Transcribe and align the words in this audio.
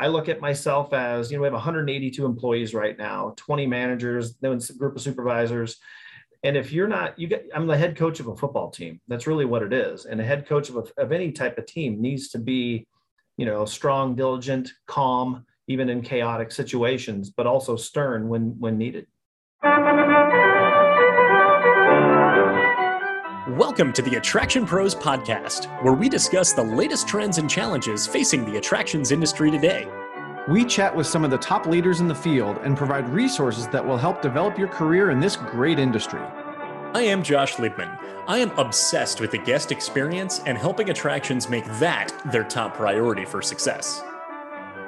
I 0.00 0.06
look 0.06 0.30
at 0.30 0.40
myself 0.40 0.94
as, 0.94 1.30
you 1.30 1.36
know, 1.36 1.42
we 1.42 1.46
have 1.46 1.52
182 1.52 2.24
employees 2.24 2.72
right 2.72 2.96
now, 2.96 3.34
20 3.36 3.66
managers, 3.66 4.34
then 4.40 4.52
a 4.52 4.72
group 4.72 4.96
of 4.96 5.02
supervisors. 5.02 5.76
And 6.42 6.56
if 6.56 6.72
you're 6.72 6.88
not, 6.88 7.18
you 7.18 7.28
get, 7.28 7.46
I'm 7.54 7.66
the 7.66 7.76
head 7.76 7.98
coach 7.98 8.18
of 8.18 8.26
a 8.26 8.34
football 8.34 8.70
team. 8.70 8.98
That's 9.08 9.26
really 9.26 9.44
what 9.44 9.62
it 9.62 9.74
is. 9.74 10.06
And 10.06 10.18
a 10.18 10.24
head 10.24 10.48
coach 10.48 10.70
of, 10.70 10.76
a, 10.76 10.84
of 11.02 11.12
any 11.12 11.32
type 11.32 11.58
of 11.58 11.66
team 11.66 12.00
needs 12.00 12.30
to 12.30 12.38
be, 12.38 12.86
you 13.36 13.44
know, 13.44 13.66
strong, 13.66 14.14
diligent, 14.14 14.72
calm, 14.86 15.44
even 15.68 15.90
in 15.90 16.00
chaotic 16.00 16.50
situations, 16.50 17.28
but 17.28 17.46
also 17.46 17.76
stern 17.76 18.26
when, 18.30 18.58
when 18.58 18.78
needed. 18.78 19.06
Welcome 23.60 23.92
to 23.92 24.00
the 24.00 24.16
Attraction 24.16 24.64
Pros 24.64 24.94
Podcast, 24.94 25.66
where 25.82 25.92
we 25.92 26.08
discuss 26.08 26.54
the 26.54 26.62
latest 26.62 27.06
trends 27.06 27.36
and 27.36 27.48
challenges 27.48 28.06
facing 28.06 28.46
the 28.46 28.56
attractions 28.56 29.12
industry 29.12 29.50
today. 29.50 29.86
We 30.48 30.64
chat 30.64 30.96
with 30.96 31.06
some 31.06 31.24
of 31.24 31.30
the 31.30 31.36
top 31.36 31.66
leaders 31.66 32.00
in 32.00 32.08
the 32.08 32.14
field 32.14 32.56
and 32.62 32.74
provide 32.74 33.06
resources 33.10 33.68
that 33.68 33.86
will 33.86 33.98
help 33.98 34.22
develop 34.22 34.56
your 34.56 34.68
career 34.68 35.10
in 35.10 35.20
this 35.20 35.36
great 35.36 35.78
industry. 35.78 36.22
I 36.94 37.02
am 37.02 37.22
Josh 37.22 37.56
Liebman. 37.56 37.98
I 38.26 38.38
am 38.38 38.50
obsessed 38.58 39.20
with 39.20 39.30
the 39.30 39.36
guest 39.36 39.72
experience 39.72 40.40
and 40.46 40.56
helping 40.56 40.88
attractions 40.88 41.50
make 41.50 41.66
that 41.80 42.18
their 42.32 42.44
top 42.44 42.72
priority 42.72 43.26
for 43.26 43.42
success. 43.42 44.02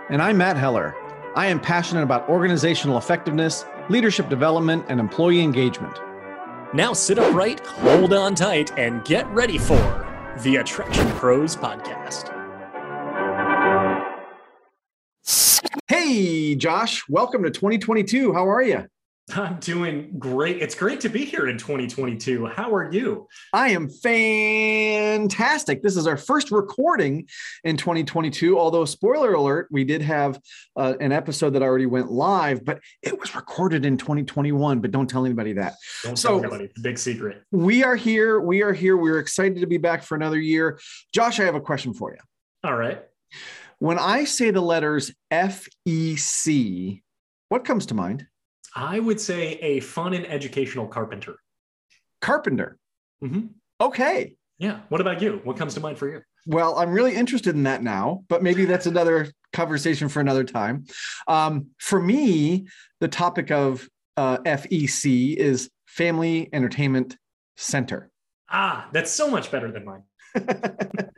And 0.09 0.23
I'm 0.23 0.39
Matt 0.39 0.57
Heller. 0.57 0.97
I 1.37 1.49
am 1.49 1.61
passionate 1.61 2.05
about 2.05 2.27
organizational 2.27 2.97
effectiveness, 2.97 3.67
leadership 3.91 4.31
development, 4.31 4.87
and 4.89 4.99
employee 4.99 5.43
engagement. 5.43 5.99
Now 6.75 6.95
sit 6.95 7.19
upright, 7.19 7.61
hold 7.67 8.15
on 8.15 8.35
tight, 8.35 8.73
and 8.79 9.05
get 9.05 9.29
ready 9.29 9.59
for 9.59 9.77
the 10.43 10.57
Attraction 10.57 11.07
Pros 11.11 11.55
Podcast. 11.55 12.31
Hey, 15.87 16.55
Josh, 16.55 17.07
welcome 17.11 17.43
to 17.43 17.51
2022. 17.51 18.33
How 18.33 18.49
are 18.49 18.63
you? 18.63 18.87
I'm 19.31 19.61
doing 19.61 20.19
great. 20.19 20.61
It's 20.61 20.75
great 20.75 21.01
to 21.01 21.09
be 21.09 21.25
here 21.25 21.49
in 21.49 21.57
2022. 21.57 22.47
How 22.47 22.75
are 22.75 22.93
you? 22.93 23.29
I 23.53 23.69
am 23.71 23.89
fantastic. 23.89 25.81
This 25.83 25.97
is 25.97 26.07
our 26.07 26.17
first 26.17 26.51
recording 26.51 27.29
in 27.63 27.77
2022. 27.77 28.59
Although, 28.59 28.85
spoiler 28.85 29.35
alert, 29.35 29.69
we 29.71 29.85
did 29.85 30.03
have 30.03 30.41
uh, 30.77 30.95
an 31.01 31.13
episode 31.13 31.51
that 31.51 31.63
already 31.63 31.87
went 31.87 32.11
live, 32.11 32.65
but 32.65 32.81
it 33.01 33.19
was 33.19 33.35
recorded 33.35 33.87
in 33.87 33.97
2021. 33.97 34.81
But 34.81 34.91
don't 34.91 35.09
tell 35.09 35.25
anybody 35.25 35.53
that. 35.55 35.75
Don't 36.03 36.19
so, 36.19 36.29
tell 36.29 36.41
anybody. 36.41 36.65
It's 36.65 36.79
a 36.79 36.83
big 36.83 36.99
secret. 36.99 37.43
We 37.53 37.85
are 37.85 37.97
here. 37.97 38.41
We 38.41 38.63
are 38.63 38.73
here. 38.73 38.97
We're 38.97 39.21
excited 39.21 39.61
to 39.61 39.67
be 39.67 39.79
back 39.79 40.03
for 40.03 40.17
another 40.17 40.41
year. 40.41 40.81
Josh, 41.15 41.39
I 41.39 41.45
have 41.45 41.55
a 41.55 41.61
question 41.61 41.95
for 41.95 42.11
you. 42.11 42.19
All 42.65 42.77
right. 42.77 43.01
When 43.79 43.99
I 43.99 44.25
say 44.25 44.51
the 44.51 44.61
letters 44.61 45.13
FEC, 45.33 47.03
what 47.49 47.65
comes 47.65 47.87
to 47.87 47.95
mind? 47.95 48.27
I 48.75 48.99
would 48.99 49.21
say 49.21 49.55
a 49.61 49.81
fun 49.81 50.15
and 50.15 50.27
educational 50.27 50.87
carpenter. 50.87 51.37
Carpenter. 52.21 52.79
Mm-hmm. 53.23 53.47
Okay. 53.81 54.37
Yeah. 54.59 54.81
What 54.89 55.01
about 55.01 55.21
you? 55.21 55.41
What 55.45 55.57
comes 55.57 55.75
to 55.75 55.81
mind 55.81 55.99
for 55.99 56.09
you? 56.09 56.23
Well, 56.47 56.79
I'm 56.79 56.91
really 56.91 57.15
interested 57.15 57.55
in 57.55 57.65
that 57.65 57.83
now, 57.83 58.25
but 58.29 58.43
maybe 58.43 58.65
that's 58.65 58.87
another 58.87 59.33
conversation 59.53 60.09
for 60.09 60.21
another 60.21 60.45
time. 60.45 60.87
Um, 61.29 61.69
for 61.79 62.01
me, 62.01 62.67
the 63.01 63.09
topic 63.09 63.51
of 63.51 63.89
uh, 64.17 64.39
FEC 64.39 65.37
is 65.37 65.71
Family 65.87 66.49
Entertainment 66.53 67.17
Center. 67.57 68.11
Ah, 68.51 68.89
that's 68.93 69.11
so 69.11 69.31
much 69.31 69.51
better 69.51 69.71
than 69.71 69.85
mine. 69.85 70.03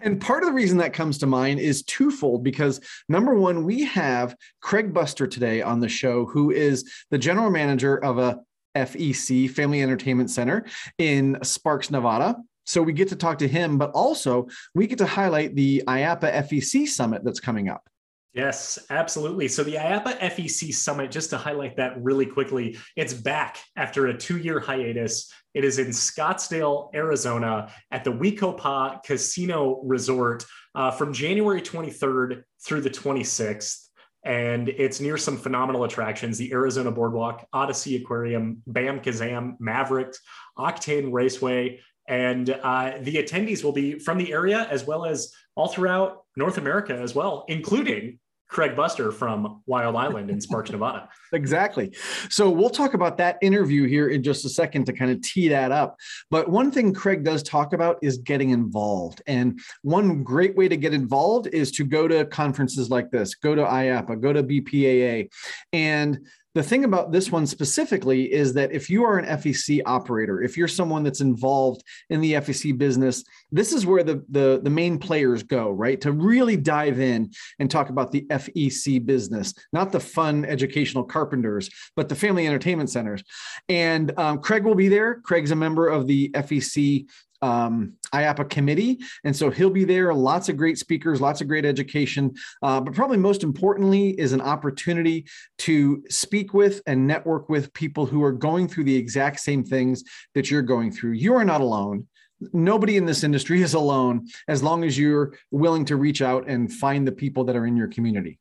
And 0.00 0.20
part 0.20 0.42
of 0.42 0.48
the 0.48 0.54
reason 0.54 0.78
that 0.78 0.92
comes 0.92 1.18
to 1.18 1.26
mind 1.26 1.60
is 1.60 1.82
twofold 1.82 2.42
because 2.42 2.80
number 3.08 3.34
one, 3.34 3.64
we 3.64 3.84
have 3.84 4.34
Craig 4.60 4.92
Buster 4.94 5.26
today 5.26 5.62
on 5.62 5.80
the 5.80 5.88
show, 5.88 6.26
who 6.26 6.50
is 6.50 6.90
the 7.10 7.18
general 7.18 7.50
manager 7.50 8.02
of 8.02 8.18
a 8.18 8.40
FEC, 8.76 9.50
Family 9.50 9.82
Entertainment 9.82 10.30
Center 10.30 10.64
in 10.98 11.38
Sparks, 11.42 11.90
Nevada. 11.90 12.36
So 12.66 12.82
we 12.82 12.92
get 12.92 13.08
to 13.08 13.16
talk 13.16 13.38
to 13.38 13.48
him, 13.48 13.78
but 13.78 13.90
also 13.90 14.46
we 14.74 14.86
get 14.86 14.98
to 14.98 15.06
highlight 15.06 15.56
the 15.56 15.82
IAAPA 15.86 16.48
FEC 16.48 16.86
summit 16.86 17.24
that's 17.24 17.40
coming 17.40 17.68
up. 17.68 17.89
Yes, 18.32 18.78
absolutely. 18.90 19.48
So 19.48 19.64
the 19.64 19.74
IAAPA 19.74 20.20
FEC 20.20 20.72
Summit, 20.72 21.10
just 21.10 21.30
to 21.30 21.36
highlight 21.36 21.76
that 21.78 22.00
really 22.00 22.26
quickly, 22.26 22.78
it's 22.94 23.12
back 23.12 23.58
after 23.76 24.06
a 24.06 24.16
two-year 24.16 24.60
hiatus. 24.60 25.32
It 25.52 25.64
is 25.64 25.80
in 25.80 25.88
Scottsdale, 25.88 26.94
Arizona, 26.94 27.72
at 27.90 28.04
the 28.04 28.12
We-Ko-Pa 28.12 29.00
Casino 29.04 29.80
Resort 29.82 30.44
uh, 30.76 30.92
from 30.92 31.12
January 31.12 31.60
23rd 31.60 32.44
through 32.64 32.82
the 32.82 32.90
26th. 32.90 33.86
And 34.24 34.68
it's 34.68 35.00
near 35.00 35.16
some 35.16 35.36
phenomenal 35.36 35.82
attractions 35.82 36.38
the 36.38 36.52
Arizona 36.52 36.92
Boardwalk, 36.92 37.46
OdySea 37.52 38.02
Aquarium, 38.02 38.62
Bam 38.66 39.00
Kazam, 39.00 39.58
Mavrix, 39.58 40.18
Octane 40.56 41.10
Raceway. 41.12 41.80
And 42.06 42.50
uh, 42.50 42.98
the 43.00 43.16
attendees 43.16 43.64
will 43.64 43.72
be 43.72 43.98
from 43.98 44.18
the 44.18 44.32
area 44.32 44.68
as 44.70 44.86
well 44.86 45.04
as 45.04 45.32
all 45.56 45.68
throughout 45.68 46.19
North 46.36 46.58
America 46.58 46.94
as 46.94 47.14
well, 47.14 47.44
including 47.48 48.18
Craig 48.50 48.74
Buster 48.74 49.12
from 49.12 49.62
Wild 49.66 49.94
Island 49.94 50.28
in 50.28 50.40
Sparks, 50.40 50.70
Nevada. 50.72 51.08
Exactly. 51.32 51.94
So 52.28 52.50
we'll 52.50 52.68
talk 52.68 52.94
about 52.94 53.16
that 53.18 53.38
interview 53.42 53.86
here 53.86 54.08
in 54.08 54.22
just 54.24 54.44
a 54.44 54.48
second 54.48 54.86
to 54.86 54.92
kind 54.92 55.10
of 55.10 55.22
tee 55.22 55.48
that 55.48 55.70
up. 55.70 55.96
But 56.30 56.48
one 56.48 56.72
thing 56.72 56.92
Craig 56.92 57.22
does 57.22 57.44
talk 57.44 57.72
about 57.72 57.98
is 58.02 58.18
getting 58.18 58.50
involved. 58.50 59.22
And 59.28 59.60
one 59.82 60.24
great 60.24 60.56
way 60.56 60.66
to 60.66 60.76
get 60.76 60.92
involved 60.92 61.46
is 61.52 61.70
to 61.72 61.84
go 61.84 62.08
to 62.08 62.24
conferences 62.26 62.90
like 62.90 63.10
this, 63.12 63.36
go 63.36 63.54
to 63.54 63.62
IAAPA, 63.62 64.20
go 64.20 64.32
to 64.32 64.42
BPAA. 64.42 65.30
And 65.72 66.26
the 66.54 66.62
thing 66.62 66.84
about 66.84 67.12
this 67.12 67.30
one 67.30 67.46
specifically 67.46 68.32
is 68.32 68.54
that 68.54 68.72
if 68.72 68.90
you 68.90 69.04
are 69.04 69.18
an 69.18 69.38
FEC 69.38 69.82
operator, 69.86 70.42
if 70.42 70.56
you're 70.56 70.68
someone 70.68 71.04
that's 71.04 71.20
involved 71.20 71.82
in 72.08 72.20
the 72.20 72.34
FEC 72.34 72.76
business, 72.76 73.22
this 73.52 73.72
is 73.72 73.86
where 73.86 74.02
the, 74.02 74.24
the, 74.30 74.60
the 74.62 74.70
main 74.70 74.98
players 74.98 75.44
go, 75.44 75.70
right? 75.70 76.00
To 76.00 76.10
really 76.10 76.56
dive 76.56 76.98
in 76.98 77.30
and 77.60 77.70
talk 77.70 77.88
about 77.88 78.10
the 78.10 78.26
FEC 78.30 79.04
business, 79.06 79.54
not 79.72 79.92
the 79.92 80.00
fun 80.00 80.44
educational 80.44 81.04
carpenters, 81.04 81.70
but 81.94 82.08
the 82.08 82.16
family 82.16 82.46
entertainment 82.46 82.90
centers. 82.90 83.22
And 83.68 84.12
um, 84.18 84.40
Craig 84.40 84.64
will 84.64 84.74
be 84.74 84.88
there. 84.88 85.20
Craig's 85.20 85.52
a 85.52 85.56
member 85.56 85.86
of 85.86 86.08
the 86.08 86.30
FEC 86.30 87.06
um, 87.42 87.94
IAAPA 88.12 88.50
committee. 88.50 88.98
And 89.24 89.34
so 89.34 89.50
he'll 89.50 89.70
be 89.70 89.84
there. 89.84 90.12
Lots 90.12 90.48
of 90.48 90.56
great 90.56 90.78
speakers, 90.78 91.20
lots 91.20 91.40
of 91.40 91.48
great 91.48 91.64
education. 91.64 92.34
Uh, 92.62 92.80
but 92.80 92.94
probably 92.94 93.16
most 93.16 93.42
importantly 93.42 94.10
is 94.10 94.32
an 94.32 94.40
opportunity 94.40 95.26
to 95.58 96.02
speak 96.08 96.54
with 96.54 96.82
and 96.86 97.06
network 97.06 97.48
with 97.48 97.72
people 97.72 98.06
who 98.06 98.22
are 98.22 98.32
going 98.32 98.68
through 98.68 98.84
the 98.84 98.96
exact 98.96 99.40
same 99.40 99.64
things 99.64 100.04
that 100.34 100.50
you're 100.50 100.62
going 100.62 100.90
through. 100.92 101.12
You 101.12 101.34
are 101.34 101.44
not 101.44 101.60
alone. 101.60 102.06
Nobody 102.52 102.96
in 102.96 103.04
this 103.04 103.22
industry 103.22 103.62
is 103.62 103.74
alone 103.74 104.26
as 104.48 104.62
long 104.62 104.84
as 104.84 104.98
you're 104.98 105.34
willing 105.50 105.84
to 105.86 105.96
reach 105.96 106.22
out 106.22 106.48
and 106.48 106.72
find 106.72 107.06
the 107.06 107.12
people 107.12 107.44
that 107.44 107.56
are 107.56 107.66
in 107.66 107.76
your 107.76 107.88
community. 107.88 108.38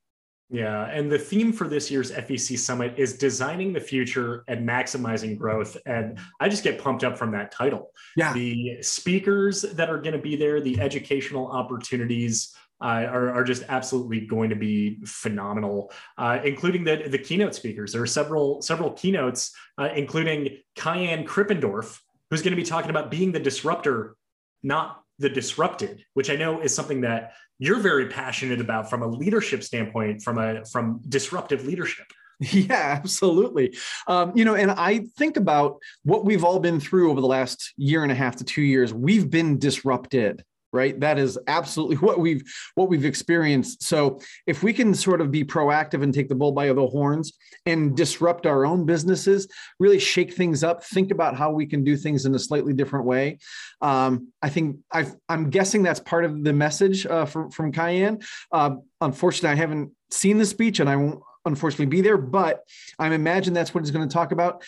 Yeah. 0.49 0.85
And 0.85 1.11
the 1.11 1.19
theme 1.19 1.53
for 1.53 1.67
this 1.67 1.91
year's 1.91 2.11
FEC 2.11 2.57
Summit 2.57 2.95
is 2.97 3.17
designing 3.17 3.71
the 3.71 3.79
future 3.79 4.43
and 4.47 4.67
maximizing 4.67 5.37
growth. 5.37 5.77
And 5.85 6.17
I 6.39 6.49
just 6.49 6.63
get 6.63 6.81
pumped 6.81 7.03
up 7.03 7.17
from 7.17 7.31
that 7.31 7.51
title. 7.51 7.91
Yeah. 8.17 8.33
The 8.33 8.81
speakers 8.81 9.61
that 9.61 9.89
are 9.89 9.99
going 9.99 10.15
to 10.15 10.21
be 10.21 10.35
there, 10.35 10.59
the 10.59 10.79
educational 10.79 11.47
opportunities, 11.47 12.55
uh, 12.81 13.05
are, 13.11 13.33
are, 13.33 13.43
just 13.43 13.63
absolutely 13.67 14.21
going 14.21 14.49
to 14.49 14.55
be 14.55 14.99
phenomenal, 15.05 15.91
uh, 16.17 16.39
including 16.45 16.85
the, 16.85 17.09
the 17.09 17.17
keynote 17.17 17.53
speakers. 17.53 17.91
There 17.91 18.01
are 18.01 18.07
several 18.07 18.61
several 18.61 18.91
keynotes, 18.91 19.51
uh, 19.77 19.89
including 19.93 20.59
Kaihan 20.77 21.25
Krippendorff, 21.25 21.99
who's 22.29 22.41
going 22.41 22.51
to 22.51 22.55
be 22.55 22.63
talking 22.63 22.89
about 22.89 23.11
being 23.11 23.33
the 23.33 23.39
disruptor, 23.39 24.15
not 24.63 25.03
the 25.19 25.29
disrupted, 25.29 26.03
which 26.13 26.29
I 26.29 26.35
know 26.35 26.61
is 26.61 26.73
something 26.73 27.01
that 27.01 27.33
you're 27.59 27.79
very 27.79 28.07
passionate 28.07 28.61
about 28.61 28.89
from 28.89 29.03
a 29.03 29.07
leadership 29.07 29.63
standpoint, 29.63 30.23
from 30.23 30.37
a 30.37 30.65
from 30.65 31.01
disruptive 31.07 31.65
leadership. 31.65 32.07
Yeah, 32.53 32.97
absolutely. 33.03 33.77
Um, 34.07 34.31
you 34.33 34.45
know, 34.45 34.55
and 34.55 34.71
I 34.71 34.99
think 35.17 35.35
about 35.35 35.79
what 36.03 36.23
we've 36.23 36.45
all 36.45 36.61
been 36.61 36.79
through 36.79 37.11
over 37.11 37.19
the 37.19 37.27
last 37.27 37.73
year 37.75 38.01
and 38.01 38.13
a 38.13 38.15
half 38.15 38.37
to 38.37 38.45
two 38.45 38.61
years. 38.61 38.93
We've 38.93 39.29
been 39.29 39.59
disrupted 39.59 40.45
right? 40.71 40.99
That 40.99 41.17
is 41.17 41.37
absolutely 41.47 41.95
what 42.07 42.19
we've 42.19 42.43
what 42.75 42.89
we've 42.89 43.05
experienced. 43.05 43.83
So 43.83 44.19
if 44.47 44.63
we 44.63 44.73
can 44.73 44.93
sort 44.93 45.21
of 45.21 45.31
be 45.31 45.43
proactive 45.43 46.03
and 46.03 46.13
take 46.13 46.29
the 46.29 46.35
bull 46.35 46.51
by 46.51 46.71
the 46.71 46.87
horns 46.87 47.33
and 47.65 47.95
disrupt 47.95 48.45
our 48.45 48.65
own 48.65 48.85
businesses 48.85 49.47
really 49.79 49.99
shake 49.99 50.33
things 50.33 50.63
up 50.63 50.83
think 50.83 51.11
about 51.11 51.35
how 51.35 51.51
we 51.51 51.65
can 51.65 51.83
do 51.83 51.95
things 51.95 52.25
in 52.25 52.35
a 52.35 52.39
slightly 52.39 52.73
different 52.73 53.05
way. 53.05 53.37
Um, 53.81 54.29
i 54.41 54.49
think 54.49 54.77
i 54.91 55.05
am 55.29 55.49
guessing 55.49 55.83
that's 55.83 55.99
part 55.99 56.25
of 56.25 56.43
the 56.43 56.53
message 56.53 57.05
uh, 57.05 57.25
from, 57.25 57.49
from 57.51 57.71
Kaihan 57.71 58.23
uh, 58.51 58.71
unfortunately 58.99 59.49
i 59.49 59.55
haven't 59.55 59.91
seen 60.11 60.37
the 60.37 60.45
speech 60.45 60.79
and 60.79 60.89
i 60.89 60.95
won't 60.95 61.21
unfortunately 61.45 61.85
be 61.85 62.01
there 62.01 62.17
but 62.17 62.63
i 62.97 63.07
imagine 63.07 63.53
that's 63.53 63.73
what 63.73 63.83
he's 63.83 63.91
going 63.91 64.07
to 64.07 64.13
talk 64.13 64.31
about. 64.31 64.63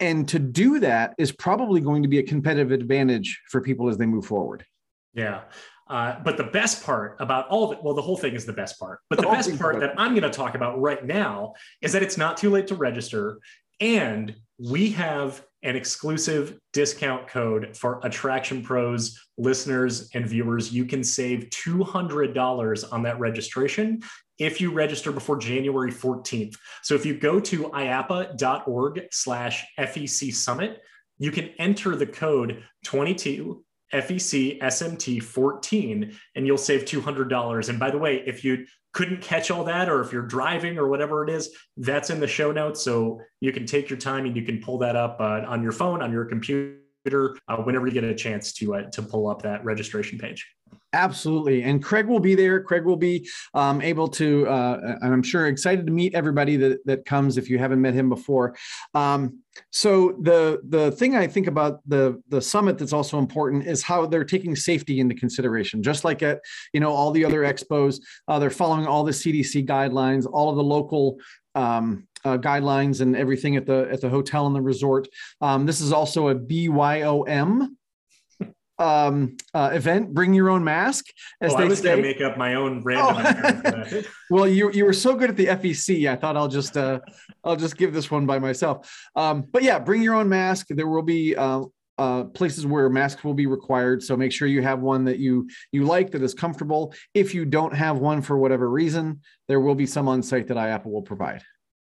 And 0.00 0.26
to 0.30 0.40
do 0.40 0.80
that 0.80 1.14
is 1.16 1.30
probably 1.30 1.80
going 1.80 2.02
to 2.02 2.08
be 2.08 2.18
a 2.18 2.24
competitive 2.24 2.72
advantage 2.72 3.40
for 3.48 3.60
people 3.60 3.88
as 3.88 3.98
they 3.98 4.06
move 4.06 4.26
forward 4.26 4.64
yeah. 5.14 5.42
Uh, 5.88 6.18
but 6.24 6.36
the 6.36 6.44
best 6.44 6.84
part 6.84 7.16
about 7.20 7.48
all 7.48 7.70
of 7.70 7.76
it, 7.76 7.84
well, 7.84 7.92
the 7.92 8.02
whole 8.02 8.16
thing 8.16 8.34
is 8.34 8.46
the 8.46 8.52
best 8.52 8.78
part. 8.78 9.00
But 9.10 9.20
the 9.20 9.26
best 9.28 9.58
part 9.58 9.78
that 9.80 9.94
I'm 9.98 10.12
going 10.12 10.22
to 10.22 10.30
talk 10.30 10.54
about 10.54 10.80
right 10.80 11.04
now 11.04 11.54
is 11.82 11.92
that 11.92 12.02
it's 12.02 12.16
not 12.16 12.36
too 12.36 12.50
late 12.50 12.66
to 12.68 12.74
register. 12.74 13.40
And 13.80 14.34
we 14.58 14.90
have 14.92 15.44
an 15.64 15.76
exclusive 15.76 16.58
discount 16.72 17.28
code 17.28 17.76
for 17.76 18.00
Attraction 18.04 18.62
Pros 18.62 19.20
listeners 19.38 20.08
and 20.14 20.26
viewers. 20.26 20.72
You 20.72 20.84
can 20.84 21.04
save 21.04 21.50
$200 21.50 22.92
on 22.92 23.02
that 23.02 23.18
registration 23.20 24.02
if 24.38 24.60
you 24.60 24.72
register 24.72 25.12
before 25.12 25.36
January 25.36 25.92
14th. 25.92 26.56
So 26.82 26.94
if 26.94 27.04
you 27.04 27.14
go 27.14 27.38
to 27.40 27.64
iaapa.org 27.64 29.08
slash 29.10 29.66
FEC 29.78 30.34
Summit, 30.34 30.80
you 31.18 31.30
can 31.30 31.50
enter 31.58 31.94
the 31.94 32.06
code 32.06 32.64
22 32.84 33.64
FEC 33.92 34.60
SMT 34.60 35.22
14 35.22 36.16
and 36.34 36.46
you'll 36.46 36.58
save 36.58 36.84
$200. 36.84 37.68
And 37.68 37.78
by 37.78 37.90
the 37.90 37.98
way, 37.98 38.22
if 38.26 38.44
you 38.44 38.66
couldn't 38.92 39.22
catch 39.22 39.50
all 39.50 39.64
that, 39.64 39.88
or 39.88 40.00
if 40.02 40.12
you're 40.12 40.26
driving 40.26 40.78
or 40.78 40.88
whatever 40.88 41.24
it 41.24 41.30
is, 41.30 41.54
that's 41.76 42.10
in 42.10 42.20
the 42.20 42.26
show 42.26 42.52
notes. 42.52 42.82
So 42.82 43.20
you 43.40 43.52
can 43.52 43.64
take 43.64 43.88
your 43.88 43.98
time 43.98 44.26
and 44.26 44.36
you 44.36 44.42
can 44.42 44.60
pull 44.60 44.78
that 44.78 44.96
up 44.96 45.16
uh, 45.20 45.42
on 45.46 45.62
your 45.62 45.72
phone, 45.72 46.02
on 46.02 46.12
your 46.12 46.26
computer, 46.26 46.76
uh, 47.06 47.56
whenever 47.64 47.86
you 47.86 47.92
get 47.92 48.04
a 48.04 48.14
chance 48.14 48.52
to 48.54 48.74
uh, 48.74 48.82
to 48.90 49.02
pull 49.02 49.28
up 49.28 49.42
that 49.42 49.64
registration 49.64 50.18
page. 50.18 50.46
Absolutely. 50.94 51.62
And 51.62 51.82
Craig 51.82 52.06
will 52.06 52.20
be 52.20 52.34
there. 52.34 52.60
Craig 52.62 52.84
will 52.84 52.98
be 52.98 53.26
um, 53.54 53.80
able 53.80 54.08
to, 54.08 54.46
uh, 54.46 54.98
and 55.00 55.12
I'm 55.14 55.22
sure 55.22 55.46
excited 55.46 55.86
to 55.86 55.92
meet 55.92 56.14
everybody 56.14 56.56
that, 56.56 56.84
that 56.84 57.06
comes 57.06 57.38
if 57.38 57.48
you 57.48 57.58
haven't 57.58 57.80
met 57.80 57.94
him 57.94 58.10
before. 58.10 58.54
Um, 58.92 59.38
so 59.70 60.18
the 60.20 60.60
the 60.68 60.92
thing 60.92 61.14
I 61.14 61.26
think 61.26 61.46
about 61.46 61.80
the 61.86 62.22
the 62.28 62.40
summit 62.40 62.78
that's 62.78 62.92
also 62.92 63.18
important 63.18 63.66
is 63.66 63.82
how 63.82 64.06
they're 64.06 64.24
taking 64.24 64.54
safety 64.56 65.00
into 65.00 65.14
consideration. 65.14 65.82
Just 65.82 66.04
like 66.04 66.22
at 66.22 66.40
you 66.72 66.80
know 66.80 66.90
all 66.90 67.10
the 67.10 67.24
other 67.24 67.40
expos, 67.40 68.00
uh, 68.28 68.38
they're 68.38 68.50
following 68.50 68.86
all 68.86 69.04
the 69.04 69.12
CDC 69.12 69.66
guidelines, 69.66 70.26
all 70.30 70.50
of 70.50 70.56
the 70.56 70.62
local 70.62 71.18
um, 71.54 72.06
uh, 72.24 72.38
guidelines, 72.38 73.00
and 73.00 73.16
everything 73.16 73.56
at 73.56 73.66
the 73.66 73.88
at 73.90 74.00
the 74.00 74.08
hotel 74.08 74.46
and 74.46 74.54
the 74.54 74.62
resort. 74.62 75.08
Um, 75.40 75.66
this 75.66 75.80
is 75.80 75.92
also 75.92 76.28
a 76.28 76.34
BYOM 76.34 77.76
um, 78.82 79.36
uh, 79.54 79.70
event. 79.72 80.12
Bring 80.12 80.34
your 80.34 80.50
own 80.50 80.64
mask. 80.64 81.06
As 81.40 81.52
oh, 81.54 81.58
they 81.58 81.64
I 81.64 81.68
was 81.68 81.80
to 81.82 81.96
make 81.96 82.20
up 82.20 82.36
my 82.36 82.54
own 82.54 82.82
random. 82.82 83.22
Oh. 83.94 84.02
well, 84.30 84.48
you 84.48 84.70
you 84.72 84.84
were 84.84 84.92
so 84.92 85.14
good 85.14 85.30
at 85.30 85.36
the 85.36 85.46
FEC. 85.46 86.10
I 86.10 86.16
thought 86.16 86.36
I'll 86.36 86.48
just 86.48 86.76
uh, 86.76 87.00
I'll 87.44 87.56
just 87.56 87.76
give 87.76 87.92
this 87.92 88.10
one 88.10 88.26
by 88.26 88.38
myself. 88.38 88.90
Um, 89.14 89.44
but 89.50 89.62
yeah, 89.62 89.78
bring 89.78 90.02
your 90.02 90.14
own 90.14 90.28
mask. 90.28 90.66
There 90.70 90.88
will 90.88 91.02
be. 91.02 91.36
Uh, 91.36 91.64
uh, 91.98 92.24
places 92.24 92.66
where 92.66 92.88
masks 92.88 93.22
will 93.22 93.34
be 93.34 93.46
required. 93.46 94.02
So 94.02 94.16
make 94.16 94.32
sure 94.32 94.48
you 94.48 94.62
have 94.62 94.80
one 94.80 95.04
that 95.04 95.18
you 95.18 95.48
you 95.72 95.84
like 95.84 96.10
that 96.12 96.22
is 96.22 96.32
comfortable. 96.32 96.94
If 97.12 97.34
you 97.34 97.44
don't 97.44 97.74
have 97.74 97.98
one 97.98 98.22
for 98.22 98.38
whatever 98.38 98.68
reason, 98.68 99.20
there 99.46 99.60
will 99.60 99.74
be 99.74 99.86
some 99.86 100.08
on 100.08 100.22
site 100.22 100.48
that 100.48 100.56
IAAPA 100.56 100.86
will 100.86 101.02
provide. 101.02 101.42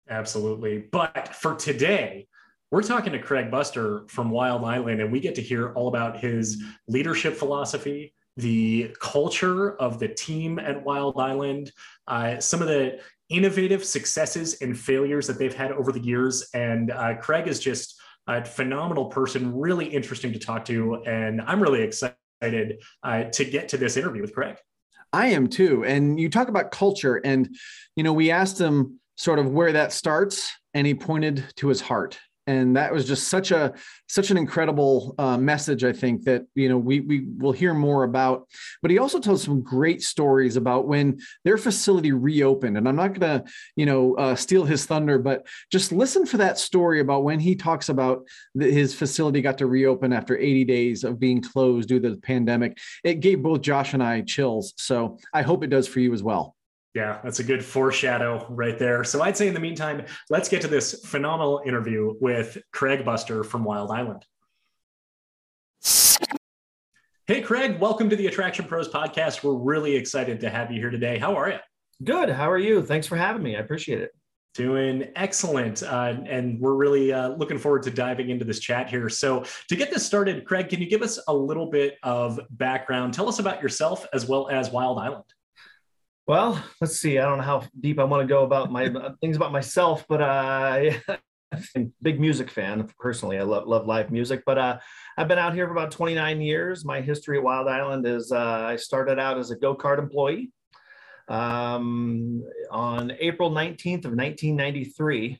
Absolutely. 0.09 0.85
But 0.91 1.35
for 1.35 1.55
today, 1.55 2.27
we're 2.71 2.83
talking 2.83 3.13
to 3.13 3.19
Craig 3.19 3.49
Buster 3.49 4.03
from 4.07 4.29
Wild 4.29 4.63
Island, 4.63 5.01
and 5.01 5.11
we 5.11 5.19
get 5.19 5.35
to 5.35 5.41
hear 5.41 5.73
all 5.73 5.87
about 5.87 6.19
his 6.19 6.61
leadership 6.87 7.35
philosophy, 7.35 8.13
the 8.35 8.93
culture 8.99 9.75
of 9.77 9.99
the 9.99 10.07
team 10.07 10.59
at 10.59 10.83
Wild 10.83 11.19
Island, 11.19 11.71
uh, 12.07 12.39
some 12.39 12.61
of 12.61 12.67
the 12.67 12.99
innovative 13.29 13.83
successes 13.83 14.61
and 14.61 14.77
failures 14.77 15.27
that 15.27 15.39
they've 15.39 15.53
had 15.53 15.71
over 15.71 15.91
the 15.91 15.99
years. 15.99 16.49
And 16.53 16.91
uh, 16.91 17.15
Craig 17.15 17.47
is 17.47 17.59
just 17.59 17.99
a 18.27 18.43
phenomenal 18.43 19.05
person, 19.05 19.55
really 19.55 19.85
interesting 19.85 20.33
to 20.33 20.39
talk 20.39 20.65
to. 20.65 21.03
And 21.05 21.41
I'm 21.41 21.61
really 21.61 21.81
excited 21.81 22.81
uh, 23.03 23.23
to 23.23 23.45
get 23.45 23.69
to 23.69 23.77
this 23.77 23.97
interview 23.97 24.21
with 24.21 24.33
Craig. 24.33 24.57
I 25.13 25.27
am 25.27 25.47
too. 25.47 25.85
And 25.85 26.19
you 26.19 26.29
talk 26.29 26.49
about 26.49 26.71
culture, 26.71 27.15
and 27.15 27.55
you 27.95 28.03
know, 28.03 28.13
we 28.13 28.29
asked 28.29 28.59
him 28.59 28.99
sort 29.17 29.39
of 29.39 29.49
where 29.49 29.73
that 29.73 29.91
starts, 29.91 30.51
and 30.73 30.87
he 30.87 30.93
pointed 30.93 31.43
to 31.57 31.67
his 31.67 31.81
heart. 31.81 32.19
And 32.47 32.77
that 32.77 32.93
was 32.93 33.05
just 33.05 33.27
such 33.27 33.51
a 33.51 33.73
such 34.07 34.31
an 34.31 34.37
incredible 34.37 35.13
uh, 35.17 35.37
message 35.37 35.83
i 35.83 35.91
think 35.91 36.23
that 36.23 36.43
you 36.55 36.69
know 36.69 36.77
we 36.77 37.01
we 37.01 37.27
will 37.37 37.51
hear 37.51 37.73
more 37.73 38.03
about. 38.03 38.47
But 38.81 38.89
he 38.89 38.99
also 38.99 39.19
tells 39.19 39.43
some 39.43 39.61
great 39.61 40.01
stories 40.01 40.55
about 40.55 40.87
when 40.87 41.19
their 41.43 41.57
facility 41.57 42.13
reopened. 42.13 42.77
And 42.77 42.87
i'm 42.87 42.95
not 42.95 43.19
going 43.19 43.43
to 43.43 43.51
you 43.75 43.85
know 43.85 44.15
uh, 44.15 44.35
steal 44.35 44.63
his 44.63 44.85
thunder 44.85 45.19
but 45.19 45.45
just 45.73 45.91
listen 45.91 46.25
for 46.25 46.37
that 46.37 46.57
story 46.57 47.01
about 47.01 47.25
when 47.25 47.41
he 47.41 47.53
talks 47.53 47.89
about 47.89 48.25
the, 48.55 48.71
his 48.71 48.95
facility 48.95 49.41
got 49.41 49.57
to 49.57 49.67
reopen 49.67 50.13
after 50.13 50.37
80 50.37 50.63
days 50.63 51.03
of 51.03 51.19
being 51.19 51.41
closed 51.41 51.89
due 51.89 51.99
to 51.99 52.11
the 52.11 52.17
pandemic. 52.17 52.77
It 53.03 53.19
gave 53.19 53.43
both 53.43 53.61
josh 53.61 53.93
and 53.93 54.01
i 54.01 54.21
chills. 54.21 54.73
So 54.77 55.17
i 55.33 55.41
hope 55.41 55.65
it 55.65 55.69
does 55.69 55.87
for 55.87 55.99
you 55.99 56.13
as 56.13 56.23
well 56.23 56.56
yeah, 56.97 57.19
that's 57.23 57.37
a 57.37 57.43
good 57.43 57.63
foreshadow 57.63 58.47
right 58.49 58.79
there. 58.79 59.03
So 59.03 59.21
I'd 59.21 59.37
say 59.37 59.47
in 59.47 59.53
the 59.53 59.59
meantime, 59.59 60.03
let's 60.31 60.49
get 60.49 60.63
to 60.63 60.67
this 60.67 61.05
phenomenal 61.05 61.61
interview 61.63 62.15
with 62.19 62.57
Craig 62.73 63.05
Buster 63.05 63.43
from 63.43 63.63
Wild 63.63 63.91
Island. 63.91 64.25
Hey, 67.27 67.41
Craig, 67.41 67.79
welcome 67.79 68.09
to 68.09 68.15
the 68.15 68.25
Attraction 68.25 68.65
Pros 68.65 68.89
podcast. 68.89 69.43
We're 69.43 69.53
really 69.53 69.95
excited 69.95 70.39
to 70.39 70.49
have 70.49 70.71
you 70.71 70.79
here 70.79 70.89
today. 70.89 71.19
How 71.19 71.35
are 71.35 71.51
you? 71.51 71.59
Good. 72.03 72.29
How 72.29 72.49
are 72.49 72.57
you? 72.57 72.81
Thanks 72.81 73.05
for 73.05 73.15
having 73.15 73.43
me. 73.43 73.55
I 73.55 73.59
appreciate 73.59 74.01
it. 74.01 74.09
Doing 74.55 75.09
excellent. 75.15 75.83
Uh, 75.83 76.15
and 76.25 76.59
we're 76.59 76.73
really 76.73 77.13
uh, 77.13 77.29
looking 77.29 77.59
forward 77.59 77.83
to 77.83 77.91
diving 77.91 78.31
into 78.31 78.43
this 78.43 78.59
chat 78.59 78.89
here. 78.89 79.07
So, 79.07 79.45
to 79.69 79.75
get 79.75 79.91
this 79.91 80.03
started, 80.03 80.45
Craig, 80.45 80.69
can 80.69 80.81
you 80.81 80.89
give 80.89 81.03
us 81.03 81.19
a 81.27 81.33
little 81.33 81.69
bit 81.69 81.99
of 82.01 82.39
background? 82.49 83.13
Tell 83.13 83.29
us 83.29 83.37
about 83.37 83.61
yourself 83.61 84.07
as 84.13 84.27
well 84.27 84.49
as 84.49 84.71
Wild 84.71 84.97
Island. 84.97 85.25
Well, 86.27 86.61
let's 86.81 86.97
see. 86.99 87.19
I 87.19 87.25
don't 87.25 87.37
know 87.37 87.43
how 87.45 87.63
deep 87.79 87.99
I 87.99 88.03
want 88.03 88.21
to 88.21 88.27
go 88.27 88.43
about 88.43 88.69
my 88.69 88.89
things 89.21 89.37
about 89.37 89.53
myself, 89.53 90.05
but 90.09 90.21
uh, 90.21 90.91
I'm 91.75 91.93
big 92.01 92.19
music 92.19 92.51
fan 92.51 92.89
personally. 92.99 93.39
I 93.39 93.43
love 93.43 93.65
love 93.65 93.87
live 93.87 94.11
music, 94.11 94.43
but 94.45 94.57
uh, 94.57 94.79
I've 95.17 95.29
been 95.29 95.37
out 95.37 95.53
here 95.53 95.65
for 95.67 95.71
about 95.71 95.91
29 95.91 96.41
years. 96.41 96.83
My 96.83 96.99
history 96.99 97.37
at 97.37 97.43
Wild 97.43 97.69
Island 97.69 98.05
is 98.05 98.33
uh, 98.33 98.37
I 98.39 98.75
started 98.75 99.19
out 99.19 99.37
as 99.37 99.51
a 99.51 99.55
go 99.55 99.73
kart 99.73 99.99
employee 99.99 100.51
um, 101.29 102.43
on 102.71 103.13
April 103.21 103.49
19th 103.49 104.03
of 104.03 104.11
1993, 104.11 105.39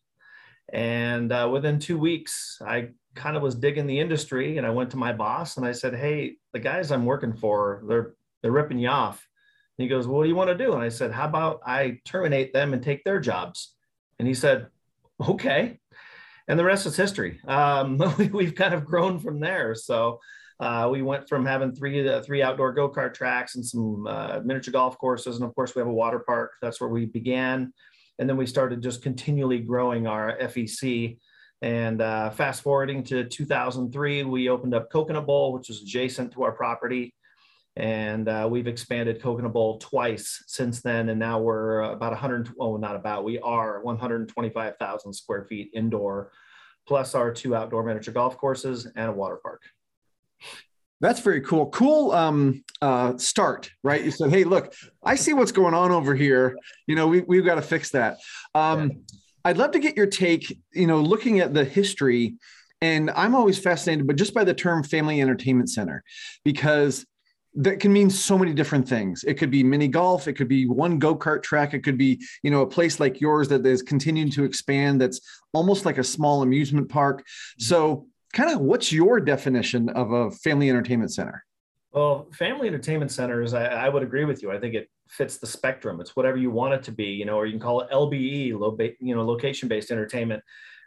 and 0.71 1.33
uh, 1.33 1.49
within 1.51 1.79
two 1.79 1.97
weeks, 1.97 2.61
I 2.65 2.91
kind 3.13 3.35
of 3.35 3.43
was 3.43 3.55
digging 3.55 3.87
the 3.87 3.99
industry, 3.99 4.57
and 4.57 4.65
I 4.65 4.69
went 4.69 4.91
to 4.91 4.97
my 4.97 5.11
boss 5.11 5.57
and 5.57 5.65
I 5.65 5.73
said, 5.73 5.95
"Hey, 5.95 6.37
the 6.53 6.59
guys 6.59 6.93
I'm 6.93 7.05
working 7.05 7.33
for, 7.33 7.83
they're 7.89 8.13
they're 8.41 8.53
ripping 8.53 8.79
you 8.79 8.87
off." 8.87 9.26
And 9.77 9.83
he 9.83 9.87
goes, 9.87 10.07
well, 10.07 10.17
What 10.17 10.23
do 10.23 10.29
you 10.29 10.35
want 10.35 10.49
to 10.49 10.57
do? 10.57 10.73
And 10.73 10.81
I 10.81 10.89
said, 10.89 11.11
How 11.11 11.25
about 11.25 11.61
I 11.65 11.99
terminate 12.05 12.53
them 12.53 12.73
and 12.73 12.81
take 12.81 13.03
their 13.03 13.19
jobs? 13.19 13.75
And 14.19 14.27
he 14.27 14.33
said, 14.33 14.67
Okay. 15.27 15.79
And 16.47 16.57
the 16.57 16.63
rest 16.63 16.85
is 16.85 16.95
history. 16.95 17.39
Um, 17.47 18.01
we've 18.31 18.55
kind 18.55 18.73
of 18.73 18.85
grown 18.85 19.19
from 19.19 19.39
there. 19.39 19.75
So 19.75 20.19
uh, 20.59 20.89
we 20.91 21.01
went 21.01 21.29
from 21.29 21.45
having 21.45 21.73
three 21.73 22.07
uh, 22.07 22.21
three 22.21 22.41
outdoor 22.41 22.73
go 22.73 22.89
kart 22.89 23.13
tracks 23.13 23.55
and 23.55 23.65
some 23.65 24.07
uh, 24.07 24.39
miniature 24.43 24.71
golf 24.71 24.97
courses, 24.97 25.35
and 25.35 25.45
of 25.45 25.53
course 25.53 25.75
we 25.75 25.79
have 25.79 25.87
a 25.87 25.93
water 25.93 26.19
park. 26.19 26.53
That's 26.61 26.81
where 26.81 26.89
we 26.89 27.05
began, 27.05 27.71
and 28.17 28.27
then 28.27 28.37
we 28.37 28.47
started 28.47 28.81
just 28.81 29.03
continually 29.03 29.59
growing 29.59 30.07
our 30.07 30.35
FEC. 30.37 31.17
And 31.63 32.01
uh, 32.01 32.29
fast 32.31 32.61
forwarding 32.61 33.03
to 33.05 33.23
2003, 33.23 34.23
we 34.23 34.49
opened 34.49 34.75
up 34.75 34.91
Coconut 34.91 35.25
Bowl, 35.25 35.53
which 35.53 35.71
is 35.71 35.81
adjacent 35.81 36.31
to 36.33 36.43
our 36.43 36.51
property 36.51 37.13
and 37.77 38.27
uh, 38.27 38.47
we've 38.49 38.65
expanded 38.65 39.21
Coconut 39.21 39.53
Bowl 39.53 39.77
twice 39.77 40.43
since 40.47 40.81
then, 40.81 41.09
and 41.09 41.19
now 41.19 41.39
we're 41.39 41.81
about 41.81 42.11
100. 42.11 42.49
Oh, 42.59 42.75
not 42.75 42.95
about. 42.95 43.23
We 43.23 43.39
are 43.39 43.81
125,000 43.83 45.13
square 45.13 45.45
feet 45.45 45.69
indoor, 45.75 46.31
plus 46.87 47.13
our 47.13 47.31
two 47.31 47.55
outdoor 47.55 47.83
miniature 47.83 48.13
golf 48.13 48.35
courses 48.35 48.87
and 48.95 49.09
a 49.09 49.13
water 49.13 49.35
park. 49.35 49.61
That's 51.01 51.19
very 51.19 51.41
cool. 51.41 51.69
Cool 51.69 52.11
um, 52.13 52.63
uh, 52.81 53.15
start, 53.17 53.69
right? 53.83 54.03
You 54.03 54.09
said, 54.09 54.31
"Hey, 54.31 54.43
look, 54.43 54.73
I 55.03 55.13
see 55.13 55.33
what's 55.33 55.51
going 55.51 55.75
on 55.75 55.91
over 55.91 56.15
here. 56.15 56.57
You 56.87 56.95
know, 56.95 57.07
we 57.07 57.21
we've 57.21 57.45
got 57.45 57.55
to 57.55 57.61
fix 57.61 57.91
that." 57.91 58.17
Um, 58.55 58.89
yeah. 58.89 58.97
I'd 59.45 59.57
love 59.57 59.71
to 59.71 59.79
get 59.79 59.95
your 59.95 60.07
take. 60.07 60.57
You 60.73 60.87
know, 60.87 60.99
looking 60.99 61.41
at 61.41 61.53
the 61.53 61.63
history, 61.63 62.37
and 62.81 63.11
I'm 63.11 63.35
always 63.35 63.59
fascinated, 63.59 64.07
but 64.07 64.15
just 64.15 64.33
by 64.33 64.43
the 64.43 64.55
term 64.55 64.83
family 64.83 65.21
entertainment 65.21 65.69
center, 65.69 66.03
because 66.43 67.05
that 67.57 67.79
can 67.79 67.91
mean 67.91 68.09
so 68.09 68.37
many 68.37 68.53
different 68.53 68.87
things. 68.87 69.23
It 69.23 69.33
could 69.33 69.49
be 69.49 69.63
mini 69.63 69.87
golf, 69.87 70.27
it 70.27 70.33
could 70.33 70.47
be 70.47 70.67
one 70.67 70.99
go-kart 70.99 71.41
track, 71.41 71.73
it 71.73 71.79
could 71.79 71.97
be, 71.97 72.23
you 72.43 72.51
know, 72.51 72.61
a 72.61 72.67
place 72.67 72.99
like 72.99 73.19
yours 73.19 73.47
that 73.49 73.65
is 73.65 73.81
continuing 73.81 74.29
to 74.31 74.43
expand 74.43 75.01
that's 75.01 75.19
almost 75.53 75.83
like 75.83 75.97
a 75.97 76.03
small 76.03 76.43
amusement 76.43 76.87
park. 76.87 77.21
Mm-hmm. 77.21 77.63
So, 77.63 78.07
kind 78.33 78.53
of 78.53 78.61
what's 78.61 78.91
your 78.91 79.19
definition 79.19 79.89
of 79.89 80.11
a 80.11 80.29
family 80.29 80.69
entertainment 80.69 81.11
center? 81.13 81.43
Well, 81.93 82.27
family 82.31 82.67
entertainment 82.67 83.11
centers, 83.11 83.55
I, 83.55 83.65
I 83.65 83.89
would 83.89 84.03
agree 84.03 84.25
with 84.25 84.43
you. 84.43 84.51
I 84.51 84.59
think 84.59 84.75
it 84.75 84.87
fits 85.09 85.37
the 85.37 85.47
spectrum. 85.47 85.99
It's 85.99 86.15
whatever 86.15 86.37
you 86.37 86.51
want 86.51 86.75
it 86.75 86.83
to 86.83 86.91
be, 86.91 87.05
you 87.05 87.25
know, 87.25 87.37
or 87.37 87.47
you 87.47 87.53
can 87.53 87.61
call 87.61 87.81
it 87.81 87.89
LBE, 87.89 88.59
low, 88.59 88.77
you 88.99 89.15
know, 89.15 89.25
location-based 89.25 89.89
entertainment. 89.89 90.43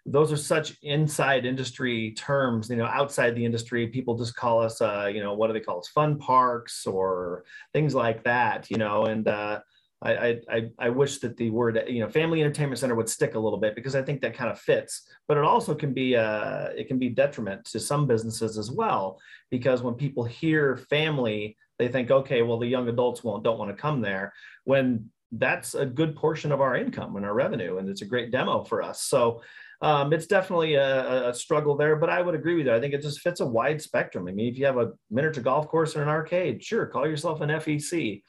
Those 0.07 0.33
are 0.33 0.37
such 0.37 0.77
inside 0.83 1.45
industry 1.45 2.13
terms 2.13 2.71
you 2.71 2.77
know 2.77 2.87
outside 2.87 3.35
the 3.35 3.45
industry 3.45 3.87
people 3.87 4.17
just 4.17 4.35
call 4.35 4.61
us 4.61 4.81
uh, 4.81 5.11
you 5.13 5.23
know 5.23 5.35
what 5.35 5.49
do 5.49 5.53
they 5.53 5.61
call 5.61 5.79
us 5.79 5.89
fun 5.89 6.19
parks 6.19 6.87
or 6.87 7.45
things 7.73 7.95
like 7.95 8.25
that 8.25 8.71
you 8.71 8.77
know 8.79 9.05
and 9.05 9.29
uh, 9.29 9.61
I, 10.03 10.41
I, 10.51 10.71
I 10.79 10.89
wish 10.89 11.19
that 11.19 11.37
the 11.37 11.51
word 11.51 11.83
you 11.87 12.01
know 12.01 12.09
family 12.09 12.41
entertainment 12.41 12.79
center 12.79 12.95
would 12.95 13.09
stick 13.09 13.35
a 13.35 13.39
little 13.39 13.59
bit 13.59 13.75
because 13.75 13.95
I 13.95 14.03
think 14.03 14.23
that 14.23 14.35
kind 14.35 14.51
of 14.51 14.59
fits, 14.59 15.07
but 15.29 15.37
it 15.37 15.45
also 15.45 15.75
can 15.75 15.93
be 15.93 16.17
uh, 16.17 16.69
it 16.69 16.89
can 16.89 16.99
be 16.99 17.11
detriment 17.11 17.67
to 17.67 17.81
some 17.81 18.07
businesses 18.07 18.57
as 18.57 18.71
well 18.71 19.19
because 19.51 19.83
when 19.83 19.95
people 19.95 20.25
hear 20.25 20.79
family, 20.89 21.57
they 21.79 21.89
think 21.89 22.11
okay, 22.11 22.41
well 22.41 22.59
the 22.59 22.67
young 22.67 22.89
adults 22.89 23.23
won't 23.23 23.45
don't 23.45 23.59
want 23.59 23.71
to 23.71 23.81
come 23.81 24.01
there 24.01 24.33
when 24.65 25.11
that's 25.33 25.75
a 25.75 25.87
good 25.87 26.17
portion 26.17 26.51
of 26.51 26.61
our 26.61 26.77
income 26.77 27.17
and 27.17 27.25
our 27.25 27.35
revenue 27.35 27.77
and 27.77 27.89
it's 27.89 28.03
a 28.03 28.07
great 28.07 28.33
demo 28.33 28.65
for 28.65 28.83
us. 28.83 29.03
So 29.03 29.43
um, 29.83 30.13
it's 30.13 30.27
definitely 30.27 30.75
a, 30.75 31.31
a, 31.31 31.35
struggle 31.35 31.75
there, 31.75 31.97
but 31.97 32.11
I 32.11 32.21
would 32.21 32.35
agree 32.35 32.57
with 32.57 32.67
you. 32.67 32.75
I 32.75 32.81
think 32.81 32.93
it 32.93 33.01
just 33.01 33.21
fits 33.21 33.41
a 33.41 33.47
wide 33.47 33.81
spectrum. 33.81 34.29
I 34.29 34.33
mean, 34.33 34.53
if 34.53 34.59
you 34.59 34.67
have 34.67 34.77
a 34.77 34.93
miniature 35.11 35.43
golf 35.43 35.69
course 35.69 35.97
or 35.97 36.03
an 36.03 36.09
arcade, 36.09 36.63
sure, 36.63 36.87
call 36.87 37.07
yourself 37.09 37.41
an 37.41 37.49
FEC. 37.49 38.23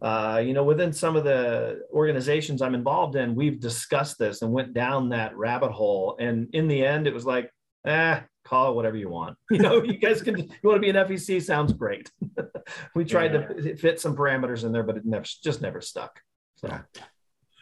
Uh, 0.00 0.42
you 0.42 0.54
know, 0.54 0.64
within 0.64 0.94
some 0.94 1.14
of 1.14 1.24
the 1.24 1.82
organizations 1.92 2.62
I'm 2.62 2.74
involved 2.74 3.16
in, 3.16 3.34
we've 3.34 3.60
discussed 3.60 4.18
this 4.18 4.40
and 4.40 4.50
went 4.50 4.72
down 4.72 5.10
that 5.10 5.36
rabbit 5.36 5.72
hole. 5.72 6.16
And 6.18 6.48
in 6.54 6.68
the 6.68 6.84
end, 6.84 7.06
it 7.06 7.12
was 7.12 7.26
like, 7.26 7.50
eh, 7.86 8.20
call 8.46 8.72
it 8.72 8.74
whatever 8.74 8.96
you 8.96 9.10
want. 9.10 9.36
You 9.50 9.58
know, 9.58 9.82
you 9.82 9.98
guys 9.98 10.22
can, 10.22 10.38
you 10.38 10.48
want 10.62 10.76
to 10.76 10.80
be 10.80 10.88
an 10.88 10.96
FEC, 10.96 11.42
sounds 11.42 11.74
great. 11.74 12.10
we 12.94 13.04
tried 13.04 13.34
yeah. 13.34 13.46
to 13.46 13.76
fit 13.76 14.00
some 14.00 14.16
parameters 14.16 14.64
in 14.64 14.72
there, 14.72 14.82
but 14.82 14.96
it 14.96 15.04
never, 15.04 15.24
just 15.24 15.60
never 15.60 15.82
stuck. 15.82 16.18
So. 16.56 16.68
Yeah. 16.68 16.80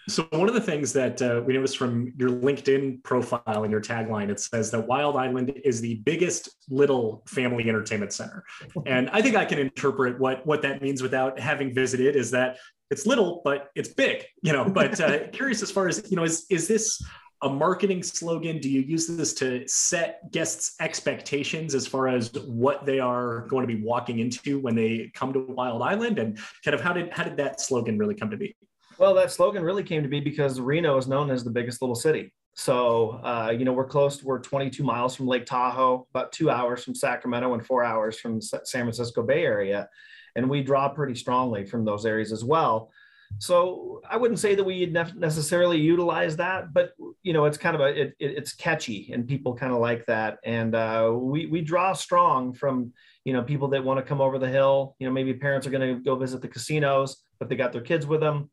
So 0.08 0.24
one 0.30 0.48
of 0.48 0.54
the 0.54 0.60
things 0.60 0.92
that 0.94 1.22
uh, 1.22 1.42
we 1.46 1.54
noticed 1.54 1.78
from 1.78 2.12
your 2.18 2.30
LinkedIn 2.30 3.04
profile 3.04 3.62
and 3.62 3.70
your 3.70 3.80
tagline, 3.80 4.30
it 4.30 4.40
says 4.40 4.70
that 4.72 4.86
Wild 4.86 5.16
Island 5.16 5.52
is 5.64 5.80
the 5.80 5.96
biggest 6.04 6.50
little 6.68 7.22
family 7.28 7.68
entertainment 7.68 8.12
center, 8.12 8.44
and 8.86 9.08
I 9.10 9.22
think 9.22 9.36
I 9.36 9.44
can 9.44 9.58
interpret 9.58 10.18
what 10.18 10.44
what 10.44 10.62
that 10.62 10.82
means 10.82 11.02
without 11.02 11.38
having 11.38 11.72
visited. 11.72 12.16
Is 12.16 12.32
that 12.32 12.58
it's 12.90 13.06
little, 13.06 13.42
but 13.44 13.70
it's 13.74 13.90
big, 13.90 14.24
you 14.42 14.52
know. 14.52 14.68
But 14.68 15.00
uh, 15.00 15.28
curious 15.32 15.62
as 15.62 15.70
far 15.70 15.88
as 15.88 16.04
you 16.10 16.16
know, 16.16 16.24
is 16.24 16.46
is 16.50 16.66
this 16.66 17.00
a 17.42 17.48
marketing 17.48 18.02
slogan? 18.02 18.58
Do 18.58 18.68
you 18.68 18.80
use 18.80 19.06
this 19.06 19.32
to 19.34 19.66
set 19.68 20.32
guests' 20.32 20.74
expectations 20.80 21.74
as 21.74 21.86
far 21.86 22.08
as 22.08 22.32
what 22.46 22.86
they 22.86 22.98
are 22.98 23.46
going 23.48 23.66
to 23.66 23.72
be 23.72 23.82
walking 23.82 24.18
into 24.18 24.58
when 24.58 24.74
they 24.74 25.10
come 25.14 25.32
to 25.32 25.40
Wild 25.40 25.82
Island, 25.82 26.18
and 26.18 26.38
kind 26.64 26.74
of 26.74 26.80
how 26.80 26.92
did 26.92 27.12
how 27.12 27.22
did 27.22 27.36
that 27.36 27.60
slogan 27.60 27.98
really 27.98 28.16
come 28.16 28.30
to 28.30 28.36
be? 28.36 28.56
Well, 29.02 29.14
that 29.14 29.32
slogan 29.32 29.64
really 29.64 29.82
came 29.82 30.04
to 30.04 30.08
be 30.08 30.20
because 30.20 30.60
Reno 30.60 30.96
is 30.96 31.08
known 31.08 31.28
as 31.28 31.42
the 31.42 31.50
biggest 31.50 31.82
little 31.82 31.96
city. 31.96 32.32
So, 32.54 33.20
uh, 33.24 33.50
you 33.50 33.64
know, 33.64 33.72
we're 33.72 33.88
close, 33.88 34.22
we're 34.22 34.38
22 34.38 34.84
miles 34.84 35.16
from 35.16 35.26
Lake 35.26 35.44
Tahoe, 35.44 36.06
about 36.14 36.30
two 36.30 36.50
hours 36.50 36.84
from 36.84 36.94
Sacramento, 36.94 37.52
and 37.52 37.66
four 37.66 37.82
hours 37.82 38.20
from 38.20 38.40
San 38.40 38.62
Francisco 38.62 39.24
Bay 39.24 39.42
Area. 39.44 39.88
And 40.36 40.48
we 40.48 40.62
draw 40.62 40.88
pretty 40.88 41.16
strongly 41.16 41.66
from 41.66 41.84
those 41.84 42.06
areas 42.06 42.30
as 42.30 42.44
well. 42.44 42.92
So 43.38 44.02
I 44.08 44.16
wouldn't 44.16 44.38
say 44.38 44.54
that 44.54 44.62
we 44.62 44.86
necessarily 44.86 45.80
utilize 45.80 46.36
that, 46.36 46.72
but 46.72 46.92
you 47.24 47.32
know, 47.32 47.46
it's 47.46 47.58
kind 47.58 47.74
of 47.74 47.80
a 47.80 47.86
it, 47.86 48.14
it, 48.20 48.36
it's 48.36 48.52
catchy 48.52 49.10
and 49.12 49.26
people 49.26 49.52
kind 49.52 49.72
of 49.72 49.80
like 49.80 50.06
that. 50.06 50.38
And 50.44 50.76
uh, 50.76 51.10
we 51.12 51.46
we 51.46 51.60
draw 51.60 51.92
strong 51.92 52.52
from 52.52 52.92
you 53.24 53.32
know 53.32 53.42
people 53.42 53.66
that 53.68 53.82
want 53.82 53.98
to 53.98 54.04
come 54.04 54.20
over 54.20 54.38
the 54.38 54.48
hill. 54.48 54.94
You 55.00 55.08
know, 55.08 55.12
maybe 55.12 55.34
parents 55.34 55.66
are 55.66 55.70
going 55.70 55.96
to 55.96 56.00
go 56.00 56.14
visit 56.14 56.40
the 56.40 56.46
casinos, 56.46 57.24
but 57.40 57.48
they 57.48 57.56
got 57.56 57.72
their 57.72 57.80
kids 57.80 58.06
with 58.06 58.20
them 58.20 58.48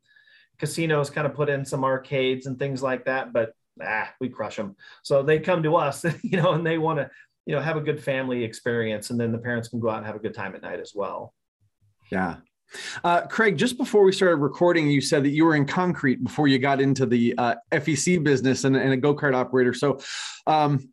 casinos 0.60 1.10
kind 1.10 1.26
of 1.26 1.34
put 1.34 1.48
in 1.48 1.64
some 1.64 1.84
arcades 1.84 2.46
and 2.46 2.58
things 2.58 2.82
like 2.82 3.06
that, 3.06 3.32
but 3.32 3.54
ah, 3.82 4.12
we 4.20 4.28
crush 4.28 4.56
them. 4.56 4.76
So 5.02 5.22
they 5.22 5.40
come 5.40 5.62
to 5.64 5.74
us, 5.76 6.04
you 6.22 6.40
know, 6.40 6.52
and 6.52 6.64
they 6.64 6.78
want 6.78 6.98
to, 7.00 7.10
you 7.46 7.56
know, 7.56 7.60
have 7.60 7.76
a 7.76 7.80
good 7.80 8.00
family 8.00 8.44
experience, 8.44 9.10
and 9.10 9.18
then 9.18 9.32
the 9.32 9.38
parents 9.38 9.68
can 9.68 9.80
go 9.80 9.90
out 9.90 9.96
and 9.96 10.06
have 10.06 10.16
a 10.16 10.20
good 10.20 10.34
time 10.34 10.54
at 10.54 10.62
night 10.62 10.78
as 10.78 10.92
well. 10.94 11.34
Yeah. 12.12 12.36
Uh, 13.02 13.22
Craig, 13.22 13.56
just 13.56 13.78
before 13.78 14.04
we 14.04 14.12
started 14.12 14.36
recording, 14.36 14.88
you 14.88 15.00
said 15.00 15.24
that 15.24 15.30
you 15.30 15.44
were 15.44 15.56
in 15.56 15.66
concrete 15.66 16.22
before 16.22 16.46
you 16.46 16.58
got 16.58 16.80
into 16.80 17.04
the 17.06 17.34
uh, 17.36 17.54
FEC 17.72 18.22
business 18.22 18.62
and, 18.62 18.76
and 18.76 18.92
a 18.92 18.96
go 18.96 19.14
kart 19.14 19.34
operator. 19.34 19.74
So, 19.74 20.00
um, 20.46 20.88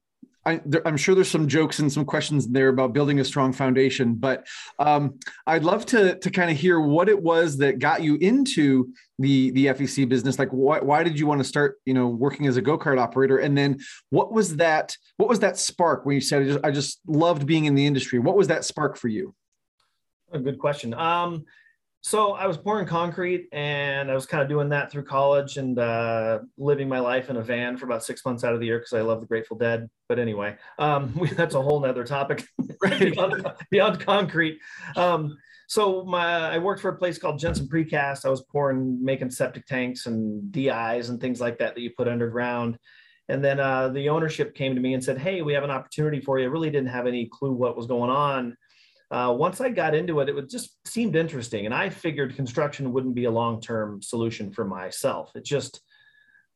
I, 0.47 0.61
am 0.85 0.95
sure 0.95 1.13
there's 1.13 1.29
some 1.29 1.47
jokes 1.47 1.79
and 1.79 1.91
some 1.91 2.05
questions 2.05 2.47
there 2.47 2.69
about 2.69 2.93
building 2.93 3.19
a 3.19 3.25
strong 3.25 3.51
foundation, 3.51 4.15
but 4.15 4.47
um, 4.79 5.19
I'd 5.45 5.65
love 5.65 5.85
to 5.87 6.17
to 6.17 6.31
kind 6.31 6.49
of 6.49 6.55
hear 6.55 6.79
what 6.79 7.09
it 7.09 7.21
was 7.21 7.57
that 7.57 7.79
got 7.79 8.01
you 8.01 8.15
into 8.15 8.93
the 9.19 9.51
the 9.51 9.65
FEC 9.67 10.07
business. 10.07 10.39
Like, 10.39 10.49
why, 10.51 10.79
why 10.79 11.03
did 11.03 11.19
you 11.19 11.27
want 11.27 11.39
to 11.41 11.43
start, 11.43 11.79
you 11.85 11.93
know, 11.93 12.07
working 12.07 12.47
as 12.47 12.55
a 12.55 12.61
go 12.61 12.79
kart 12.79 12.97
operator? 12.97 13.39
And 13.39 13.57
then, 13.57 13.79
what 14.09 14.31
was 14.31 14.55
that? 14.55 14.95
What 15.17 15.27
was 15.27 15.39
that 15.39 15.57
spark 15.57 16.05
when 16.05 16.15
you 16.15 16.21
said, 16.21 16.43
I 16.43 16.45
just, 16.45 16.65
I 16.65 16.71
just 16.71 16.99
loved 17.05 17.45
being 17.45 17.65
in 17.65 17.75
the 17.75 17.85
industry"? 17.85 18.19
What 18.19 18.37
was 18.37 18.47
that 18.47 18.63
spark 18.63 18.97
for 18.97 19.09
you? 19.09 19.35
A 20.31 20.39
good 20.39 20.59
question. 20.59 20.93
Um, 20.93 21.45
so 22.01 22.33
I 22.33 22.47
was 22.47 22.57
pouring 22.57 22.85
concrete 22.85 23.47
and 23.51 24.09
I 24.09 24.13
was 24.13 24.25
kind 24.25 24.41
of 24.41 24.47
doing 24.47 24.69
that 24.69 24.91
through 24.91 25.03
college 25.03 25.57
and 25.57 25.77
uh, 25.77 26.39
living 26.57 26.87
my 26.87 26.99
life 26.99 27.29
in 27.29 27.37
a 27.37 27.41
van 27.41 27.77
for 27.77 27.85
about 27.85 28.03
six 28.03 28.23
months 28.23 28.43
out 28.43 28.53
of 28.53 28.59
the 28.59 28.65
year 28.65 28.79
because 28.79 28.93
I 28.93 29.01
love 29.01 29.19
the 29.19 29.27
Grateful 29.27 29.57
Dead. 29.57 29.89
But 30.07 30.19
anyway, 30.19 30.55
um, 30.79 31.13
we, 31.17 31.29
that's 31.29 31.55
a 31.55 31.61
whole 31.61 31.79
nother 31.79 32.03
topic 32.03 32.47
beyond, 32.99 33.45
beyond, 33.71 33.99
concrete. 33.99 34.59
Um, 34.95 35.37
so 35.67 36.05
my, 36.05 36.53
I 36.53 36.59
worked 36.59 36.81
for 36.81 36.89
a 36.89 36.97
place 36.97 37.17
called 37.17 37.39
Jensen 37.39 37.67
Precast. 37.67 38.25
I 38.25 38.29
was 38.29 38.41
pouring, 38.43 39.03
making 39.03 39.31
septic 39.31 39.65
tanks 39.65 40.05
and 40.05 40.49
DIs 40.51 41.09
and 41.09 41.19
things 41.19 41.41
like 41.41 41.57
that 41.59 41.75
that 41.75 41.81
you 41.81 41.91
put 41.97 42.07
underground. 42.07 42.77
And 43.27 43.43
then 43.43 43.59
uh, 43.59 43.89
the 43.89 44.07
ownership 44.07 44.55
came 44.55 44.73
to 44.75 44.79
me 44.79 44.93
and 44.93 45.03
said, 45.03 45.17
"Hey, 45.17 45.41
we 45.41 45.51
have 45.51 45.65
an 45.65 45.71
opportunity 45.71 46.21
for 46.21 46.39
you." 46.39 46.45
I 46.45 46.47
really 46.47 46.69
didn't 46.69 46.87
have 46.87 47.07
any 47.07 47.25
clue 47.25 47.51
what 47.51 47.75
was 47.75 47.85
going 47.85 48.09
on 48.09 48.55
uh, 49.09 49.33
once 49.37 49.61
I 49.61 49.69
got 49.69 49.95
into 49.95 50.19
it, 50.19 50.29
it 50.29 50.49
just 50.49 50.75
seemed 50.85 51.15
interesting. 51.15 51.65
And 51.65 51.73
I 51.73 51.89
figured 51.89 52.35
construction 52.35 52.91
wouldn't 52.91 53.15
be 53.15 53.25
a 53.25 53.31
long 53.31 53.61
term 53.61 54.01
solution 54.01 54.51
for 54.51 54.65
myself. 54.65 55.31
It 55.35 55.45
just, 55.45 55.81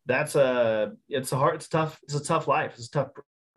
that's 0.06 0.36
a, 0.36 0.94
it's 1.08 1.32
a 1.32 1.38
hard, 1.38 1.56
it's 1.56 1.70
tough, 1.70 2.00
it's 2.04 2.16
a 2.16 2.24
tough 2.24 2.48
life. 2.48 2.74
It's 2.76 2.88
a 2.88 2.92
tough, 2.92 3.10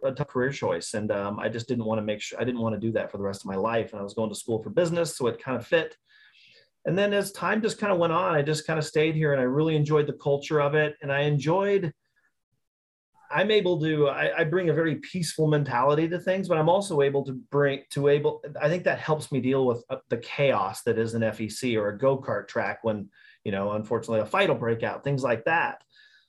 a 0.05 0.13
tough 0.13 0.29
career 0.29 0.51
choice. 0.51 0.95
And 0.95 1.11
um, 1.11 1.41
I 1.41 1.49
just 1.49 1.67
didn't 1.67 1.87
want 1.87 1.99
to 1.99 2.05
make 2.05 2.21
sure, 2.21 2.41
I 2.41 2.45
didn't 2.45 2.61
want 2.61 2.75
to 2.75 2.81
do 2.81 2.93
that 2.93 3.11
for 3.11 3.19
the 3.19 3.25
rest 3.25 3.43
of 3.43 3.47
my 3.47 3.57
life. 3.57 3.93
And 3.93 4.01
I 4.01 4.05
was 4.05 4.15
going 4.15 4.31
to 4.31 4.37
school 4.37 4.63
for 4.63 4.71
business. 4.71 5.17
So 5.17 5.27
it 5.27 5.43
kind 5.43 5.57
of 5.57 5.67
fit. 5.67 5.97
And 6.85 6.97
then 6.97 7.13
as 7.15 7.33
time 7.33 7.63
just 7.63 7.79
kind 7.79 7.93
of 7.93 7.99
went 7.99 8.13
on, 8.13 8.35
I 8.35 8.43
just 8.43 8.67
kind 8.67 8.79
of 8.79 8.85
stayed 8.85 9.15
here 9.17 9.33
and 9.33 9.41
I 9.41 9.45
really 9.45 9.75
enjoyed 9.75 10.07
the 10.07 10.13
culture 10.13 10.61
of 10.61 10.75
it. 10.75 10.95
And 11.03 11.11
I 11.11 11.23
enjoyed, 11.23 11.93
I'm 13.35 13.51
able 13.51 13.81
to 13.81 14.09
I, 14.09 14.41
I, 14.41 14.45
bring 14.45 14.69
a 14.69 14.75
very 14.75 14.97
peaceful 14.97 15.49
mentality 15.49 16.09
to 16.09 16.21
things, 16.21 16.49
but 16.49 16.57
I'm 16.57 16.69
also 16.69 17.03
able 17.03 17.25
to 17.25 17.33
bring 17.33 17.83
to 17.91 18.09
able 18.09 18.43
I 18.63 18.69
think 18.69 18.85
that 18.85 19.01
helps 19.01 19.33
me 19.33 19.41
deal 19.41 19.67
with 19.67 19.85
uh, 19.91 19.97
the 20.09 20.19
chaos 20.19 20.83
that 20.83 20.99
is 20.99 21.15
an 21.15 21.23
FEC 21.23 21.77
or 21.77 21.89
a 21.89 21.99
go-kart 21.99 22.47
track 22.47 22.79
when, 22.83 23.09
you 23.43 23.51
know, 23.51 23.73
unfortunately 23.73 24.21
a 24.21 24.27
fight 24.27 24.49
will 24.49 24.57
break 24.57 24.85
out, 24.85 25.03
things 25.03 25.25
like 25.25 25.45
that. 25.47 25.83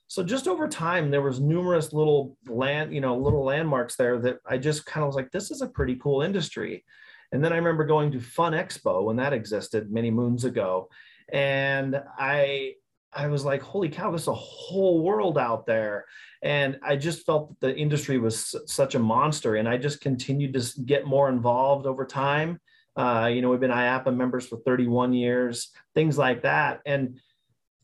So 0.08 0.22
just 0.22 0.48
over 0.48 0.68
time, 0.68 1.10
there 1.10 1.22
was 1.22 1.40
numerous 1.40 1.92
little 1.92 2.36
land, 2.46 2.92
you 2.92 3.00
know, 3.00 3.16
little 3.16 3.44
landmarks 3.44 3.96
there 3.96 4.18
that 4.20 4.38
I 4.46 4.58
just 4.58 4.84
kind 4.84 5.02
of 5.02 5.08
was 5.08 5.16
like, 5.16 5.30
this 5.30 5.50
is 5.50 5.62
a 5.62 5.68
pretty 5.68 5.96
cool 5.96 6.22
industry. 6.22 6.84
And 7.32 7.44
then 7.44 7.52
I 7.52 7.56
remember 7.56 7.84
going 7.84 8.12
to 8.12 8.20
Fun 8.20 8.52
Expo 8.52 9.04
when 9.04 9.16
that 9.16 9.32
existed 9.32 9.90
many 9.90 10.10
moons 10.10 10.44
ago. 10.44 10.88
And 11.32 12.00
I 12.18 12.74
I 13.12 13.28
was 13.28 13.44
like, 13.44 13.62
holy 13.62 13.88
cow, 13.88 14.10
there's 14.10 14.28
a 14.28 14.34
whole 14.34 15.02
world 15.02 15.38
out 15.38 15.66
there. 15.66 16.04
And 16.42 16.78
I 16.82 16.96
just 16.96 17.24
felt 17.24 17.48
that 17.48 17.60
the 17.60 17.76
industry 17.76 18.18
was 18.18 18.54
such 18.66 18.94
a 18.94 18.98
monster. 18.98 19.56
And 19.56 19.68
I 19.68 19.78
just 19.78 20.00
continued 20.00 20.54
to 20.54 20.82
get 20.82 21.06
more 21.06 21.28
involved 21.28 21.86
over 21.86 22.04
time. 22.04 22.60
Uh, 22.94 23.30
you 23.32 23.42
know, 23.42 23.50
we've 23.50 23.60
been 23.60 23.70
IAAPA 23.70 24.14
members 24.14 24.46
for 24.46 24.58
31 24.58 25.12
years, 25.12 25.70
things 25.94 26.16
like 26.18 26.42
that. 26.42 26.80
And 26.86 27.18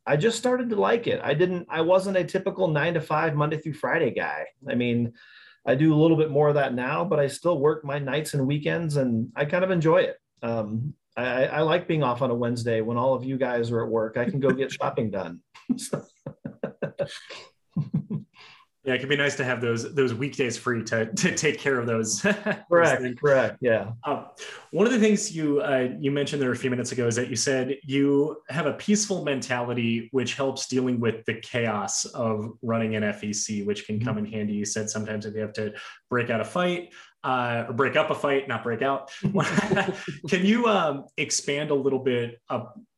I 0.07 0.17
just 0.17 0.39
started 0.39 0.71
to 0.71 0.77
like 0.77 1.07
it. 1.07 1.21
I 1.23 1.35
didn't, 1.35 1.67
I 1.71 1.81
wasn't 1.83 2.17
a 2.17 2.25
typical 2.25 2.69
nine 2.69 2.95
to 2.95 3.01
five, 3.01 3.35
Monday 3.35 3.59
through 3.59 3.75
Friday 3.75 4.11
guy. 4.11 4.47
I 4.69 4.75
mean, 4.75 5.13
I 5.67 5.75
do 5.77 5.95
a 5.95 6.01
little 6.01 6.17
bit 6.17 6.31
more 6.31 6.49
of 6.49 6.55
that 6.57 6.75
now, 6.75 7.05
but 7.05 7.21
I 7.21 7.29
still 7.29 7.59
work 7.59 7.85
my 7.85 7.99
nights 7.99 8.35
and 8.35 8.47
weekends 8.47 8.97
and 8.97 9.31
I 9.37 9.45
kind 9.45 9.63
of 9.65 9.71
enjoy 9.71 9.99
it. 9.99 10.17
Um, 10.43 10.95
I, 11.17 11.45
I, 11.47 11.61
like 11.61 11.87
being 11.87 12.03
off 12.03 12.23
on 12.23 12.31
a 12.31 12.35
Wednesday 12.35 12.81
when 12.81 12.97
all 12.97 13.15
of 13.15 13.25
you 13.25 13.37
guys 13.37 13.71
are 13.71 13.85
at 13.85 13.91
work. 13.91 14.17
I 14.17 14.25
can 14.25 14.41
go 14.41 14.51
get 14.51 14.73
shopping 14.81 15.11
done. 15.11 15.41
yeah, 18.85 18.95
it 18.95 18.99
could 18.99 19.09
be 19.09 19.17
nice 19.17 19.37
to 19.37 19.45
have 19.45 19.61
those 19.61 19.95
those 19.95 20.13
weekdays 20.13 20.57
free 20.57 20.83
to 20.85 21.13
to 21.13 21.37
take 21.37 21.59
care 21.59 21.79
of 21.79 21.87
those. 21.87 22.21
correct, 22.69 23.03
those 23.03 23.15
correct. 23.15 23.59
Yeah. 23.61 23.93
Um, 24.05 24.27
one 24.71 24.87
of 24.87 24.93
the 24.93 24.99
things 24.99 25.35
you 25.35 25.61
uh, 25.61 25.91
you 26.01 26.11
mentioned 26.11 26.43
there 26.43 26.51
a 26.51 26.57
few 26.57 26.71
minutes 26.71 26.93
ago 26.93 27.07
is 27.07 27.15
that 27.17 27.29
you 27.29 27.37
said 27.37 27.77
you 27.85 28.43
have 28.49 28.67
a 28.67 28.73
peaceful 28.73 29.25
mentality, 29.25 30.09
which 30.13 30.35
helps 30.35 30.67
dealing 30.67 30.99
with 30.99 31.25
the 31.27 31.35
chaos 31.35 32.05
of 32.07 32.53
running 32.63 32.97
an 32.97 33.03
FEC, 33.05 33.65
which 33.65 33.87
can 33.87 34.01
come 34.01 34.17
mm-hmm. 34.17 34.27
in 34.27 34.33
handy. 34.33 34.55
You 34.55 34.65
said 34.65 34.91
sometimes 34.91 35.27
if 35.27 35.35
you 35.35 35.41
have 35.43 35.53
to 35.55 35.75
break 36.11 36.31
out 36.31 36.41
a 36.41 36.45
fight, 36.45 36.93
uh, 37.25 37.67
or 37.69 37.75
break 37.75 37.97
up 37.97 38.11
a 38.11 38.15
fight, 38.15 38.49
not 38.49 38.63
break 38.63 38.83
out. 38.83 39.11
Can 40.29 40.45
you 40.45 40.67
um, 40.67 41.05
expand 41.17 41.71
a 41.71 41.75
little 41.75 41.99
bit 41.99 42.41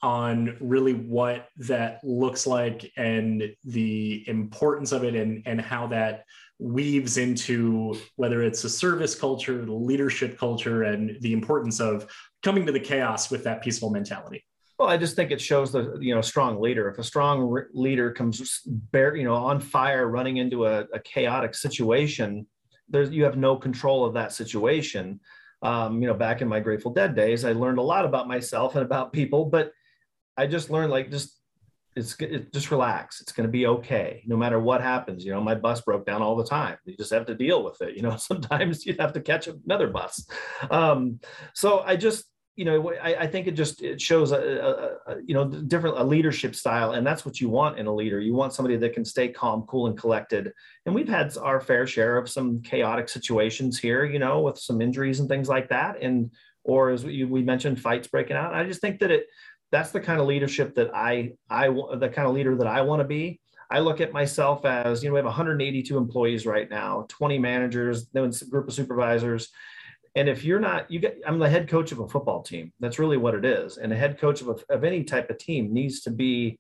on 0.03 0.57
really 0.61 0.95
what 0.95 1.49
that 1.59 2.01
looks 2.03 2.47
like 2.47 2.91
and 2.97 3.55
the 3.65 4.25
importance 4.29 4.93
of 4.93 5.05
it 5.05 5.15
and, 5.15 5.43
and 5.47 5.61
how 5.61 5.87
that 5.89 6.25
weaves 6.59 7.19
into 7.19 7.97
whether 8.17 8.43
it's 8.43 8.65
a 8.65 8.71
service 8.71 9.15
culture, 9.15 9.65
the 9.65 9.73
leadership 9.73 10.39
culture, 10.39 10.85
and 10.85 11.17
the 11.21 11.33
importance 11.33 11.81
of 11.81 12.11
coming 12.43 12.65
to 12.67 12.73
the 12.73 12.81
chaos 12.81 13.31
with 13.31 13.45
that 13.45 13.63
peaceful 13.63 13.91
mentality? 13.91 14.45
Well, 14.79 14.89
I 14.89 14.97
just 14.97 15.15
think 15.15 15.31
it 15.31 15.41
shows 15.41 15.73
the 15.73 15.97
you 16.01 16.15
know 16.15 16.21
strong 16.21 16.61
leader. 16.61 16.89
If 16.89 16.99
a 16.99 17.05
strong 17.05 17.65
leader 17.73 18.11
comes 18.11 18.61
bare, 18.67 19.15
you 19.15 19.25
know, 19.25 19.35
on 19.35 19.61
fire, 19.61 20.09
running 20.09 20.39
into 20.39 20.67
a, 20.67 20.81
a 20.93 20.99
chaotic 20.99 21.55
situation, 21.55 22.47
there's 22.89 23.11
you 23.11 23.25
have 23.25 23.37
no 23.37 23.57
control 23.57 24.05
of 24.05 24.15
that 24.15 24.33
situation. 24.33 25.21
Um, 25.63 26.03
you 26.03 26.09
know, 26.09 26.15
back 26.15 26.43
in 26.43 26.49
my 26.49 26.61
Grateful 26.61 26.93
Dead 26.93 27.15
days, 27.15 27.45
I 27.45 27.53
learned 27.53 27.79
a 27.79 27.83
lot 27.83 28.05
about 28.05 28.29
myself 28.29 28.75
and 28.75 28.85
about 28.85 29.13
people, 29.13 29.47
but 29.47 29.73
I 30.37 30.47
just 30.47 30.71
learned 30.71 30.91
like 30.91 31.11
just 31.11 31.41
it's 31.97 32.17
it, 32.21 32.53
just 32.53 32.71
relax. 32.71 33.21
It's 33.21 33.33
going 33.33 33.47
to 33.47 33.53
be 33.53 33.67
okay, 33.67 34.23
no 34.27 34.37
matter 34.37 34.59
what 34.59 34.81
happens. 34.81 35.25
You 35.25 35.33
know, 35.33 35.41
my 35.41 35.55
bus 35.55 35.81
broke 35.81 36.05
down 36.05 36.23
all 36.23 36.37
the 36.37 36.47
time. 36.47 36.77
You 36.85 36.97
just 36.97 37.13
have 37.13 37.27
to 37.27 37.35
deal 37.35 37.65
with 37.65 37.81
it. 37.83 37.97
You 37.97 38.03
know, 38.03 38.17
sometimes 38.19 38.85
you 38.85 38.97
have 38.99 39.13
to 39.13 39.21
catch 39.21 39.47
another 39.47 39.89
bus. 39.89 40.27
Um, 40.71 41.21
so 41.55 41.81
I 41.81 41.97
just 41.97 42.25
you 42.57 42.65
know, 42.65 42.93
I, 43.03 43.23
I, 43.23 43.27
think 43.27 43.49
it 43.49 43.53
just 43.53 43.83
it 43.83 44.01
shows 44.01 44.31
a, 44.31 44.37
a, 44.37 45.13
a, 45.13 45.17
you 45.25 45.35
know 45.35 45.45
different 45.45 45.99
a 45.99 46.05
leadership 46.05 46.55
style, 46.55 46.93
and 46.93 47.05
that's 47.05 47.27
what 47.27 47.41
you 47.41 47.49
want 47.49 47.79
in 47.79 47.87
a 47.87 47.95
leader. 47.95 48.21
You 48.21 48.35
want 48.35 48.53
somebody 48.53 48.77
that 48.77 48.93
can 48.93 49.05
stay 49.05 49.29
calm, 49.29 49.63
cool, 49.63 49.89
and 49.89 49.99
collected. 49.99 50.53
And 50.87 50.95
we've 50.95 51.09
had 51.09 51.37
our 51.37 51.61
fair 51.61 51.87
share 51.87 52.17
of 52.17 52.31
some 52.31 52.63
chaotic 52.63 53.09
situations 53.09 53.79
here, 53.79 54.05
you 54.05 54.21
know, 54.21 54.41
with 54.41 54.59
some 54.59 54.81
injuries 54.81 55.19
and 55.19 55.29
things 55.29 55.49
like 55.49 55.69
that, 55.71 56.01
and 56.01 56.31
or 56.63 56.91
as 56.91 57.05
we, 57.05 57.25
we 57.25 57.43
mentioned, 57.43 57.81
fights 57.81 58.07
breaking 58.07 58.37
out. 58.37 58.55
I 58.55 58.65
just 58.65 58.81
think 58.81 59.01
that 59.01 59.11
it 59.11 59.27
that's 59.73 59.91
the 59.91 60.01
kind 60.01 60.21
of 60.21 60.27
leadership 60.27 60.77
that 60.77 60.95
I 60.95 61.33
I 61.51 61.69
the 61.69 62.11
kind 62.15 62.29
of 62.29 62.35
leader 62.35 62.55
that 62.57 62.69
I 62.69 62.83
want 62.83 63.01
to 63.01 63.05
be. 63.05 63.41
I 63.69 63.81
look 63.81 64.01
at 64.01 64.13
myself 64.13 64.65
as 64.65 65.03
you 65.03 65.09
know 65.09 65.15
we 65.15 65.19
have 65.19 65.25
182 65.25 65.99
employees 65.99 66.47
right 66.47 66.71
now, 66.71 67.07
20 67.09 67.39
managers, 67.41 68.07
then 68.13 68.25
a 68.25 68.45
group 68.47 68.69
of 68.69 68.75
supervisors 68.75 69.51
and 70.15 70.29
if 70.29 70.45
you're 70.45 70.61
not, 70.61 70.91
you 70.91 71.01
get, 71.01 71.21
I'm 71.27 71.39
the 71.39 71.49
head 71.49 71.69
coach 71.69 71.91
of 71.91 71.99
a 71.99 72.09
football 72.09 72.43
team. 72.43 72.73
That's 72.81 72.99
really 72.99 73.17
what 73.17 73.35
it 73.35 73.45
is. 73.45 73.79
And 73.79 73.93
a 73.93 73.97
head 73.97 74.19
coach 74.19 74.41
of, 74.43 74.49
a, 74.49 74.73
of 74.73 74.85
any 74.85 75.03
type 75.03 75.29
of 75.29 75.39
team 75.39 75.73
needs 75.73 76.01
to 76.03 76.11
be, 76.11 76.59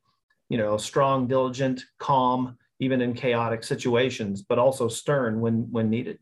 you 0.48 0.58
know, 0.58 0.76
strong, 0.76 1.28
diligent, 1.28 1.84
calm, 1.98 2.58
even 2.80 3.00
in 3.00 3.14
chaotic 3.14 3.62
situations, 3.62 4.42
but 4.42 4.58
also 4.58 4.88
stern 4.88 5.40
when, 5.40 5.68
when 5.70 5.88
needed. 5.88 6.18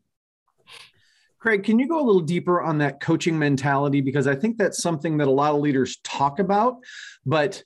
Craig, 1.39 1.63
can 1.63 1.77
you 1.77 1.89
go 1.89 1.99
a 1.99 2.05
little 2.05 2.21
deeper 2.21 2.61
on 2.61 2.77
that 2.77 3.01
coaching 3.01 3.37
mentality? 3.37 3.99
Because 3.99 4.27
I 4.27 4.35
think 4.35 4.57
that's 4.57 4.81
something 4.81 5.17
that 5.17 5.27
a 5.27 5.31
lot 5.31 5.53
of 5.53 5.59
leaders 5.59 5.97
talk 6.03 6.39
about, 6.39 6.77
but 7.25 7.63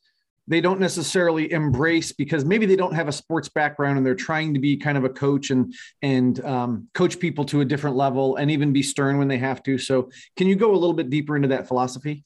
they 0.48 0.62
don't 0.62 0.80
necessarily 0.80 1.52
embrace 1.52 2.12
because 2.12 2.46
maybe 2.46 2.66
they 2.66 2.76
don't 2.76 2.94
have 2.94 3.08
a 3.08 3.12
sports 3.12 3.50
background 3.50 3.98
and 3.98 4.06
they're 4.06 4.16
trying 4.16 4.54
to 4.54 4.60
be 4.60 4.78
kind 4.78 4.98
of 4.98 5.04
a 5.04 5.10
coach 5.10 5.50
and 5.50 5.74
and 6.02 6.44
um, 6.46 6.88
coach 6.94 7.20
people 7.20 7.44
to 7.46 7.62
a 7.62 7.66
different 7.66 7.96
level 7.96 8.38
and 8.38 8.50
even 8.50 8.72
be 8.72 8.82
stern 8.82 9.18
when 9.18 9.28
they 9.28 9.38
have 9.38 9.62
to. 9.64 9.78
So, 9.78 10.10
can 10.38 10.48
you 10.48 10.56
go 10.56 10.72
a 10.72 10.78
little 10.78 10.94
bit 10.94 11.10
deeper 11.10 11.36
into 11.36 11.50
that 11.50 11.68
philosophy? 11.68 12.24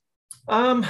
Um, 0.48 0.86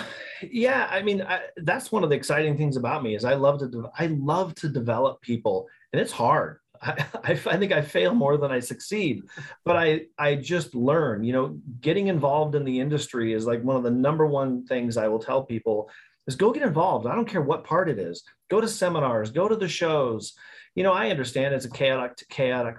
yeah, 0.49 0.87
I 0.89 1.01
mean, 1.01 1.21
I, 1.21 1.41
that's 1.57 1.91
one 1.91 2.03
of 2.03 2.09
the 2.09 2.15
exciting 2.15 2.57
things 2.57 2.77
about 2.77 3.03
me 3.03 3.15
is 3.15 3.25
I 3.25 3.35
love 3.35 3.59
to 3.59 3.67
de- 3.67 3.91
I 3.97 4.07
love 4.07 4.55
to 4.55 4.69
develop 4.69 5.21
people, 5.21 5.67
and 5.93 6.01
it's 6.01 6.11
hard. 6.11 6.59
I, 6.81 7.05
I, 7.23 7.31
I 7.31 7.57
think 7.57 7.71
I 7.71 7.81
fail 7.81 8.13
more 8.13 8.37
than 8.37 8.51
I 8.51 8.59
succeed, 8.59 9.23
but 9.63 9.75
I 9.75 10.05
I 10.17 10.35
just 10.35 10.75
learn. 10.75 11.23
You 11.23 11.33
know, 11.33 11.59
getting 11.79 12.07
involved 12.07 12.55
in 12.55 12.65
the 12.65 12.79
industry 12.79 13.33
is 13.33 13.45
like 13.45 13.63
one 13.63 13.75
of 13.75 13.83
the 13.83 13.91
number 13.91 14.25
one 14.25 14.65
things 14.65 14.97
I 14.97 15.07
will 15.07 15.19
tell 15.19 15.43
people 15.43 15.89
is 16.27 16.35
go 16.35 16.51
get 16.51 16.63
involved. 16.63 17.07
I 17.07 17.15
don't 17.15 17.27
care 17.27 17.41
what 17.41 17.63
part 17.63 17.89
it 17.89 17.99
is. 17.99 18.23
Go 18.49 18.61
to 18.61 18.67
seminars, 18.67 19.31
go 19.31 19.47
to 19.47 19.55
the 19.55 19.67
shows. 19.67 20.33
You 20.75 20.83
know, 20.83 20.93
I 20.93 21.09
understand 21.09 21.53
it's 21.53 21.65
a 21.65 21.69
chaotic, 21.69 22.17
chaotic, 22.29 22.77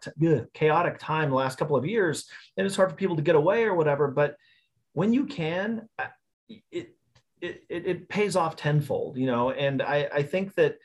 chaotic 0.54 0.98
time 0.98 1.30
the 1.30 1.36
last 1.36 1.58
couple 1.58 1.76
of 1.76 1.84
years, 1.84 2.28
and 2.56 2.66
it's 2.66 2.76
hard 2.76 2.90
for 2.90 2.96
people 2.96 3.16
to 3.16 3.22
get 3.22 3.34
away 3.34 3.64
or 3.64 3.74
whatever. 3.74 4.08
But 4.08 4.36
when 4.92 5.12
you 5.12 5.26
can, 5.26 5.88
it 6.70 6.94
it, 7.40 7.64
it 7.68 8.08
pays 8.08 8.36
off 8.36 8.56
tenfold. 8.56 9.18
You 9.18 9.26
know, 9.26 9.50
and 9.50 9.82
I 9.82 10.08
I 10.12 10.22
think 10.22 10.54
that 10.54 10.76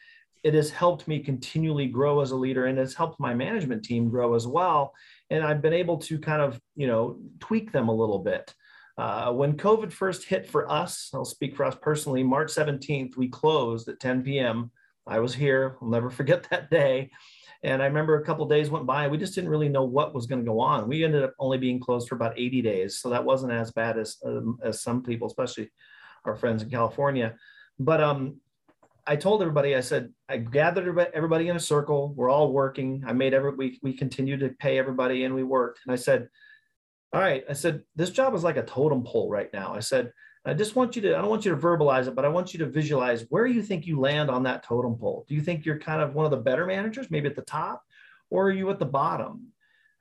it 0.43 0.53
has 0.53 0.69
helped 0.69 1.07
me 1.07 1.19
continually 1.19 1.87
grow 1.87 2.19
as 2.21 2.31
a 2.31 2.35
leader, 2.35 2.65
and 2.65 2.77
it's 2.77 2.93
helped 2.93 3.19
my 3.19 3.33
management 3.33 3.83
team 3.83 4.09
grow 4.09 4.33
as 4.33 4.47
well. 4.47 4.93
And 5.29 5.43
I've 5.43 5.61
been 5.61 5.73
able 5.73 5.97
to 5.99 6.19
kind 6.19 6.41
of 6.41 6.59
you 6.75 6.87
know 6.87 7.19
tweak 7.39 7.71
them 7.71 7.87
a 7.87 7.95
little 7.95 8.19
bit. 8.19 8.53
Uh, 8.97 9.31
when 9.31 9.55
COVID 9.55 9.91
first 9.91 10.25
hit 10.25 10.47
for 10.47 10.69
us, 10.71 11.11
I'll 11.13 11.25
speak 11.25 11.55
for 11.55 11.65
us 11.65 11.75
personally, 11.81 12.23
March 12.23 12.49
17th, 12.49 13.15
we 13.15 13.27
closed 13.27 13.87
at 13.89 13.99
10 13.99 14.23
p.m. 14.23 14.71
I 15.05 15.19
was 15.19 15.35
here. 15.35 15.77
I'll 15.81 15.89
never 15.89 16.09
forget 16.19 16.47
that 16.49 16.69
day. 16.69 17.11
And 17.63 17.81
I 17.81 17.85
remember 17.85 18.15
a 18.15 18.25
couple 18.25 18.45
days 18.47 18.69
went 18.69 18.85
by. 18.85 19.03
and 19.03 19.11
We 19.11 19.17
just 19.17 19.33
didn't 19.33 19.49
really 19.49 19.69
know 19.69 19.83
what 19.83 20.13
was 20.13 20.27
going 20.27 20.41
to 20.41 20.49
go 20.49 20.59
on. 20.59 20.87
We 20.87 21.03
ended 21.03 21.23
up 21.23 21.33
only 21.39 21.57
being 21.57 21.79
closed 21.79 22.07
for 22.07 22.15
about 22.15 22.37
80 22.37 22.61
days, 22.61 22.99
so 22.99 23.09
that 23.09 23.23
wasn't 23.23 23.51
as 23.51 23.71
bad 23.71 23.97
as 23.97 24.17
um, 24.23 24.59
as 24.63 24.81
some 24.81 25.01
people, 25.01 25.27
especially 25.27 25.71
our 26.25 26.35
friends 26.35 26.61
in 26.61 26.69
California. 26.69 27.35
But 27.79 28.01
um, 28.01 28.39
I 29.07 29.15
told 29.15 29.41
everybody, 29.41 29.75
I 29.75 29.79
said, 29.79 30.13
I 30.29 30.37
gathered 30.37 31.09
everybody 31.15 31.47
in 31.47 31.55
a 31.55 31.59
circle. 31.59 32.13
We're 32.15 32.29
all 32.29 32.51
working. 32.51 33.03
I 33.07 33.13
made 33.13 33.33
every 33.33 33.55
we 33.55 33.79
we 33.81 33.93
continued 33.93 34.41
to 34.41 34.49
pay 34.49 34.77
everybody, 34.77 35.23
and 35.23 35.33
we 35.33 35.43
worked. 35.43 35.79
And 35.85 35.91
I 35.91 35.95
said, 35.95 36.29
all 37.13 37.21
right. 37.21 37.43
I 37.49 37.53
said, 37.53 37.83
this 37.95 38.09
job 38.09 38.35
is 38.35 38.43
like 38.43 38.57
a 38.57 38.63
totem 38.63 39.03
pole 39.03 39.29
right 39.29 39.49
now. 39.53 39.73
I 39.73 39.79
said, 39.79 40.11
I 40.45 40.53
just 40.53 40.75
want 40.75 40.95
you 40.95 41.01
to, 41.03 41.17
I 41.17 41.21
don't 41.21 41.29
want 41.29 41.45
you 41.45 41.51
to 41.51 41.57
verbalize 41.57 42.07
it, 42.07 42.15
but 42.15 42.25
I 42.25 42.29
want 42.29 42.53
you 42.53 42.59
to 42.59 42.65
visualize 42.65 43.25
where 43.29 43.45
you 43.45 43.61
think 43.61 43.85
you 43.85 43.99
land 43.99 44.29
on 44.29 44.43
that 44.43 44.63
totem 44.63 44.95
pole. 44.95 45.25
Do 45.27 45.35
you 45.35 45.41
think 45.41 45.65
you're 45.65 45.79
kind 45.79 46.01
of 46.01 46.15
one 46.15 46.25
of 46.25 46.31
the 46.31 46.37
better 46.37 46.65
managers, 46.65 47.11
maybe 47.11 47.27
at 47.27 47.35
the 47.35 47.41
top, 47.41 47.83
or 48.29 48.47
are 48.47 48.51
you 48.51 48.69
at 48.69 48.79
the 48.79 48.85
bottom? 48.85 49.47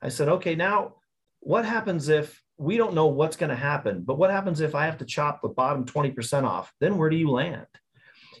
I 0.01 0.09
said, 0.09 0.29
okay, 0.29 0.55
now 0.55 0.95
what 1.39 1.65
happens 1.65 2.07
if 2.09 2.41
we 2.57 2.77
don't 2.77 2.93
know 2.93 3.07
what's 3.07 3.37
going 3.37 3.49
to 3.49 3.55
happen, 3.55 4.03
but 4.03 4.17
what 4.17 4.31
happens 4.31 4.61
if 4.61 4.73
I 4.73 4.85
have 4.85 4.97
to 4.99 5.05
chop 5.05 5.41
the 5.41 5.49
bottom 5.49 5.85
20% 5.85 6.43
off? 6.43 6.73
Then 6.79 6.97
where 6.97 7.09
do 7.09 7.17
you 7.17 7.29
land? 7.29 7.67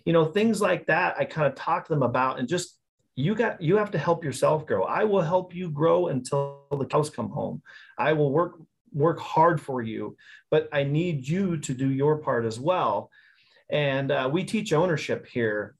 You 0.05 0.13
know, 0.13 0.25
things 0.25 0.61
like 0.61 0.87
that, 0.87 1.17
I 1.17 1.25
kind 1.25 1.47
of 1.47 1.55
talk 1.55 1.87
to 1.87 1.93
them 1.93 2.03
about 2.03 2.39
and 2.39 2.47
just 2.47 2.77
you 3.17 3.33
got 3.33 3.59
you 3.59 3.75
have 3.77 3.89
to 3.91 3.97
help 3.97 4.23
yourself 4.23 4.67
grow. 4.67 4.83
I 4.83 5.03
will 5.03 5.23
help 5.23 5.53
you 5.53 5.69
grow 5.71 6.07
until 6.07 6.61
the 6.71 6.85
cows 6.85 7.09
come 7.09 7.29
home. 7.29 7.63
I 7.97 8.13
will 8.13 8.31
work 8.31 8.59
work 8.93 9.19
hard 9.19 9.59
for 9.59 9.81
you 9.81 10.15
but 10.49 10.69
i 10.71 10.81
need 10.81 11.27
you 11.27 11.57
to 11.57 11.73
do 11.73 11.89
your 11.89 12.17
part 12.17 12.45
as 12.45 12.59
well. 12.59 13.09
And 13.69 14.11
uh, 14.11 14.29
we 14.31 14.45
teach 14.45 14.71
ownership 14.71 15.27
here. 15.27 15.75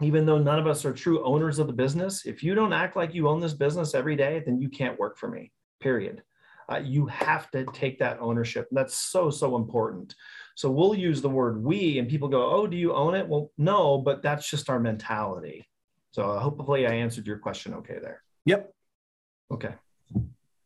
Even 0.00 0.24
though 0.24 0.38
none 0.38 0.60
of 0.60 0.68
us 0.68 0.84
are 0.84 0.92
true 0.92 1.24
owners 1.24 1.58
of 1.58 1.66
the 1.66 1.72
business 1.72 2.24
if 2.24 2.44
you 2.44 2.54
don't 2.54 2.72
act 2.72 2.94
like 2.94 3.12
you 3.12 3.26
own 3.26 3.40
this 3.40 3.52
business 3.52 3.96
every 3.96 4.14
day 4.14 4.40
then 4.46 4.60
you 4.60 4.68
can't 4.68 4.98
work 4.98 5.18
for 5.18 5.28
me 5.28 5.50
period. 5.80 6.22
Uh, 6.70 6.76
you 6.76 7.06
have 7.06 7.50
to 7.50 7.64
take 7.72 7.98
that 7.98 8.20
ownership. 8.20 8.68
And 8.70 8.78
that's 8.78 8.96
so 8.96 9.30
so 9.30 9.56
important. 9.56 10.14
So 10.54 10.70
we'll 10.70 10.94
use 10.94 11.20
the 11.20 11.28
word 11.28 11.60
we 11.60 11.98
and 11.98 12.08
people 12.08 12.28
go 12.28 12.48
oh 12.52 12.68
do 12.68 12.76
you 12.76 12.94
own 12.94 13.16
it? 13.16 13.26
Well 13.26 13.50
no 13.58 13.98
but 13.98 14.22
that's 14.22 14.48
just 14.48 14.70
our 14.70 14.78
mentality 14.78 15.66
so 16.10 16.30
uh, 16.30 16.40
hopefully 16.40 16.86
I 16.86 16.92
answered 16.94 17.26
your 17.26 17.38
question 17.38 17.74
okay 17.74 17.98
there. 18.00 18.22
Yep. 18.46 18.72
Okay. 19.52 19.74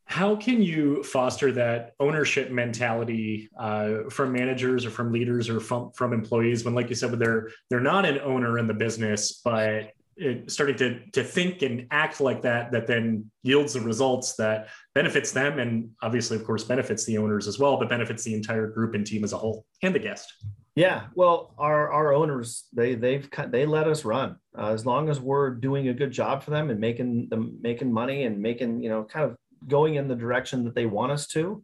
How 0.04 0.36
can 0.36 0.60
you 0.62 1.02
foster 1.04 1.52
that 1.52 1.94
ownership 1.98 2.50
mentality 2.50 3.48
uh, 3.58 4.10
from 4.10 4.32
managers 4.32 4.84
or 4.84 4.90
from 4.90 5.10
leaders 5.10 5.48
or 5.48 5.58
from, 5.58 5.90
from 5.92 6.12
employees 6.12 6.64
when, 6.64 6.74
like 6.74 6.90
you 6.90 6.94
said, 6.94 7.12
they're 7.18 7.48
they're 7.70 7.80
not 7.80 8.04
an 8.04 8.18
owner 8.20 8.58
in 8.58 8.66
the 8.66 8.74
business, 8.74 9.40
but 9.42 9.92
it, 10.16 10.50
starting 10.50 10.76
to 10.76 11.00
to 11.12 11.24
think 11.24 11.62
and 11.62 11.86
act 11.90 12.20
like 12.20 12.42
that, 12.42 12.72
that 12.72 12.86
then 12.86 13.30
yields 13.42 13.72
the 13.72 13.80
results 13.80 14.34
that 14.36 14.68
benefits 14.94 15.32
them 15.32 15.58
and 15.58 15.90
obviously, 16.02 16.36
of 16.36 16.44
course, 16.44 16.64
benefits 16.64 17.06
the 17.06 17.16
owners 17.16 17.48
as 17.48 17.58
well, 17.58 17.78
but 17.78 17.88
benefits 17.88 18.22
the 18.22 18.34
entire 18.34 18.66
group 18.66 18.94
and 18.94 19.06
team 19.06 19.24
as 19.24 19.32
a 19.32 19.38
whole 19.38 19.64
and 19.82 19.94
the 19.94 19.98
guest. 19.98 20.44
Yeah, 20.74 21.06
well, 21.14 21.54
our 21.58 21.90
our 21.90 22.14
owners 22.14 22.64
they 22.72 22.94
they've 22.94 23.28
they 23.48 23.66
let 23.66 23.86
us 23.86 24.04
run 24.06 24.36
uh, 24.56 24.68
as 24.68 24.86
long 24.86 25.10
as 25.10 25.20
we're 25.20 25.50
doing 25.50 25.88
a 25.88 25.94
good 25.94 26.10
job 26.10 26.42
for 26.42 26.50
them 26.50 26.70
and 26.70 26.80
making 26.80 27.28
them 27.28 27.58
making 27.60 27.92
money 27.92 28.24
and 28.24 28.40
making 28.40 28.82
you 28.82 28.88
know 28.88 29.04
kind 29.04 29.30
of 29.30 29.36
going 29.68 29.96
in 29.96 30.08
the 30.08 30.16
direction 30.16 30.64
that 30.64 30.74
they 30.74 30.86
want 30.86 31.12
us 31.12 31.26
to. 31.28 31.62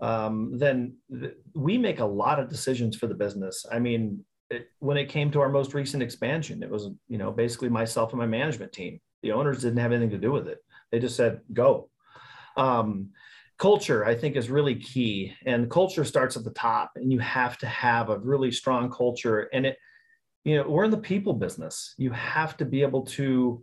Um, 0.00 0.58
then 0.58 0.96
th- 1.10 1.34
we 1.54 1.76
make 1.76 1.98
a 1.98 2.04
lot 2.04 2.38
of 2.38 2.48
decisions 2.48 2.96
for 2.96 3.06
the 3.06 3.14
business. 3.14 3.64
I 3.70 3.78
mean, 3.78 4.24
it, 4.50 4.70
when 4.78 4.96
it 4.96 5.08
came 5.08 5.30
to 5.32 5.40
our 5.40 5.48
most 5.48 5.74
recent 5.74 6.02
expansion, 6.02 6.62
it 6.62 6.70
was 6.70 6.90
you 7.08 7.18
know 7.18 7.32
basically 7.32 7.68
myself 7.68 8.12
and 8.12 8.20
my 8.20 8.26
management 8.26 8.72
team. 8.72 9.00
The 9.24 9.32
owners 9.32 9.62
didn't 9.62 9.78
have 9.78 9.90
anything 9.90 10.10
to 10.10 10.18
do 10.18 10.30
with 10.30 10.46
it. 10.46 10.58
They 10.92 11.00
just 11.00 11.16
said 11.16 11.40
go. 11.52 11.90
Um, 12.56 13.10
culture 13.58 14.04
i 14.04 14.14
think 14.14 14.36
is 14.36 14.50
really 14.50 14.74
key 14.74 15.32
and 15.46 15.70
culture 15.70 16.04
starts 16.04 16.36
at 16.36 16.44
the 16.44 16.50
top 16.50 16.92
and 16.96 17.12
you 17.12 17.18
have 17.18 17.56
to 17.56 17.66
have 17.66 18.10
a 18.10 18.18
really 18.18 18.52
strong 18.52 18.90
culture 18.90 19.48
and 19.52 19.66
it 19.66 19.78
you 20.44 20.56
know 20.56 20.68
we're 20.68 20.84
in 20.84 20.90
the 20.90 20.96
people 20.96 21.32
business 21.32 21.94
you 21.96 22.10
have 22.10 22.56
to 22.56 22.64
be 22.64 22.82
able 22.82 23.02
to 23.02 23.62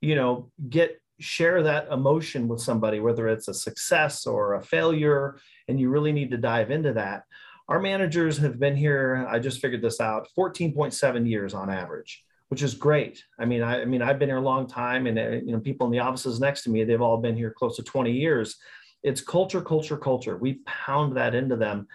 you 0.00 0.14
know 0.14 0.50
get 0.68 1.00
share 1.20 1.62
that 1.62 1.88
emotion 1.90 2.48
with 2.48 2.60
somebody, 2.60 3.00
whether 3.00 3.28
it's 3.28 3.48
a 3.48 3.54
success 3.54 4.26
or 4.26 4.54
a 4.54 4.62
failure, 4.62 5.38
and 5.68 5.78
you 5.78 5.88
really 5.88 6.12
need 6.12 6.30
to 6.30 6.36
dive 6.36 6.70
into 6.70 6.92
that. 6.92 7.24
Our 7.68 7.80
managers 7.80 8.36
have 8.38 8.58
been 8.58 8.76
here, 8.76 9.26
I 9.28 9.38
just 9.38 9.60
figured 9.60 9.82
this 9.82 10.00
out, 10.00 10.28
14.7 10.36 11.28
years 11.28 11.54
on 11.54 11.70
average, 11.70 12.24
which 12.48 12.62
is 12.62 12.74
great. 12.74 13.24
I 13.38 13.44
mean, 13.44 13.62
I, 13.62 13.82
I 13.82 13.84
mean, 13.84 14.02
I've 14.02 14.18
been 14.18 14.28
here 14.28 14.38
a 14.38 14.42
long 14.42 14.66
time 14.66 15.06
and 15.06 15.18
uh, 15.18 15.30
you 15.30 15.52
know, 15.52 15.60
people 15.60 15.86
in 15.86 15.92
the 15.92 16.00
offices 16.00 16.40
next 16.40 16.64
to 16.64 16.70
me, 16.70 16.84
they've 16.84 17.00
all 17.00 17.18
been 17.18 17.36
here 17.36 17.50
close 17.50 17.76
to 17.76 17.82
20 17.82 18.12
years. 18.12 18.56
It's 19.04 19.20
culture, 19.20 19.60
culture, 19.60 19.96
culture. 19.96 20.36
We 20.36 20.60
pound 20.66 21.16
that 21.16 21.34
into 21.34 21.56
them 21.56 21.86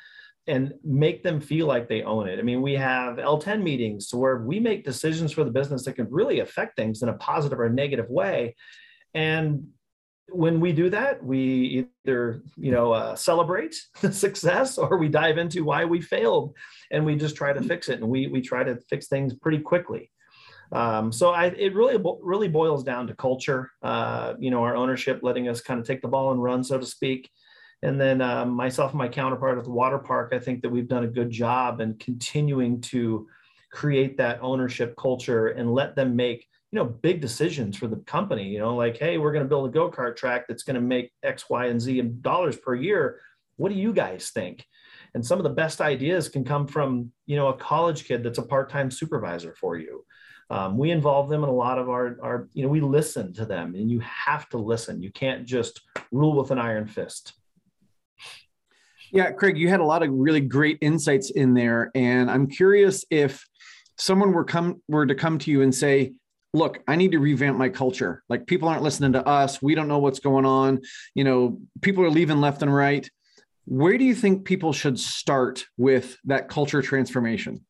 and 0.48 0.74
make 0.84 1.24
them 1.24 1.42
feel 1.42 1.68
like 1.68 1.90
they 1.90 2.04
own 2.04 2.28
it. 2.28 2.40
I 2.40 2.42
mean, 2.42 2.62
we 2.62 2.74
have 2.74 3.18
L10 3.18 3.62
meetings 3.62 4.08
to 4.08 4.18
where 4.18 4.38
we 4.38 4.60
make 4.60 4.86
decisions 4.86 5.32
for 5.32 5.44
the 5.44 5.52
business 5.52 5.84
that 5.86 5.94
can 5.94 6.08
really 6.10 6.40
affect 6.40 6.76
things 6.76 7.04
in 7.04 7.10
a 7.10 7.14
positive 7.18 7.60
or 7.60 7.70
negative 7.70 8.10
way. 8.10 8.56
And 9.14 9.68
when 10.32 10.60
we 10.60 10.72
do 10.72 10.90
that, 10.90 11.24
we 11.24 11.88
either 12.06 12.42
you 12.56 12.72
know 12.72 12.92
uh, 12.92 13.16
celebrate 13.16 13.76
the 14.02 14.12
success 14.14 14.78
or 14.78 14.98
we 14.98 15.10
dive 15.10 15.38
into 15.38 15.64
why 15.64 15.86
we 15.86 16.02
failed, 16.02 16.56
and 16.92 17.06
we 17.06 17.16
just 17.16 17.36
try 17.36 17.54
to 17.54 17.62
fix 17.62 17.90
it. 17.90 18.00
And 18.00 18.10
we 18.10 18.28
we 18.28 18.42
try 18.42 18.64
to 18.64 18.78
fix 18.90 19.08
things 19.08 19.34
pretty 19.34 19.60
quickly. 19.60 20.12
Um, 20.72 21.12
so 21.12 21.32
I, 21.32 21.46
it 21.46 21.74
really 21.74 21.98
really 22.22 22.48
boils 22.48 22.84
down 22.84 23.08
to 23.08 23.16
culture. 23.16 23.72
Uh, 23.82 24.36
you 24.40 24.52
know, 24.52 24.64
our 24.64 24.76
ownership 24.76 25.22
letting 25.24 25.48
us 25.48 25.62
kind 25.62 25.80
of 25.80 25.86
take 25.86 26.02
the 26.02 26.08
ball 26.08 26.32
and 26.32 26.42
run, 26.42 26.64
so 26.64 26.78
to 26.78 26.86
speak. 26.86 27.30
And 27.82 28.00
then 28.00 28.22
uh, 28.22 28.46
myself 28.46 28.92
and 28.92 28.98
my 28.98 29.08
counterpart 29.08 29.58
at 29.58 29.64
the 29.64 29.72
water 29.72 30.00
park, 30.00 30.34
I 30.34 30.40
think 30.40 30.62
that 30.62 30.70
we've 30.70 30.88
done 30.88 31.06
a 31.06 31.08
good 31.08 31.32
job 31.32 31.80
in 31.80 31.96
continuing 31.98 32.82
to 32.82 33.28
create 33.72 34.18
that 34.18 34.40
ownership 34.42 34.96
culture 34.98 35.48
and 35.48 35.74
let 35.74 35.96
them 35.96 36.16
make 36.16 36.46
you 36.72 36.78
know 36.78 36.86
big 36.86 37.22
decisions 37.22 37.78
for 37.78 37.88
the 37.88 37.98
company 37.98 38.48
you 38.48 38.60
know 38.60 38.76
like 38.76 38.98
hey 38.98 39.18
we're 39.18 39.32
going 39.32 39.44
to 39.44 39.50
build 39.50 39.68
a 39.68 39.72
go-kart 39.72 40.16
track 40.16 40.46
that's 40.48 40.64
going 40.64 40.76
to 40.76 40.82
make 40.82 41.12
x 41.24 41.50
y 41.50 41.68
and 41.68 41.82
z 41.82 42.02
dollars 42.02 42.58
per 42.58 42.76
year 42.76 43.20
what 43.58 43.70
do 43.70 43.78
you 43.78 43.94
guys 43.94 44.30
think 44.30 44.66
and 45.14 45.26
some 45.26 45.40
of 45.40 45.44
the 45.44 45.50
best 45.50 45.82
ideas 45.82 46.30
can 46.30 46.44
come 46.44 46.68
from 46.68 47.12
you 47.26 47.36
know 47.36 47.48
a 47.48 47.58
college 47.58 48.06
kid 48.06 48.24
that's 48.24 48.38
a 48.38 48.44
part-time 48.44 48.90
supervisor 48.90 49.56
for 49.60 49.78
you 49.78 50.04
um, 50.50 50.78
we 50.78 50.92
involve 50.92 51.30
them 51.30 51.44
in 51.44 51.50
a 51.50 51.54
lot 51.54 51.78
of 51.78 51.90
our, 51.90 52.18
our 52.22 52.48
you 52.54 52.64
know 52.64 52.70
we 52.70 52.82
listen 52.82 53.34
to 53.34 53.46
them 53.46 53.76
and 53.76 53.90
you 53.90 54.00
have 54.00 54.48
to 54.50 54.58
listen 54.58 55.02
you 55.02 55.12
can't 55.12 55.46
just 55.46 55.82
rule 56.12 56.36
with 56.36 56.52
an 56.52 56.60
iron 56.60 56.88
fist 56.88 57.34
yeah 59.12 59.32
craig 59.32 59.58
you 59.58 59.70
had 59.70 59.80
a 59.80 59.86
lot 59.86 60.04
of 60.04 60.10
really 60.12 60.42
great 60.42 60.78
insights 60.82 61.30
in 61.32 61.54
there 61.54 61.92
and 61.96 62.30
i'm 62.30 62.48
curious 62.48 63.06
if 63.10 63.46
someone 63.98 64.32
were 64.32 64.46
come 64.46 64.82
were 64.88 65.06
to 65.06 65.16
come 65.16 65.38
to 65.38 65.52
you 65.52 65.62
and 65.62 65.74
say 65.74 66.14
look, 66.54 66.80
I 66.88 66.96
need 66.96 67.12
to 67.12 67.20
revamp 67.20 67.58
my 67.58 67.70
culture. 67.70 68.24
Like 68.30 68.48
people 68.48 68.70
aren't 68.70 68.84
listening 68.84 69.14
to 69.14 69.28
us. 69.28 69.62
We 69.62 69.76
don't 69.76 69.88
know 69.88 70.00
what's 70.00 70.20
going 70.20 70.46
on. 70.46 70.82
You 71.14 71.24
know, 71.24 71.60
people 71.82 72.04
are 72.04 72.10
leaving 72.10 72.42
left 72.42 72.62
and 72.62 72.74
right. 72.74 73.10
Where 73.66 73.98
do 73.98 74.04
you 74.04 74.16
think 74.16 74.46
people 74.46 74.74
should 74.74 75.00
start 75.00 75.66
with 75.78 76.18
that 76.26 76.50
culture 76.50 76.82
transformation? 76.82 77.66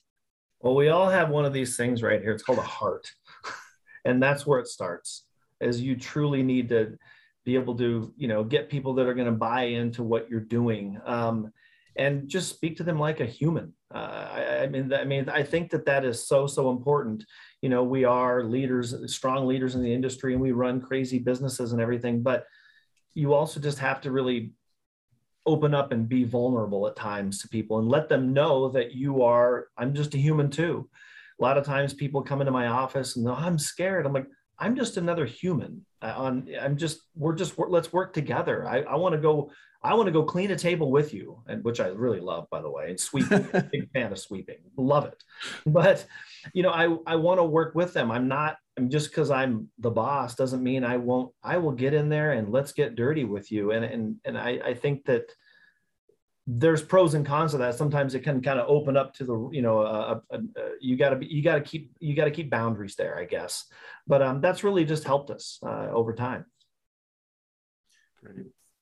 Well, 0.62 0.76
we 0.76 0.89
all 0.89 1.10
have 1.10 1.30
one 1.30 1.45
of 1.45 1.54
these 1.54 1.78
things 1.78 2.04
right 2.04 2.22
here. 2.22 2.32
It's 2.32 2.43
called 2.43 2.60
a 2.60 2.63
heart. 2.63 3.12
and 4.06 4.22
that's 4.22 4.45
where 4.45 4.60
it 4.60 4.67
starts. 4.67 5.26
As 5.62 5.82
you 5.82 5.95
truly 5.95 6.43
need 6.43 6.69
to 6.69 6.98
be 7.45 7.56
able 7.56 7.78
to, 7.78 8.13
you 8.17 8.28
know, 8.28 8.43
get 8.43 8.69
people 8.69 8.93
that 8.95 9.08
are 9.08 9.13
going 9.13 9.26
to 9.26 9.32
buy 9.32 9.63
into 9.63 10.04
what 10.04 10.30
you're 10.30 10.39
doing. 10.39 11.00
Um, 11.06 11.52
and 11.95 12.30
just 12.30 12.50
speak 12.50 12.78
to 12.78 12.84
them 12.84 13.00
like 13.00 13.19
a 13.19 13.26
human. 13.26 13.74
Uh, 13.93 13.98
I, 13.98 14.58
I, 14.63 14.67
mean, 14.67 14.93
I 14.93 15.04
mean, 15.04 15.28
I 15.30 15.43
think 15.43 15.72
that 15.72 15.86
that 15.86 16.06
is 16.06 16.28
so 16.28 16.48
so 16.48 16.69
important 16.69 17.26
you 17.62 17.69
know 17.69 17.84
we 17.84 18.04
are 18.04 18.43
leaders 18.43 18.95
strong 19.12 19.45
leaders 19.45 19.76
in 19.76 19.84
the 19.84 19.93
industry 19.93 20.34
and 20.34 20.41
we 20.41 20.52
run 20.52 20.82
crazy 20.82 21.19
businesses 21.19 21.72
and 21.72 21.82
everything 21.82 22.22
but 22.22 22.45
you 23.13 23.34
also 23.34 23.60
just 23.60 23.80
have 23.80 24.02
to 24.02 24.12
really 24.12 24.52
open 25.45 25.73
up 25.73 25.91
and 25.91 26.10
be 26.10 26.23
vulnerable 26.23 26.88
at 26.88 26.95
times 26.95 27.39
to 27.39 27.47
people 27.47 27.80
and 27.80 27.88
let 27.88 28.10
them 28.10 28.34
know 28.34 28.69
that 28.69 28.93
you 28.93 29.23
are 29.23 29.67
i'm 29.78 29.93
just 29.93 30.13
a 30.13 30.17
human 30.17 30.49
too 30.49 30.88
a 31.39 31.43
lot 31.43 31.58
of 31.58 31.65
times 31.65 31.93
people 31.93 32.21
come 32.21 32.41
into 32.41 32.52
my 32.52 32.67
office 32.67 33.15
and 33.15 33.28
oh, 33.28 33.34
i'm 33.34 33.58
scared 33.58 34.06
i'm 34.06 34.13
like 34.13 34.28
i'm 34.60 34.75
just 34.75 34.97
another 34.97 35.25
human 35.25 35.86
on 36.02 36.47
i'm 36.62 36.78
just 36.78 37.02
we're 37.15 37.36
just 37.36 37.58
let's 37.58 37.93
work 37.93 38.13
together 38.13 38.67
i, 38.67 38.82
I 38.82 38.95
want 38.95 39.13
to 39.13 39.21
go 39.21 39.52
I 39.82 39.93
want 39.93 40.08
to 40.08 40.12
go 40.12 40.23
clean 40.23 40.52
a 40.52 40.58
table 40.58 40.91
with 40.91 41.13
you, 41.13 41.41
and 41.47 41.63
which 41.63 41.80
I 41.80 41.88
really 41.88 42.19
love, 42.19 42.47
by 42.49 42.62
the 42.62 42.69
way, 42.69 42.89
and 42.89 42.99
sweeping. 42.99 43.47
big 43.71 43.89
fan 43.91 44.12
of 44.12 44.19
sweeping, 44.19 44.58
love 44.75 45.06
it. 45.06 45.23
But 45.65 46.06
you 46.54 46.63
know, 46.63 46.71
I 46.71 46.97
I 47.08 47.15
want 47.15 47.39
to 47.39 47.45
work 47.45 47.75
with 47.75 47.93
them. 47.93 48.12
I'm 48.12 48.28
not. 48.28 48.58
Just 48.87 49.09
because 49.09 49.31
I'm 49.31 49.69
the 49.79 49.91
boss 49.91 50.35
doesn't 50.35 50.63
mean 50.63 50.83
I 50.83 50.97
won't. 50.97 51.33
I 51.43 51.57
will 51.57 51.71
get 51.71 51.93
in 51.93 52.09
there 52.09 52.33
and 52.33 52.51
let's 52.51 52.71
get 52.71 52.95
dirty 52.95 53.25
with 53.25 53.51
you. 53.51 53.71
And 53.71 53.83
and 53.83 54.15
and 54.25 54.37
I 54.37 54.59
I 54.65 54.73
think 54.73 55.05
that 55.05 55.31
there's 56.51 56.81
pros 56.81 57.13
and 57.13 57.25
cons 57.25 57.53
of 57.53 57.59
that. 57.59 57.75
Sometimes 57.75 58.15
it 58.15 58.21
can 58.21 58.41
kind 58.41 58.59
of 58.59 58.67
open 58.67 58.97
up 58.97 59.13
to 59.15 59.23
the 59.23 59.49
you 59.51 59.61
know 59.61 59.81
a, 59.81 60.21
you 60.79 60.97
got 60.97 61.09
to 61.09 61.15
be 61.17 61.27
you 61.27 61.43
got 61.43 61.55
to 61.55 61.61
keep 61.61 61.91
you 61.99 62.15
got 62.15 62.25
to 62.25 62.31
keep 62.31 62.49
boundaries 62.49 62.95
there, 62.95 63.17
I 63.19 63.25
guess. 63.25 63.65
But 64.07 64.21
um, 64.21 64.41
that's 64.41 64.63
really 64.63 64.85
just 64.85 65.03
helped 65.03 65.29
us 65.29 65.59
uh, 65.63 65.89
over 65.91 66.13
time. 66.13 66.45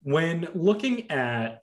When 0.03 0.47
looking 0.53 1.11
at 1.11 1.61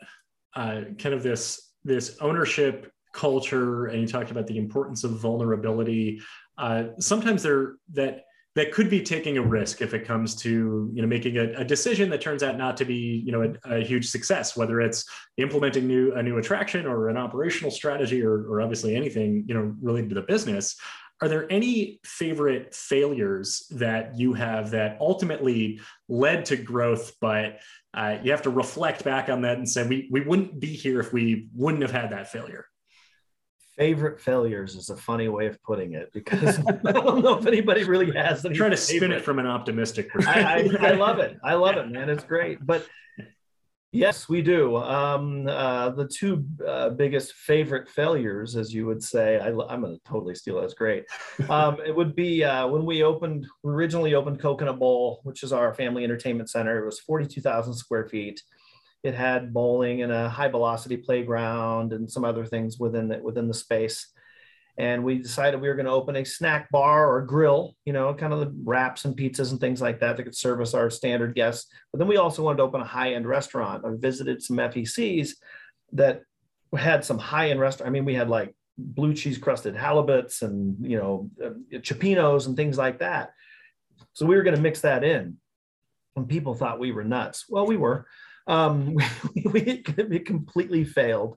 uh, 0.54 0.82
kind 0.98 1.14
of 1.14 1.22
this 1.22 1.70
this 1.84 2.18
ownership 2.20 2.92
culture, 3.14 3.86
and 3.86 4.00
you 4.00 4.06
talked 4.06 4.30
about 4.30 4.46
the 4.46 4.58
importance 4.58 5.04
of 5.04 5.12
vulnerability, 5.12 6.20
uh, 6.58 6.84
sometimes 6.98 7.42
there 7.42 7.74
that 7.92 8.24
that 8.54 8.70
could 8.70 8.88
be 8.88 9.02
taking 9.02 9.36
a 9.36 9.42
risk 9.42 9.82
if 9.82 9.94
it 9.94 10.06
comes 10.06 10.36
to 10.36 10.90
you 10.92 11.02
know 11.02 11.08
making 11.08 11.36
a, 11.38 11.52
a 11.54 11.64
decision 11.64 12.08
that 12.10 12.20
turns 12.20 12.42
out 12.42 12.56
not 12.56 12.76
to 12.76 12.84
be 12.84 13.22
you 13.24 13.32
know 13.32 13.54
a, 13.64 13.78
a, 13.78 13.84
huge 13.84 14.08
success 14.08 14.56
whether 14.56 14.80
it's 14.80 15.04
implementing 15.38 15.86
new 15.86 16.12
a 16.14 16.22
new 16.22 16.38
attraction 16.38 16.86
or 16.86 17.08
an 17.08 17.16
operational 17.16 17.70
strategy 17.70 18.22
or, 18.22 18.44
or 18.48 18.60
obviously 18.60 18.94
anything 18.94 19.44
you 19.46 19.54
know 19.54 19.74
related 19.82 20.08
to 20.08 20.14
the 20.14 20.22
business. 20.22 20.76
Are 21.20 21.28
there 21.28 21.50
any 21.50 22.00
favorite 22.04 22.74
failures 22.74 23.66
that 23.70 24.18
you 24.18 24.34
have 24.34 24.72
that 24.72 24.98
ultimately 25.00 25.80
led 26.08 26.44
to 26.46 26.56
growth 26.56 27.14
but 27.20 27.60
uh, 27.94 28.18
you 28.22 28.32
have 28.32 28.42
to 28.42 28.50
reflect 28.50 29.04
back 29.04 29.28
on 29.28 29.42
that 29.42 29.56
and 29.56 29.68
say 29.68 29.86
we, 29.86 30.08
we 30.10 30.20
wouldn't 30.20 30.58
be 30.58 30.74
here 30.74 30.98
if 30.98 31.12
we 31.12 31.48
wouldn't 31.54 31.82
have 31.82 31.92
had 31.92 32.10
that 32.10 32.30
failure 32.30 32.66
favorite 33.76 34.20
failures 34.20 34.76
is 34.76 34.90
a 34.90 34.96
funny 34.96 35.28
way 35.28 35.46
of 35.46 35.62
putting 35.62 35.94
it 35.94 36.10
because 36.12 36.58
I 36.87 36.92
don't 36.92 37.22
know 37.22 37.38
if 37.38 37.46
anybody 37.46 37.84
really 37.84 38.12
has. 38.12 38.44
Any 38.44 38.54
Trying 38.54 38.72
to 38.72 38.76
spin 38.76 39.12
it 39.12 39.22
from 39.22 39.38
an 39.38 39.46
optimistic 39.46 40.10
perspective. 40.10 40.76
I, 40.80 40.87
I, 40.87 40.90
I, 40.90 40.94
love 40.94 41.18
it. 41.18 41.38
I 41.42 41.54
love 41.54 41.76
it, 41.76 41.88
man. 41.90 42.08
It's 42.08 42.24
great. 42.24 42.64
But 42.64 42.87
Yes, 43.94 44.28
we 44.28 44.42
do. 44.42 44.76
Um, 44.76 45.46
uh, 45.46 45.90
the 45.90 46.08
two 46.08 46.44
uh, 46.66 46.90
biggest 46.90 47.32
favorite 47.34 47.88
failures, 47.88 48.56
as 48.56 48.74
you 48.74 48.87
would 48.87 49.00
say, 49.00 49.38
I, 49.38 49.50
am 49.50 49.82
going 49.82 49.94
to 49.96 50.00
totally 50.04 50.34
steal. 50.34 50.60
That's 50.60 50.74
great. 50.74 51.04
Um, 51.48 51.78
it 51.87 51.94
would 51.94 52.16
be 52.16 52.42
uh, 52.42 52.66
when 52.66 52.84
we 52.84 53.04
opened, 53.04 53.46
we 53.62 53.70
originally 53.70 54.16
opened 54.16 54.40
Coconut 54.40 54.80
Bowl, 54.80 55.20
which 55.22 55.44
is 55.44 55.52
our 55.52 55.72
family 55.74 56.02
entertainment 56.02 56.50
center. 56.50 56.82
It 56.82 56.87
was 56.87 56.98
42,000 56.98 57.72
square 57.72 58.08
feet. 58.08 58.42
It 59.04 59.14
had 59.14 59.52
bowling 59.52 60.02
and 60.02 60.10
a 60.10 60.28
high 60.28 60.48
velocity 60.48 60.96
playground 60.96 61.92
and 61.92 62.10
some 62.10 62.24
other 62.24 62.44
things 62.44 62.78
within 62.78 63.08
the, 63.08 63.18
within 63.18 63.46
the 63.46 63.54
space 63.54 64.08
and 64.76 65.04
we 65.04 65.18
decided 65.18 65.60
we 65.60 65.68
were 65.68 65.76
going 65.76 65.86
to 65.86 65.92
open 65.92 66.16
a 66.16 66.24
snack 66.24 66.68
bar 66.70 67.08
or 67.12 67.22
grill, 67.22 67.76
you 67.84 67.92
know, 67.92 68.12
kind 68.12 68.32
of 68.32 68.40
the 68.40 68.52
wraps 68.64 69.04
and 69.04 69.16
pizzas 69.16 69.52
and 69.52 69.60
things 69.60 69.80
like 69.80 70.00
that 70.00 70.16
that 70.16 70.24
could 70.24 70.36
service 70.36 70.74
our 70.74 70.90
standard 70.90 71.34
guests. 71.34 71.70
But 71.92 71.98
then 71.98 72.08
we 72.08 72.16
also 72.16 72.42
wanted 72.42 72.56
to 72.56 72.64
open 72.64 72.80
a 72.80 72.86
high 72.86 73.12
end 73.14 73.26
restaurant. 73.26 73.84
I 73.84 73.90
visited 73.94 74.42
some 74.42 74.56
FECs 74.56 75.30
that 75.92 76.22
had 76.76 77.04
some 77.04 77.18
high 77.18 77.50
end 77.50 77.60
restaurant. 77.60 77.88
I 77.88 77.92
mean, 77.92 78.04
we 78.04 78.14
had 78.14 78.28
like 78.28 78.52
blue 78.76 79.14
cheese 79.14 79.38
crusted 79.38 79.76
halibuts 79.76 80.42
and 80.42 80.76
you 80.84 80.98
know 80.98 81.30
uh, 81.44 81.50
cioppinos 81.78 82.48
and 82.48 82.56
things 82.56 82.76
like 82.76 82.98
that. 82.98 83.30
So 84.12 84.26
we 84.26 84.34
were 84.34 84.42
going 84.42 84.56
to 84.56 84.62
mix 84.62 84.80
that 84.80 85.04
in, 85.04 85.36
and 86.16 86.28
people 86.28 86.54
thought 86.54 86.80
we 86.80 86.90
were 86.90 87.04
nuts. 87.04 87.44
Well, 87.48 87.66
we 87.66 87.76
were. 87.76 88.06
Um, 88.46 88.96
we, 89.44 89.83
we, 90.09 90.18
completely 90.20 90.85
failed. 90.85 91.37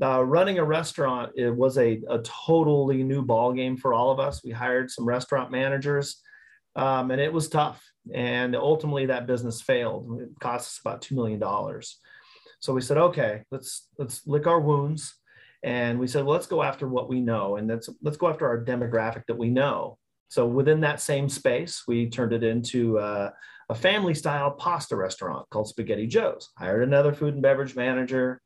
Uh, 0.00 0.22
running 0.22 0.58
a 0.58 0.64
restaurant 0.64 1.32
it 1.34 1.50
was 1.50 1.76
a, 1.76 2.00
a 2.08 2.20
totally 2.20 3.02
new 3.02 3.20
ball 3.20 3.52
game 3.52 3.76
for 3.76 3.92
all 3.92 4.10
of 4.10 4.20
us. 4.20 4.44
We 4.44 4.52
hired 4.52 4.90
some 4.90 5.04
restaurant 5.04 5.50
managers, 5.50 6.20
um, 6.76 7.10
and 7.10 7.20
it 7.20 7.32
was 7.32 7.48
tough. 7.48 7.82
And 8.14 8.54
ultimately, 8.54 9.06
that 9.06 9.26
business 9.26 9.60
failed. 9.60 10.20
It 10.20 10.30
cost 10.40 10.68
us 10.68 10.80
about 10.80 11.02
two 11.02 11.14
million 11.14 11.38
dollars. 11.38 11.98
So 12.60 12.72
we 12.72 12.80
said, 12.80 12.98
okay, 12.98 13.42
let's 13.50 13.88
let's 13.98 14.26
lick 14.26 14.46
our 14.46 14.60
wounds, 14.60 15.14
and 15.62 15.98
we 15.98 16.06
said, 16.06 16.24
well, 16.24 16.34
let's 16.34 16.46
go 16.46 16.62
after 16.62 16.88
what 16.88 17.08
we 17.08 17.20
know, 17.20 17.56
and 17.56 17.68
let's 17.68 17.88
let's 18.02 18.16
go 18.16 18.28
after 18.28 18.46
our 18.46 18.64
demographic 18.64 19.24
that 19.26 19.38
we 19.38 19.50
know. 19.50 19.98
So 20.28 20.46
within 20.46 20.80
that 20.80 21.00
same 21.00 21.28
space, 21.28 21.84
we 21.88 22.08
turned 22.08 22.32
it 22.32 22.44
into 22.44 22.98
uh, 22.98 23.30
a 23.68 23.74
family 23.74 24.14
style 24.14 24.50
pasta 24.50 24.96
restaurant 24.96 25.48
called 25.50 25.68
Spaghetti 25.68 26.06
Joe's. 26.06 26.48
Hired 26.56 26.82
another 26.82 27.12
food 27.12 27.34
and 27.34 27.42
beverage 27.42 27.76
manager. 27.76 28.40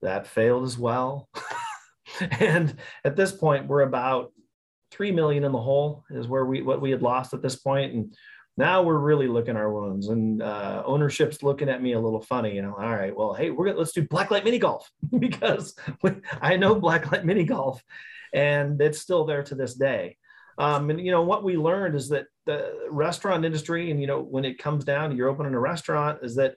That 0.00 0.26
failed 0.26 0.64
as 0.64 0.78
well. 0.78 1.28
and 2.40 2.76
at 3.04 3.16
this 3.16 3.32
point, 3.32 3.66
we're 3.66 3.82
about 3.82 4.32
three 4.90 5.12
million 5.12 5.44
in 5.44 5.52
the 5.52 5.60
hole 5.60 6.04
is 6.10 6.28
where 6.28 6.44
we 6.44 6.62
what 6.62 6.80
we 6.80 6.90
had 6.90 7.02
lost 7.02 7.34
at 7.34 7.42
this 7.42 7.56
point, 7.56 7.94
and 7.94 8.14
now 8.56 8.82
we're 8.82 8.98
really 8.98 9.28
looking 9.28 9.56
our 9.56 9.72
wounds. 9.72 10.08
And 10.08 10.42
uh, 10.42 10.82
ownership's 10.84 11.42
looking 11.42 11.68
at 11.68 11.82
me 11.82 11.92
a 11.92 12.00
little 12.00 12.20
funny 12.20 12.54
you 12.54 12.62
know 12.62 12.74
all 12.74 12.94
right 12.94 13.16
well 13.16 13.32
hey 13.32 13.50
we're 13.50 13.66
gonna 13.66 13.78
let's 13.78 13.92
do 13.92 14.06
blacklight 14.06 14.44
mini 14.44 14.58
golf. 14.58 14.90
Because 15.18 15.74
i 16.40 16.56
know 16.56 16.74
blacklight 16.74 17.24
mini 17.24 17.44
golf 17.44 17.82
and 18.32 18.80
it's 18.80 18.98
still 18.98 19.24
there 19.24 19.42
to 19.44 19.54
this 19.54 19.74
day 19.74 20.16
um, 20.58 20.90
and 20.90 21.00
you 21.00 21.10
know 21.10 21.22
what 21.22 21.44
we 21.44 21.56
learned 21.56 21.94
is 21.94 22.08
that 22.08 22.26
the 22.46 22.86
restaurant 22.90 23.44
industry 23.44 23.90
and 23.90 24.00
you 24.00 24.06
know 24.06 24.20
when 24.20 24.44
it 24.44 24.58
comes 24.58 24.84
down 24.84 25.10
to 25.10 25.16
you're 25.16 25.28
opening 25.28 25.54
a 25.54 25.60
restaurant 25.60 26.18
is 26.22 26.34
that 26.36 26.56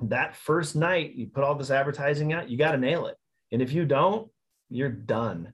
that 0.00 0.36
first 0.36 0.74
night 0.74 1.14
you 1.14 1.26
put 1.26 1.44
all 1.44 1.54
this 1.54 1.70
advertising 1.70 2.32
out 2.32 2.50
you 2.50 2.58
got 2.58 2.72
to 2.72 2.78
nail 2.78 3.06
it 3.06 3.16
and 3.52 3.62
if 3.62 3.72
you 3.72 3.84
don't 3.84 4.30
you're 4.68 4.88
done 4.88 5.52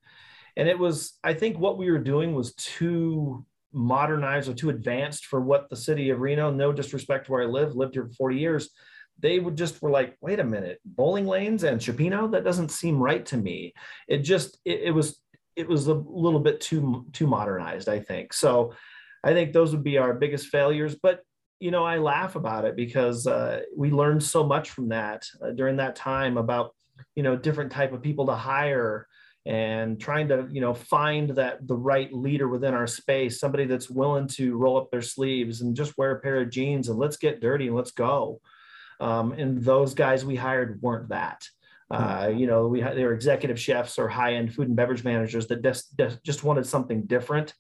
and 0.56 0.68
it 0.68 0.78
was 0.78 1.18
i 1.22 1.34
think 1.34 1.58
what 1.58 1.76
we 1.76 1.90
were 1.90 1.98
doing 1.98 2.34
was 2.34 2.54
too 2.54 3.44
modernized 3.72 4.48
or 4.48 4.54
too 4.54 4.70
advanced 4.70 5.26
for 5.26 5.40
what 5.40 5.68
the 5.68 5.76
city 5.76 6.10
of 6.10 6.20
Reno, 6.20 6.50
no 6.50 6.72
disrespect 6.72 7.26
to 7.26 7.32
where 7.32 7.42
I 7.42 7.46
live, 7.46 7.74
lived 7.74 7.94
here 7.94 8.06
for 8.06 8.14
40 8.14 8.36
years. 8.36 8.70
They 9.20 9.38
would 9.40 9.56
just 9.56 9.82
were 9.82 9.90
like, 9.90 10.16
wait 10.20 10.40
a 10.40 10.44
minute, 10.44 10.80
bowling 10.84 11.26
lanes 11.26 11.64
and 11.64 11.80
Cioppino? 11.80 12.30
That 12.30 12.44
doesn't 12.44 12.70
seem 12.70 12.98
right 12.98 13.24
to 13.26 13.36
me. 13.36 13.74
It 14.06 14.18
just, 14.18 14.58
it, 14.64 14.82
it 14.84 14.90
was, 14.92 15.20
it 15.58 15.68
was 15.68 15.88
a 15.88 15.94
little 15.94 16.40
bit 16.40 16.60
too, 16.60 17.04
too 17.12 17.26
modernized, 17.26 17.88
I 17.88 17.98
think. 17.98 18.32
So 18.32 18.74
I 19.24 19.32
think 19.32 19.52
those 19.52 19.72
would 19.72 19.82
be 19.82 19.98
our 19.98 20.14
biggest 20.14 20.46
failures. 20.46 20.94
But, 20.94 21.20
you 21.58 21.72
know, 21.72 21.84
I 21.84 21.98
laugh 21.98 22.36
about 22.36 22.64
it 22.64 22.76
because 22.76 23.26
uh, 23.26 23.62
we 23.76 23.90
learned 23.90 24.22
so 24.22 24.44
much 24.44 24.70
from 24.70 24.90
that 24.90 25.26
uh, 25.42 25.50
during 25.50 25.76
that 25.76 25.96
time 25.96 26.36
about, 26.36 26.74
you 27.16 27.24
know, 27.24 27.36
different 27.36 27.72
type 27.72 27.92
of 27.92 28.02
people 28.02 28.26
to 28.26 28.34
hire, 28.34 29.08
and 29.46 29.98
trying 29.98 30.28
to 30.28 30.46
you 30.50 30.60
know 30.60 30.74
find 30.74 31.30
that 31.30 31.66
the 31.66 31.74
right 31.74 32.12
leader 32.12 32.48
within 32.48 32.74
our 32.74 32.86
space 32.86 33.40
somebody 33.40 33.64
that's 33.64 33.88
willing 33.88 34.26
to 34.28 34.56
roll 34.56 34.76
up 34.76 34.90
their 34.90 35.00
sleeves 35.00 35.62
and 35.62 35.74
just 35.74 35.96
wear 35.96 36.10
a 36.10 36.20
pair 36.20 36.42
of 36.42 36.50
jeans 36.50 36.88
and 36.88 36.98
let's 36.98 37.16
get 37.16 37.40
dirty 37.40 37.68
and 37.68 37.76
let's 37.76 37.92
go 37.92 38.40
um, 39.00 39.32
and 39.32 39.64
those 39.64 39.94
guys 39.94 40.24
we 40.24 40.36
hired 40.36 40.82
weren't 40.82 41.08
that 41.08 41.48
uh, 41.90 42.30
you 42.34 42.46
know 42.46 42.66
we 42.66 42.80
had 42.80 42.96
they 42.96 43.04
were 43.04 43.14
executive 43.14 43.58
chefs 43.58 43.98
or 43.98 44.08
high-end 44.08 44.54
food 44.54 44.68
and 44.68 44.76
beverage 44.76 45.04
managers 45.04 45.46
that 45.46 45.62
just, 45.62 45.96
just 46.22 46.44
wanted 46.44 46.66
something 46.66 47.02
different 47.02 47.54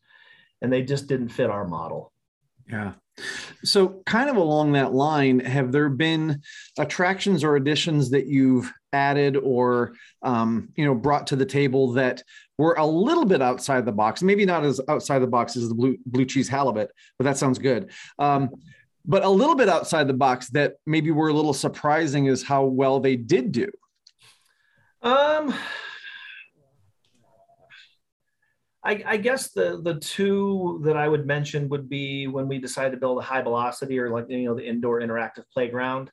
and 0.62 0.72
they 0.72 0.82
just 0.82 1.06
didn't 1.06 1.28
fit 1.28 1.50
our 1.50 1.66
model 1.66 2.12
yeah 2.70 2.92
so, 3.64 4.00
kind 4.06 4.30
of 4.30 4.36
along 4.36 4.72
that 4.72 4.92
line, 4.92 5.40
have 5.40 5.72
there 5.72 5.88
been 5.88 6.42
attractions 6.78 7.42
or 7.42 7.56
additions 7.56 8.10
that 8.10 8.26
you've 8.26 8.72
added 8.92 9.36
or 9.36 9.94
um, 10.22 10.68
you 10.76 10.84
know 10.84 10.94
brought 10.94 11.26
to 11.28 11.36
the 11.36 11.44
table 11.44 11.92
that 11.92 12.22
were 12.56 12.74
a 12.74 12.86
little 12.86 13.24
bit 13.24 13.42
outside 13.42 13.84
the 13.84 13.92
box? 13.92 14.22
Maybe 14.22 14.46
not 14.46 14.64
as 14.64 14.80
outside 14.88 15.20
the 15.20 15.26
box 15.26 15.56
as 15.56 15.68
the 15.68 15.74
blue 15.74 15.96
blue 16.06 16.24
cheese 16.24 16.48
halibut, 16.48 16.90
but 17.18 17.24
that 17.24 17.36
sounds 17.36 17.58
good. 17.58 17.90
Um, 18.18 18.50
but 19.04 19.24
a 19.24 19.28
little 19.28 19.54
bit 19.54 19.68
outside 19.68 20.06
the 20.06 20.14
box 20.14 20.50
that 20.50 20.74
maybe 20.86 21.10
were 21.10 21.28
a 21.28 21.32
little 21.32 21.54
surprising 21.54 22.26
is 22.26 22.42
how 22.42 22.64
well 22.64 23.00
they 23.00 23.16
did 23.16 23.52
do. 23.52 23.68
Um, 25.02 25.54
I, 28.82 29.02
I, 29.06 29.16
guess 29.16 29.50
the 29.50 29.80
the 29.82 29.94
two 30.00 30.80
that 30.84 30.96
I 30.96 31.06
would 31.06 31.26
mention 31.26 31.68
would 31.68 31.88
be 31.88 32.26
when 32.26 32.48
we 32.48 32.58
decided 32.58 32.92
to 32.92 32.96
build 32.96 33.18
a 33.18 33.22
high 33.22 33.42
velocity 33.42 33.98
or 33.98 34.10
like 34.10 34.26
you 34.28 34.44
know 34.44 34.54
the 34.54 34.66
indoor 34.66 35.00
interactive 35.00 35.44
playground. 35.52 36.10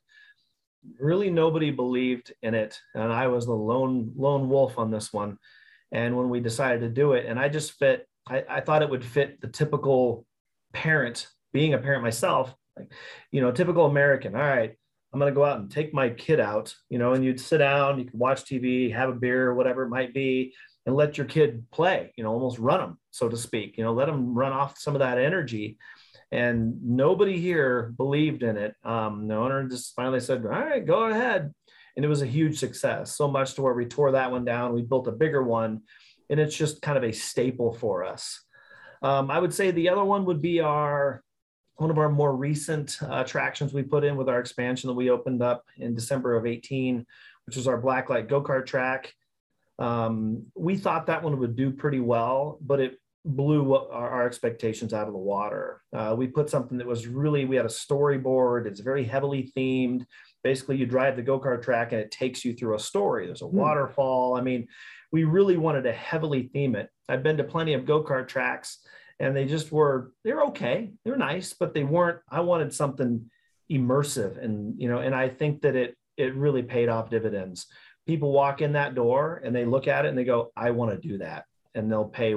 Really, 1.00 1.30
nobody 1.30 1.70
believed 1.70 2.32
in 2.42 2.54
it, 2.54 2.78
and 2.94 3.12
I 3.12 3.26
was 3.26 3.46
the 3.46 3.54
lone 3.54 4.12
lone 4.16 4.48
wolf 4.48 4.78
on 4.78 4.90
this 4.90 5.12
one. 5.12 5.38
And 5.90 6.16
when 6.16 6.28
we 6.28 6.40
decided 6.40 6.80
to 6.80 6.88
do 6.88 7.12
it, 7.12 7.26
and 7.26 7.38
I 7.38 7.48
just 7.48 7.72
fit, 7.72 8.06
I, 8.28 8.44
I 8.48 8.60
thought 8.60 8.82
it 8.82 8.90
would 8.90 9.04
fit 9.04 9.40
the 9.40 9.48
typical 9.48 10.26
parent, 10.72 11.28
being 11.52 11.74
a 11.74 11.78
parent 11.78 12.02
myself, 12.02 12.54
like 12.76 12.92
you 13.32 13.40
know, 13.40 13.50
typical 13.50 13.86
American. 13.86 14.36
All 14.36 14.42
right, 14.42 14.76
I'm 15.16 15.20
going 15.20 15.32
to 15.32 15.34
go 15.34 15.46
out 15.46 15.60
and 15.60 15.70
take 15.70 15.94
my 15.94 16.10
kid 16.10 16.40
out, 16.40 16.74
you 16.90 16.98
know, 16.98 17.14
and 17.14 17.24
you'd 17.24 17.40
sit 17.40 17.56
down, 17.56 17.98
you 17.98 18.04
could 18.04 18.18
watch 18.18 18.44
TV, 18.44 18.92
have 18.92 19.08
a 19.08 19.14
beer, 19.14 19.54
whatever 19.54 19.84
it 19.84 19.88
might 19.88 20.12
be 20.12 20.52
and 20.84 20.94
let 20.94 21.16
your 21.16 21.26
kid 21.26 21.64
play, 21.72 22.12
you 22.18 22.22
know, 22.22 22.30
almost 22.30 22.58
run 22.58 22.80
them, 22.80 22.98
so 23.12 23.26
to 23.26 23.36
speak, 23.38 23.78
you 23.78 23.84
know, 23.84 23.94
let 23.94 24.08
them 24.08 24.34
run 24.34 24.52
off 24.52 24.78
some 24.78 24.94
of 24.94 24.98
that 24.98 25.16
energy. 25.16 25.78
And 26.30 26.82
nobody 26.84 27.40
here 27.40 27.94
believed 27.96 28.42
in 28.42 28.58
it. 28.58 28.74
Um, 28.84 29.26
the 29.26 29.36
owner 29.36 29.66
just 29.66 29.94
finally 29.96 30.20
said, 30.20 30.44
all 30.44 30.50
right, 30.50 30.84
go 30.84 31.04
ahead. 31.04 31.50
And 31.96 32.04
it 32.04 32.08
was 32.08 32.20
a 32.20 32.26
huge 32.26 32.58
success, 32.58 33.16
so 33.16 33.26
much 33.26 33.54
to 33.54 33.62
where 33.62 33.72
we 33.72 33.86
tore 33.86 34.12
that 34.12 34.30
one 34.30 34.44
down. 34.44 34.74
We 34.74 34.82
built 34.82 35.08
a 35.08 35.12
bigger 35.12 35.42
one, 35.42 35.80
and 36.28 36.38
it's 36.38 36.54
just 36.54 36.82
kind 36.82 36.98
of 36.98 37.04
a 37.04 37.12
staple 37.12 37.72
for 37.72 38.04
us. 38.04 38.44
Um, 39.02 39.30
I 39.30 39.38
would 39.38 39.54
say 39.54 39.70
the 39.70 39.88
other 39.88 40.04
one 40.04 40.26
would 40.26 40.42
be 40.42 40.60
our 40.60 41.24
one 41.76 41.90
of 41.90 41.98
our 41.98 42.08
more 42.08 42.34
recent 42.34 42.96
uh, 43.02 43.22
attractions 43.24 43.72
we 43.72 43.82
put 43.82 44.04
in 44.04 44.16
with 44.16 44.28
our 44.28 44.40
expansion 44.40 44.88
that 44.88 44.94
we 44.94 45.10
opened 45.10 45.42
up 45.42 45.64
in 45.76 45.94
December 45.94 46.34
of 46.34 46.46
18, 46.46 47.04
which 47.46 47.56
was 47.56 47.68
our 47.68 47.80
Blacklight 47.80 48.28
go 48.28 48.42
kart 48.42 48.66
track. 48.66 49.14
Um, 49.78 50.46
we 50.54 50.76
thought 50.76 51.06
that 51.06 51.22
one 51.22 51.38
would 51.38 51.54
do 51.54 51.70
pretty 51.70 52.00
well, 52.00 52.58
but 52.62 52.80
it 52.80 52.98
blew 53.26 53.74
our, 53.74 54.08
our 54.08 54.26
expectations 54.26 54.94
out 54.94 55.06
of 55.06 55.12
the 55.12 55.18
water. 55.18 55.82
Uh, 55.92 56.14
we 56.16 56.26
put 56.28 56.48
something 56.48 56.78
that 56.78 56.86
was 56.86 57.06
really, 57.06 57.44
we 57.44 57.56
had 57.56 57.66
a 57.66 57.68
storyboard, 57.68 58.66
it's 58.66 58.80
very 58.80 59.04
heavily 59.04 59.52
themed. 59.56 60.06
Basically, 60.42 60.76
you 60.76 60.86
drive 60.86 61.16
the 61.16 61.22
go 61.22 61.38
kart 61.38 61.62
track 61.62 61.92
and 61.92 62.00
it 62.00 62.10
takes 62.10 62.44
you 62.44 62.54
through 62.54 62.76
a 62.76 62.80
story. 62.80 63.26
There's 63.26 63.42
a 63.42 63.46
hmm. 63.46 63.56
waterfall. 63.56 64.36
I 64.36 64.40
mean, 64.40 64.66
we 65.12 65.24
really 65.24 65.56
wanted 65.56 65.82
to 65.82 65.92
heavily 65.92 66.44
theme 66.52 66.74
it. 66.74 66.88
I've 67.08 67.22
been 67.22 67.36
to 67.36 67.44
plenty 67.44 67.74
of 67.74 67.84
go 67.84 68.02
kart 68.02 68.28
tracks 68.28 68.78
and 69.18 69.36
they 69.36 69.46
just 69.46 69.72
were, 69.72 70.12
they're 70.24 70.44
okay, 70.44 70.92
they're 71.04 71.16
nice, 71.16 71.52
but 71.52 71.74
they 71.74 71.84
weren't, 71.84 72.20
I 72.30 72.40
wanted 72.40 72.72
something 72.72 73.30
immersive 73.70 74.42
and, 74.42 74.80
you 74.80 74.88
know, 74.88 74.98
and 74.98 75.14
I 75.14 75.28
think 75.28 75.62
that 75.62 75.74
it, 75.74 75.96
it 76.16 76.34
really 76.34 76.62
paid 76.62 76.88
off 76.88 77.10
dividends 77.10 77.66
people 78.06 78.32
walk 78.32 78.62
in 78.62 78.72
that 78.72 78.94
door 78.94 79.42
and 79.44 79.54
they 79.54 79.64
look 79.64 79.88
at 79.88 80.04
it 80.04 80.08
and 80.08 80.16
they 80.16 80.24
go, 80.24 80.52
I 80.56 80.70
want 80.70 80.92
to 80.92 81.08
do 81.08 81.18
that. 81.18 81.44
And 81.74 81.90
they'll 81.90 82.06
pay 82.06 82.36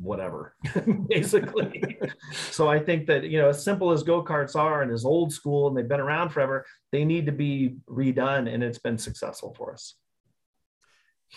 whatever, 0.00 0.54
basically. 1.08 1.98
so 2.50 2.68
I 2.68 2.78
think 2.78 3.06
that, 3.08 3.24
you 3.24 3.38
know, 3.38 3.50
as 3.50 3.62
simple 3.62 3.90
as 3.90 4.02
go 4.02 4.24
karts 4.24 4.56
are 4.56 4.82
and 4.82 4.90
as 4.90 5.04
old 5.04 5.32
school 5.32 5.68
and 5.68 5.76
they've 5.76 5.88
been 5.88 6.00
around 6.00 6.30
forever, 6.30 6.64
they 6.90 7.04
need 7.04 7.26
to 7.26 7.32
be 7.32 7.76
redone. 7.88 8.52
And 8.52 8.62
it's 8.62 8.78
been 8.78 8.96
successful 8.96 9.54
for 9.58 9.72
us. 9.72 9.94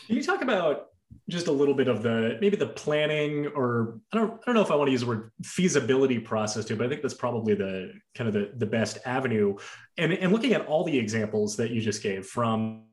Can 0.07 0.15
you 0.15 0.23
talk 0.23 0.41
about 0.41 0.87
just 1.29 1.47
a 1.47 1.51
little 1.51 1.73
bit 1.73 1.87
of 1.87 2.03
the 2.03 2.37
maybe 2.41 2.57
the 2.57 2.67
planning 2.67 3.47
or 3.47 3.99
I 4.11 4.17
don't 4.17 4.33
I 4.33 4.45
don't 4.45 4.55
know 4.55 4.61
if 4.61 4.71
I 4.71 4.75
want 4.75 4.87
to 4.87 4.91
use 4.91 5.01
the 5.01 5.07
word 5.07 5.31
feasibility 5.43 6.19
process 6.19 6.65
too, 6.65 6.75
but 6.75 6.85
I 6.85 6.89
think 6.89 7.01
that's 7.01 7.13
probably 7.13 7.53
the 7.53 7.93
kind 8.15 8.27
of 8.27 8.33
the, 8.33 8.51
the 8.57 8.65
best 8.65 8.97
avenue. 9.05 9.55
And, 9.97 10.13
and 10.13 10.31
looking 10.31 10.53
at 10.53 10.65
all 10.65 10.83
the 10.83 10.97
examples 10.97 11.55
that 11.57 11.71
you 11.71 11.79
just 11.79 12.03
gave 12.03 12.25
from 12.25 12.83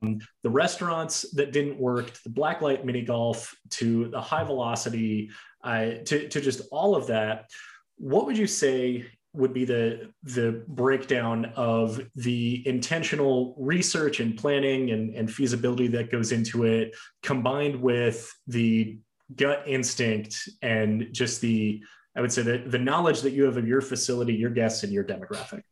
the 0.43 0.51
restaurants 0.51 1.31
that 1.33 1.53
didn't 1.53 1.79
work 1.79 2.13
to 2.13 2.25
the 2.25 2.31
blacklight 2.31 2.85
mini 2.85 3.03
golf 3.03 3.55
to 3.71 4.09
the 4.09 4.21
high 4.21 4.45
velocity 4.45 5.31
uh, 5.65 5.91
to, 6.05 6.29
to 6.29 6.41
just 6.41 6.63
all 6.71 6.95
of 6.95 7.09
that, 7.09 7.51
what 7.97 8.27
would 8.27 8.39
you 8.39 8.47
say 8.47 9.07
would 9.35 9.53
be 9.53 9.65
the 9.65 10.11
the 10.23 10.65
breakdown 10.69 11.47
of 11.57 12.01
the 12.17 12.67
intentional 12.67 13.55
research 13.59 14.21
and 14.21 14.37
planning 14.37 14.91
and, 14.91 15.15
and 15.15 15.31
feasibility 15.31 15.87
that 15.87 16.11
goes 16.11 16.33
into 16.33 16.65
it 16.65 16.95
combined 17.23 17.81
with 17.81 18.33
the 18.47 18.99
gut 19.37 19.63
instinct 19.67 20.49
and 20.63 21.09
just 21.13 21.41
the 21.41 21.83
i 22.17 22.21
would 22.21 22.33
say 22.33 22.43
that 22.43 22.71
the 22.71 22.79
knowledge 22.79 23.21
that 23.21 23.33
you 23.33 23.45
have 23.45 23.57
of 23.57 23.69
your 23.69 23.83
facility 23.83 24.35
your 24.35 24.51
guests 24.51 24.83
and 24.83 24.93
your 24.93 25.05
demographic. 25.05 25.63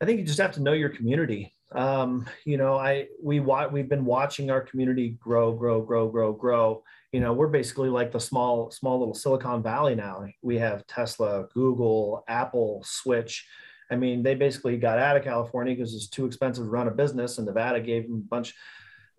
I 0.00 0.04
think 0.04 0.20
you 0.20 0.24
just 0.24 0.38
have 0.38 0.52
to 0.52 0.62
know 0.62 0.74
your 0.74 0.90
community. 0.90 1.52
Um, 1.72 2.26
you 2.46 2.56
know 2.56 2.78
i 2.78 3.08
we 3.22 3.40
we've 3.40 3.88
been 3.88 4.04
watching 4.04 4.50
our 4.50 4.62
community 4.62 5.16
grow 5.20 5.52
grow 5.52 5.82
grow 5.82 6.08
grow 6.08 6.32
grow 6.32 6.82
you 7.12 7.20
know, 7.20 7.32
we're 7.32 7.48
basically 7.48 7.88
like 7.88 8.12
the 8.12 8.20
small, 8.20 8.70
small 8.70 8.98
little 8.98 9.14
Silicon 9.14 9.62
Valley 9.62 9.94
now. 9.94 10.26
We 10.42 10.58
have 10.58 10.86
Tesla, 10.86 11.46
Google, 11.54 12.24
Apple, 12.28 12.82
Switch. 12.84 13.46
I 13.90 13.96
mean, 13.96 14.22
they 14.22 14.34
basically 14.34 14.76
got 14.76 14.98
out 14.98 15.16
of 15.16 15.24
California 15.24 15.74
because 15.74 15.94
it's 15.94 16.08
too 16.08 16.26
expensive 16.26 16.64
to 16.64 16.70
run 16.70 16.88
a 16.88 16.90
business, 16.90 17.38
and 17.38 17.46
Nevada 17.46 17.80
gave 17.80 18.02
them 18.02 18.16
a 18.16 18.28
bunch, 18.28 18.54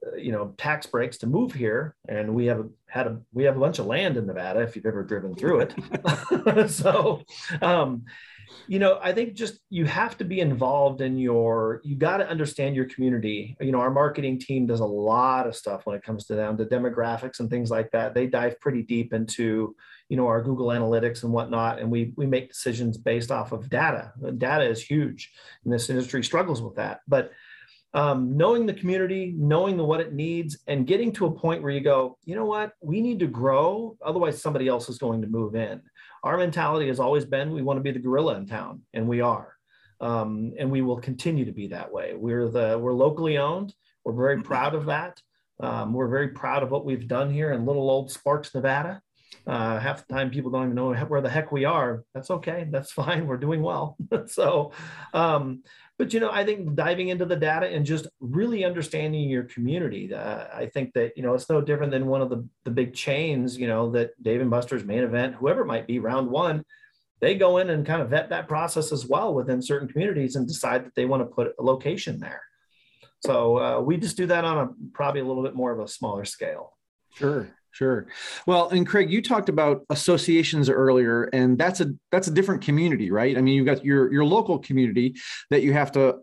uh, 0.06 0.16
you 0.16 0.32
know, 0.32 0.54
tax 0.58 0.86
breaks 0.86 1.18
to 1.20 1.28
move 1.28 1.52
here. 1.52 1.96
And 2.08 2.36
we 2.36 2.46
have 2.46 2.60
a, 2.60 2.70
had 2.88 3.08
a 3.08 3.20
we 3.34 3.46
have 3.46 3.58
a 3.58 3.60
bunch 3.60 3.80
of 3.80 3.88
land 3.88 4.18
in 4.18 4.28
Nevada 4.28 4.60
if 4.60 4.76
you've 4.76 4.86
ever 4.86 5.04
driven 5.04 5.34
through 5.34 5.62
it. 5.62 6.70
so, 6.70 7.24
um, 7.64 8.06
you 8.68 8.80
know 8.80 9.00
i 9.02 9.12
think 9.12 9.34
just 9.34 9.60
you 9.70 9.86
have 9.86 10.18
to 10.18 10.24
be 10.24 10.40
involved 10.40 11.02
in 11.02 11.18
your 11.18 11.82
you 11.84 11.96
got 11.96 12.18
to 12.18 12.30
understand 12.30 12.76
your 12.76 12.86
community. 12.86 13.56
You 13.60 13.72
know 13.72 13.80
our 13.80 13.92
marketing 13.92 14.40
team 14.40 14.66
does 14.66 14.80
a 14.80 14.86
lot 14.86 15.48
of 15.48 15.56
stuff 15.56 15.86
when 15.86 15.96
it 15.96 16.04
comes 16.04 16.26
to 16.26 16.36
them 16.36 16.58
the 16.58 16.66
demographics 16.66 17.40
and 17.40 17.50
things 17.50 17.72
like 17.72 17.92
that. 17.92 18.14
They 18.14 18.28
dive 18.28 18.60
pretty 18.60 18.84
deep 18.84 19.14
into 19.14 19.76
you 20.10 20.18
know 20.18 20.28
our 20.28 20.42
google 20.42 20.68
analytics 20.68 21.24
and 21.24 21.32
whatnot 21.32 21.80
and 21.80 21.90
we 21.90 22.14
we 22.16 22.26
make 22.26 22.50
decisions 22.50 22.98
based 22.98 23.32
off 23.32 23.52
of 23.52 23.70
data. 23.70 24.14
Data 24.38 24.64
is 24.64 24.82
huge 24.82 25.32
and 25.64 25.74
this 25.74 25.90
industry 25.90 26.24
struggles 26.24 26.62
with 26.62 26.76
that. 26.76 27.02
But 27.08 27.32
um, 27.94 28.38
knowing 28.38 28.68
the 28.68 28.74
community, 28.74 29.34
knowing 29.36 29.76
the, 29.76 29.84
what 29.84 30.00
it 30.00 30.14
needs, 30.14 30.60
and 30.68 30.86
getting 30.86 31.12
to 31.14 31.26
a 31.26 31.32
point 31.32 31.64
where 31.64 31.72
you 31.72 31.82
go, 31.82 32.20
you 32.24 32.36
know 32.36 32.46
what, 32.46 32.74
we 32.82 33.02
need 33.02 33.18
to 33.20 33.26
grow. 33.26 33.98
Otherwise, 34.06 34.40
somebody 34.40 34.68
else 34.68 34.90
is 34.90 35.00
going 35.00 35.22
to 35.24 35.28
move 35.28 35.56
in 35.56 35.82
our 36.24 36.38
mentality 36.38 36.88
has 36.88 37.00
always 37.00 37.26
been 37.26 37.52
we 37.52 37.62
want 37.62 37.78
to 37.78 37.84
be 37.84 37.92
the 37.92 38.00
gorilla 38.00 38.36
in 38.36 38.46
town, 38.46 38.82
and 38.94 39.08
we 39.08 39.22
are. 39.22 39.56
Um, 40.02 40.54
and 40.58 40.72
we 40.72 40.82
will 40.82 41.00
continue 41.00 41.46
to 41.46 41.52
be 41.52 41.68
that 41.68 41.92
way. 41.92 42.14
We're 42.16 42.50
the 42.50 42.80
we're 42.80 42.94
locally 42.94 43.38
owned. 43.38 43.74
We're 44.06 44.14
very 44.14 44.38
mm-hmm. 44.38 44.46
proud 44.46 44.76
of 44.76 44.86
that. 44.86 45.22
Um, 45.60 45.94
we're 45.94 46.08
very 46.08 46.30
proud 46.30 46.64
of 46.64 46.72
what 46.72 46.86
we've 46.86 47.08
done 47.08 47.32
here 47.32 47.52
in 47.52 47.66
little 47.66 47.90
old 47.90 48.12
Sparks, 48.12 48.54
Nevada. 48.56 49.02
Uh, 49.46 49.80
half 49.80 50.06
the 50.06 50.14
time 50.14 50.30
people 50.30 50.52
don't 50.52 50.64
even 50.64 50.76
know 50.76 50.94
where 50.94 51.22
the 51.22 51.30
heck 51.30 51.52
we 51.52 51.66
are. 51.66 52.04
That's 52.14 52.32
okay. 52.32 52.68
That's 52.70 52.92
fine. 53.04 53.28
We're 53.28 53.38
doing 53.38 53.62
well. 53.62 53.98
so, 54.28 54.72
um, 55.14 55.64
but 56.00 56.14
you 56.14 56.22
know, 56.22 56.32
I 56.32 56.46
think 56.46 56.76
diving 56.76 57.10
into 57.10 57.26
the 57.26 57.36
data 57.36 57.68
and 57.68 57.86
just 57.86 58.08
really 58.22 58.64
understanding 58.64 59.30
your 59.30 59.44
community. 59.44 60.12
Uh, 60.12 60.46
I 60.52 60.68
think 60.68 60.94
that 60.94 61.12
you 61.18 61.22
know 61.22 61.34
it's 61.34 61.50
no 61.50 61.60
different 61.60 61.92
than 61.92 62.08
one 62.08 62.22
of 62.22 62.30
the 62.30 62.48
the 62.64 62.72
big 62.72 62.94
chains. 62.96 63.58
You 63.58 63.68
know 63.68 63.92
that 63.92 64.12
Dave 64.24 64.40
and 64.40 64.50
Buster's 64.50 64.86
main 64.86 65.04
event, 65.04 65.36
whoever 65.36 65.62
it 65.62 65.68
might 65.68 65.88
be, 65.88 66.00
round 66.00 66.30
one. 66.32 66.64
They 67.20 67.36
go 67.36 67.58
in 67.58 67.70
and 67.70 67.86
kind 67.86 68.02
of 68.02 68.12
vet 68.12 68.30
that 68.30 68.48
process 68.48 68.94
as 68.94 69.06
well 69.06 69.34
within 69.34 69.62
certain 69.62 69.90
communities 69.90 70.38
and 70.38 70.48
decide 70.48 70.86
that 70.86 70.96
they 70.96 71.04
want 71.04 71.22
to 71.22 71.26
put 71.26 71.54
a 71.60 71.62
location 71.62 72.18
there. 72.18 72.44
So 73.26 73.60
uh, 73.60 73.82
we 73.82 73.98
just 73.98 74.16
do 74.16 74.26
that 74.28 74.46
on 74.46 74.58
a 74.58 74.70
probably 74.94 75.20
a 75.20 75.26
little 75.26 75.44
bit 75.44 75.54
more 75.54 75.74
of 75.74 75.82
a 75.82 75.88
smaller 75.90 76.24
scale. 76.24 76.78
Sure. 77.16 77.50
Sure. 77.80 78.08
Well, 78.46 78.68
and 78.68 78.86
Craig, 78.86 79.10
you 79.10 79.22
talked 79.22 79.48
about 79.48 79.86
associations 79.90 80.70
earlier, 80.70 81.24
and 81.32 81.58
that's 81.58 81.80
a 81.80 81.94
that's 82.12 82.28
a 82.28 82.32
different 82.32 82.62
community, 82.62 83.10
right? 83.10 83.38
I 83.38 83.42
mean, 83.42 83.56
you've 83.56 83.68
got 83.68 83.86
your 83.86 84.12
your 84.12 84.26
local 84.26 84.60
community 84.60 85.16
that 85.50 85.62
you 85.62 85.72
have 85.72 85.90
to 85.94 86.18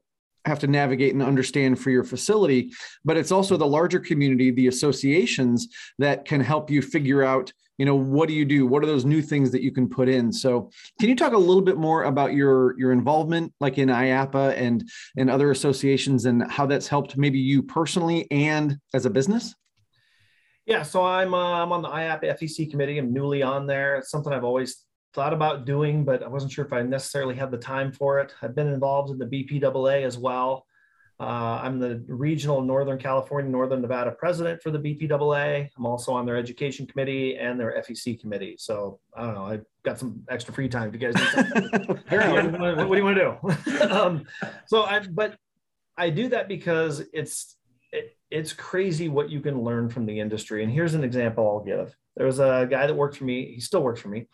have 0.44 0.58
to 0.58 0.66
navigate 0.66 1.14
and 1.14 1.22
understand 1.22 1.80
for 1.80 1.88
your 1.88 2.04
facility, 2.04 2.72
but 3.06 3.16
it's 3.16 3.32
also 3.32 3.56
the 3.56 3.66
larger 3.66 3.98
community, 3.98 4.50
the 4.50 4.66
associations 4.66 5.68
that 5.98 6.26
can 6.26 6.42
help 6.42 6.70
you 6.70 6.82
figure 6.82 7.22
out, 7.22 7.50
you 7.78 7.86
know, 7.86 7.96
what 7.96 8.28
do 8.28 8.34
you 8.34 8.44
do? 8.44 8.66
What 8.66 8.82
are 8.82 8.86
those 8.86 9.06
new 9.06 9.22
things 9.22 9.50
that 9.52 9.62
you 9.62 9.72
can 9.72 9.88
put 9.88 10.10
in? 10.10 10.30
So, 10.30 10.70
can 11.00 11.08
you 11.08 11.16
talk 11.16 11.32
a 11.32 11.38
little 11.38 11.62
bit 11.62 11.78
more 11.78 12.04
about 12.04 12.34
your 12.34 12.78
your 12.78 12.92
involvement, 12.92 13.50
like 13.60 13.78
in 13.78 13.88
IAAPA 13.88 14.58
and 14.58 14.86
and 15.16 15.30
other 15.30 15.52
associations, 15.52 16.26
and 16.26 16.52
how 16.52 16.66
that's 16.66 16.86
helped 16.86 17.16
maybe 17.16 17.38
you 17.38 17.62
personally 17.62 18.26
and 18.30 18.76
as 18.92 19.06
a 19.06 19.10
business? 19.10 19.54
Yeah, 20.66 20.82
so 20.82 21.04
I'm 21.04 21.32
uh, 21.32 21.62
I'm 21.62 21.70
on 21.70 21.82
the 21.82 21.88
IAAPA 21.88 22.38
FEC 22.40 22.70
committee. 22.70 22.98
I'm 22.98 23.12
newly 23.12 23.42
on 23.42 23.66
there. 23.66 23.96
It's 23.96 24.10
something 24.10 24.32
I've 24.32 24.44
always 24.44 24.84
thought 25.14 25.32
about 25.32 25.64
doing, 25.64 26.04
but 26.04 26.24
I 26.24 26.28
wasn't 26.28 26.52
sure 26.52 26.64
if 26.64 26.72
I 26.72 26.82
necessarily 26.82 27.36
had 27.36 27.52
the 27.52 27.56
time 27.56 27.92
for 27.92 28.18
it. 28.18 28.34
I've 28.42 28.54
been 28.54 28.66
involved 28.66 29.10
in 29.10 29.18
the 29.18 29.26
BPAA 29.26 30.04
as 30.04 30.18
well. 30.18 30.66
Uh, 31.18 31.60
I'm 31.62 31.78
the 31.78 32.04
regional 32.08 32.60
Northern 32.60 32.98
California, 32.98 33.50
Northern 33.50 33.80
Nevada 33.80 34.10
president 34.10 34.60
for 34.60 34.70
the 34.70 34.78
BPAA. 34.78 35.70
I'm 35.76 35.86
also 35.86 36.12
on 36.12 36.26
their 36.26 36.36
education 36.36 36.86
committee 36.86 37.38
and 37.38 37.58
their 37.58 37.82
FEC 37.88 38.20
committee. 38.20 38.56
So 38.58 38.98
I 39.16 39.22
don't 39.22 39.34
know. 39.34 39.44
I've 39.44 39.64
got 39.84 39.98
some 39.98 40.22
extra 40.28 40.52
free 40.52 40.68
time. 40.68 40.88
If 40.88 41.00
you 41.00 41.12
guys 41.12 41.14
need 41.14 41.86
what, 41.88 42.10
what, 42.76 42.88
do 42.88 42.96
you 42.96 43.04
want 43.04 43.16
to 43.16 43.38
do? 43.72 43.80
um, 43.90 44.26
so 44.66 44.82
I, 44.82 45.00
but 45.00 45.36
I 45.96 46.10
do 46.10 46.28
that 46.28 46.48
because 46.48 47.02
it's 47.14 47.55
it's 48.30 48.52
crazy 48.52 49.08
what 49.08 49.30
you 49.30 49.40
can 49.40 49.62
learn 49.62 49.88
from 49.88 50.06
the 50.06 50.18
industry. 50.18 50.62
And 50.62 50.72
here's 50.72 50.94
an 50.94 51.04
example 51.04 51.46
I'll 51.46 51.64
give. 51.64 51.96
There 52.16 52.26
was 52.26 52.38
a 52.38 52.66
guy 52.68 52.86
that 52.86 52.94
worked 52.94 53.16
for 53.16 53.24
me. 53.24 53.54
He 53.54 53.60
still 53.60 53.82
works 53.82 54.00
for 54.00 54.08
me. 54.08 54.26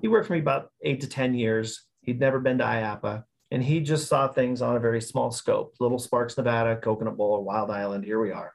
He 0.00 0.08
worked 0.08 0.26
for 0.26 0.32
me 0.32 0.40
about 0.40 0.70
eight 0.82 1.00
to 1.02 1.08
10 1.08 1.34
years. 1.34 1.84
He'd 2.02 2.20
never 2.20 2.40
been 2.40 2.58
to 2.58 2.64
IAAPA 2.64 3.24
and 3.50 3.62
he 3.62 3.80
just 3.80 4.08
saw 4.08 4.28
things 4.28 4.62
on 4.62 4.76
a 4.76 4.80
very 4.80 5.00
small 5.00 5.30
scope. 5.30 5.74
Little 5.80 5.98
Sparks, 5.98 6.36
Nevada, 6.36 6.76
Coconut 6.76 7.16
Bowl, 7.16 7.42
Wild 7.44 7.70
Island. 7.70 8.04
Here 8.04 8.20
we 8.20 8.32
are. 8.32 8.52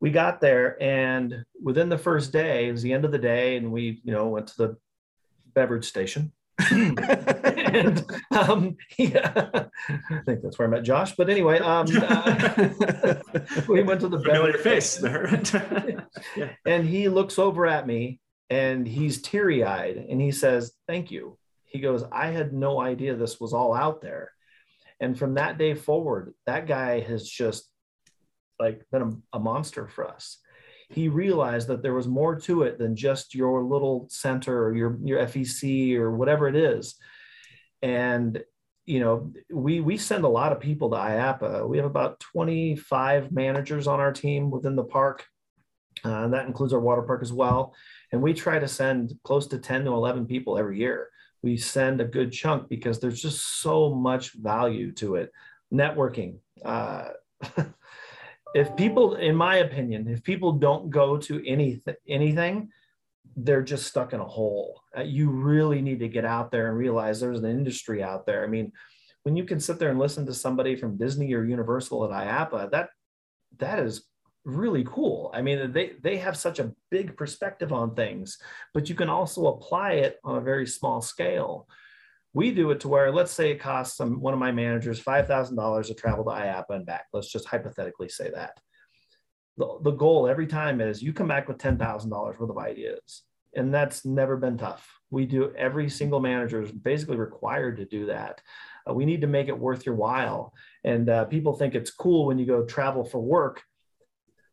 We 0.00 0.10
got 0.10 0.40
there 0.40 0.80
and 0.82 1.44
within 1.62 1.88
the 1.88 1.98
first 1.98 2.32
day, 2.32 2.68
it 2.68 2.72
was 2.72 2.82
the 2.82 2.92
end 2.92 3.04
of 3.04 3.12
the 3.12 3.18
day 3.18 3.56
and 3.56 3.72
we, 3.72 4.00
you 4.04 4.12
know, 4.12 4.28
went 4.28 4.48
to 4.48 4.56
the 4.56 4.76
beverage 5.54 5.86
station 5.86 6.32
and 7.74 8.04
um, 8.30 8.76
yeah, 8.98 9.66
I 9.88 10.20
think 10.24 10.42
that's 10.42 10.58
where 10.58 10.68
I 10.68 10.70
met 10.70 10.82
Josh. 10.82 11.14
But 11.16 11.28
anyway, 11.28 11.58
um, 11.58 11.86
uh, 11.90 12.54
we 13.68 13.82
went 13.82 14.00
to 14.00 14.08
the 14.08 14.20
familiar 14.22 14.58
face 14.58 14.96
there, 14.96 15.40
yeah. 16.36 16.50
and 16.64 16.86
he 16.86 17.08
looks 17.08 17.38
over 17.38 17.66
at 17.66 17.86
me 17.86 18.20
and 18.50 18.86
he's 18.86 19.22
teary 19.22 19.64
eyed 19.64 19.96
and 19.96 20.20
he 20.20 20.32
says, 20.32 20.72
"Thank 20.86 21.10
you." 21.10 21.38
He 21.64 21.80
goes, 21.80 22.04
"I 22.12 22.28
had 22.28 22.52
no 22.52 22.80
idea 22.80 23.16
this 23.16 23.40
was 23.40 23.52
all 23.52 23.74
out 23.74 24.00
there," 24.00 24.32
and 25.00 25.18
from 25.18 25.34
that 25.34 25.58
day 25.58 25.74
forward, 25.74 26.34
that 26.46 26.66
guy 26.66 27.00
has 27.00 27.28
just 27.28 27.68
like 28.58 28.84
been 28.92 29.02
a, 29.32 29.36
a 29.36 29.40
monster 29.40 29.88
for 29.88 30.06
us 30.08 30.38
he 30.88 31.08
realized 31.08 31.68
that 31.68 31.82
there 31.82 31.94
was 31.94 32.06
more 32.06 32.36
to 32.40 32.62
it 32.62 32.78
than 32.78 32.94
just 32.94 33.34
your 33.34 33.62
little 33.62 34.06
center 34.10 34.66
or 34.66 34.74
your 34.74 34.98
your 35.02 35.26
FEC 35.26 35.96
or 35.96 36.12
whatever 36.12 36.48
it 36.48 36.56
is. 36.56 36.96
And 37.84 38.42
you 38.86 39.00
know, 39.00 39.32
we 39.50 39.80
we 39.80 39.96
send 39.98 40.24
a 40.24 40.28
lot 40.28 40.52
of 40.52 40.60
people 40.60 40.90
to 40.90 40.96
IAAPA. 40.96 41.68
We 41.68 41.76
have 41.76 41.86
about 41.86 42.20
25 42.20 43.30
managers 43.30 43.86
on 43.86 44.00
our 44.00 44.12
team 44.12 44.50
within 44.50 44.74
the 44.74 44.84
park. 44.84 45.26
Uh, 46.04 46.24
and 46.24 46.34
that 46.34 46.46
includes 46.46 46.72
our 46.72 46.80
water 46.80 47.02
park 47.02 47.22
as 47.22 47.32
well. 47.32 47.74
And 48.10 48.22
we 48.22 48.34
try 48.34 48.58
to 48.58 48.68
send 48.68 49.18
close 49.22 49.46
to 49.48 49.58
10 49.58 49.84
to 49.84 49.92
11 49.92 50.26
people 50.26 50.58
every 50.58 50.78
year. 50.78 51.08
We 51.42 51.56
send 51.56 52.00
a 52.00 52.04
good 52.04 52.32
chunk 52.32 52.68
because 52.68 53.00
there's 53.00 53.20
just 53.20 53.60
so 53.60 53.94
much 53.94 54.32
value 54.32 54.92
to 54.92 55.16
it. 55.16 55.30
Networking. 55.72 56.38
Uh, 56.64 57.10
if 58.54 58.74
people, 58.76 59.16
in 59.16 59.36
my 59.36 59.56
opinion, 59.56 60.08
if 60.08 60.22
people 60.22 60.52
don't 60.52 60.90
go 60.90 61.16
to 61.18 61.46
anything, 61.46 61.96
anything, 62.08 62.70
they're 63.36 63.62
just 63.62 63.86
stuck 63.86 64.12
in 64.12 64.20
a 64.20 64.24
hole. 64.24 64.80
Uh, 64.96 65.02
you 65.02 65.30
really 65.30 65.80
need 65.80 65.98
to 66.00 66.08
get 66.08 66.24
out 66.24 66.50
there 66.50 66.68
and 66.68 66.78
realize 66.78 67.20
there's 67.20 67.40
an 67.40 67.50
industry 67.50 68.02
out 68.02 68.26
there. 68.26 68.44
I 68.44 68.46
mean, 68.46 68.72
when 69.24 69.36
you 69.36 69.44
can 69.44 69.58
sit 69.58 69.78
there 69.78 69.90
and 69.90 69.98
listen 69.98 70.26
to 70.26 70.34
somebody 70.34 70.76
from 70.76 70.96
Disney 70.96 71.32
or 71.34 71.44
Universal 71.44 72.04
at 72.04 72.10
IAAPA, 72.10 72.70
that 72.70 72.90
that 73.58 73.78
is 73.78 74.04
really 74.44 74.84
cool. 74.84 75.30
I 75.34 75.42
mean, 75.42 75.72
they 75.72 75.94
they 76.02 76.18
have 76.18 76.36
such 76.36 76.58
a 76.58 76.72
big 76.90 77.16
perspective 77.16 77.72
on 77.72 77.94
things, 77.94 78.38
but 78.72 78.88
you 78.88 78.94
can 78.94 79.08
also 79.08 79.46
apply 79.46 79.92
it 79.92 80.18
on 80.24 80.36
a 80.36 80.42
very 80.42 80.66
small 80.66 81.00
scale. 81.00 81.66
We 82.34 82.52
do 82.52 82.70
it 82.72 82.80
to 82.80 82.88
where, 82.88 83.12
let's 83.12 83.30
say 83.30 83.52
it 83.52 83.60
costs 83.60 83.96
some, 83.96 84.20
one 84.20 84.34
of 84.34 84.40
my 84.40 84.50
managers 84.50 85.00
$5,000 85.00 85.86
to 85.86 85.94
travel 85.94 86.24
to 86.24 86.30
IAAPA 86.32 86.70
and 86.70 86.84
back. 86.84 87.04
Let's 87.12 87.30
just 87.30 87.46
hypothetically 87.46 88.08
say 88.08 88.28
that. 88.34 88.58
The, 89.56 89.78
the 89.82 89.92
goal 89.92 90.26
every 90.26 90.46
time 90.46 90.80
is 90.80 91.02
you 91.02 91.12
come 91.12 91.28
back 91.28 91.48
with 91.48 91.58
$10,000 91.58 92.10
worth 92.10 92.50
of 92.50 92.58
ideas. 92.58 93.22
And 93.56 93.72
that's 93.72 94.04
never 94.04 94.36
been 94.36 94.58
tough. 94.58 94.88
We 95.10 95.26
do 95.26 95.54
every 95.56 95.88
single 95.88 96.18
manager 96.18 96.60
is 96.60 96.72
basically 96.72 97.16
required 97.16 97.76
to 97.76 97.84
do 97.84 98.06
that. 98.06 98.40
Uh, 98.88 98.94
we 98.94 99.04
need 99.04 99.20
to 99.20 99.28
make 99.28 99.46
it 99.46 99.56
worth 99.56 99.86
your 99.86 99.94
while. 99.94 100.52
And 100.82 101.08
uh, 101.08 101.26
people 101.26 101.54
think 101.54 101.74
it's 101.74 101.92
cool 101.92 102.26
when 102.26 102.38
you 102.38 102.46
go 102.46 102.64
travel 102.64 103.04
for 103.04 103.20
work 103.20 103.62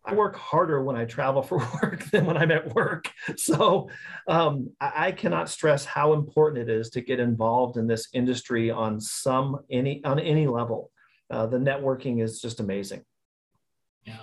I 0.03 0.15
work 0.15 0.35
harder 0.35 0.83
when 0.83 0.95
I 0.95 1.05
travel 1.05 1.41
for 1.41 1.57
work 1.83 2.03
than 2.05 2.25
when 2.25 2.37
I'm 2.37 2.51
at 2.51 2.73
work. 2.73 3.09
So 3.37 3.89
um, 4.27 4.71
I, 4.79 5.07
I, 5.07 5.11
cannot 5.11 5.49
stress 5.49 5.85
how 5.85 6.13
important 6.13 6.69
it 6.69 6.73
is 6.73 6.89
to 6.91 7.01
get 7.01 7.19
involved 7.19 7.77
in 7.77 7.87
this 7.87 8.07
industry 8.13 8.71
on 8.71 8.99
some 8.99 9.59
any 9.69 10.03
on 10.03 10.19
any 10.19 10.47
level. 10.47 10.91
Uh, 11.29 11.45
the 11.45 11.57
networking 11.57 12.21
is 12.21 12.41
just 12.41 12.59
amazing. 12.59 13.03
Yeah. 14.05 14.17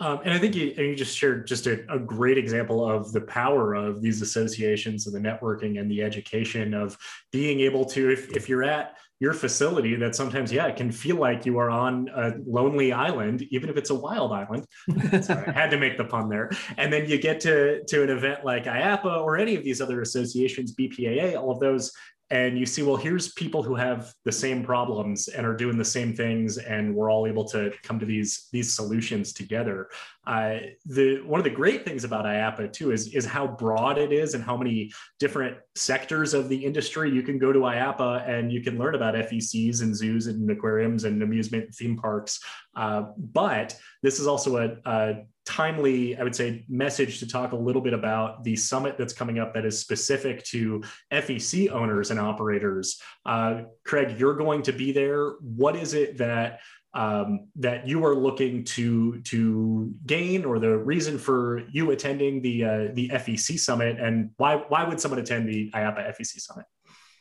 Um, 0.00 0.20
and 0.24 0.32
I 0.32 0.38
think 0.38 0.54
you, 0.54 0.66
you 0.66 0.94
just 0.94 1.16
shared 1.16 1.46
just 1.46 1.66
a, 1.66 1.84
a, 1.92 1.98
great 1.98 2.38
example 2.38 2.88
of 2.88 3.12
the 3.12 3.20
power 3.22 3.74
of 3.74 4.00
these 4.00 4.22
associations 4.22 5.06
and 5.06 5.14
the 5.14 5.28
networking 5.28 5.80
and 5.80 5.90
the 5.90 6.02
education 6.02 6.72
of 6.72 6.96
being 7.32 7.60
able 7.60 7.84
to, 7.86 8.10
if, 8.10 8.30
if 8.36 8.48
you're 8.48 8.62
at 8.62 8.96
your 9.20 9.32
facility 9.32 9.96
that 9.96 10.14
sometimes, 10.14 10.52
yeah, 10.52 10.66
it 10.66 10.76
can 10.76 10.92
feel 10.92 11.16
like 11.16 11.44
you 11.44 11.58
are 11.58 11.70
on 11.70 12.08
a 12.14 12.34
lonely 12.46 12.92
island, 12.92 13.42
even 13.50 13.68
if 13.68 13.76
it's 13.76 13.90
a 13.90 13.94
wild 13.94 14.32
island. 14.32 14.64
Sorry, 15.24 15.48
I 15.48 15.52
had 15.52 15.70
to 15.70 15.78
make 15.78 15.98
the 15.98 16.04
pun 16.04 16.28
there. 16.28 16.50
And 16.76 16.92
then 16.92 17.08
you 17.08 17.18
get 17.18 17.40
to, 17.40 17.82
to 17.84 18.02
an 18.04 18.10
event 18.10 18.44
like 18.44 18.64
IAAPA 18.64 19.20
or 19.20 19.36
any 19.36 19.56
of 19.56 19.64
these 19.64 19.80
other 19.80 20.02
associations, 20.02 20.76
BPAA, 20.76 21.36
all 21.36 21.50
of 21.50 21.58
those, 21.58 21.92
and 22.30 22.58
you 22.58 22.66
see 22.66 22.82
well 22.82 22.96
here's 22.96 23.32
people 23.32 23.62
who 23.62 23.74
have 23.74 24.12
the 24.24 24.32
same 24.32 24.62
problems 24.62 25.28
and 25.28 25.46
are 25.46 25.56
doing 25.56 25.78
the 25.78 25.84
same 25.84 26.14
things 26.14 26.58
and 26.58 26.94
we're 26.94 27.10
all 27.10 27.26
able 27.26 27.44
to 27.44 27.72
come 27.82 27.98
to 27.98 28.06
these 28.06 28.48
these 28.52 28.72
solutions 28.72 29.32
together. 29.32 29.88
Uh, 30.26 30.58
the 30.84 31.22
one 31.22 31.40
of 31.40 31.44
the 31.44 31.50
great 31.50 31.84
things 31.84 32.04
about 32.04 32.26
IAAPA 32.26 32.72
too 32.72 32.92
is 32.92 33.14
is 33.14 33.24
how 33.24 33.46
broad 33.46 33.96
it 33.96 34.12
is 34.12 34.34
and 34.34 34.44
how 34.44 34.56
many 34.56 34.92
different 35.18 35.56
sectors 35.74 36.34
of 36.34 36.48
the 36.48 36.64
industry 36.64 37.10
you 37.10 37.22
can 37.22 37.38
go 37.38 37.52
to 37.52 37.60
IAAPA 37.60 38.28
and 38.28 38.52
you 38.52 38.60
can 38.60 38.78
learn 38.78 38.94
about 38.94 39.14
FECs 39.14 39.82
and 39.82 39.96
zoos 39.96 40.26
and 40.26 40.50
aquariums 40.50 41.04
and 41.04 41.22
amusement 41.22 41.74
theme 41.74 41.96
parks. 41.96 42.40
Uh, 42.76 43.04
but 43.16 43.76
this 44.02 44.20
is 44.20 44.26
also 44.26 44.56
a, 44.58 44.90
a 44.90 45.14
timely, 45.48 46.14
I 46.14 46.22
would 46.22 46.36
say, 46.36 46.66
message 46.68 47.20
to 47.20 47.26
talk 47.26 47.52
a 47.52 47.56
little 47.56 47.80
bit 47.80 47.94
about 47.94 48.44
the 48.44 48.54
summit 48.54 48.98
that's 48.98 49.14
coming 49.14 49.38
up 49.38 49.54
that 49.54 49.64
is 49.64 49.78
specific 49.78 50.44
to 50.44 50.82
FEC 51.10 51.72
owners 51.72 52.10
and 52.10 52.20
operators. 52.20 53.00
Uh, 53.24 53.62
Craig, 53.86 54.20
you're 54.20 54.36
going 54.36 54.60
to 54.64 54.72
be 54.72 54.92
there. 54.92 55.30
What 55.40 55.74
is 55.74 55.94
it 55.94 56.18
that 56.18 56.60
um, 56.92 57.48
that 57.56 57.88
you 57.88 58.04
are 58.04 58.14
looking 58.14 58.64
to 58.64 59.20
to 59.22 59.94
gain, 60.04 60.44
or 60.44 60.58
the 60.58 60.76
reason 60.76 61.18
for 61.18 61.62
you 61.70 61.92
attending 61.92 62.42
the 62.42 62.64
uh, 62.64 62.88
the 62.92 63.08
FEC 63.08 63.58
summit, 63.58 63.98
and 63.98 64.30
why 64.36 64.56
why 64.68 64.84
would 64.84 65.00
someone 65.00 65.20
attend 65.20 65.48
the 65.48 65.70
IAAPA 65.70 66.14
FEC 66.18 66.40
summit? 66.40 66.66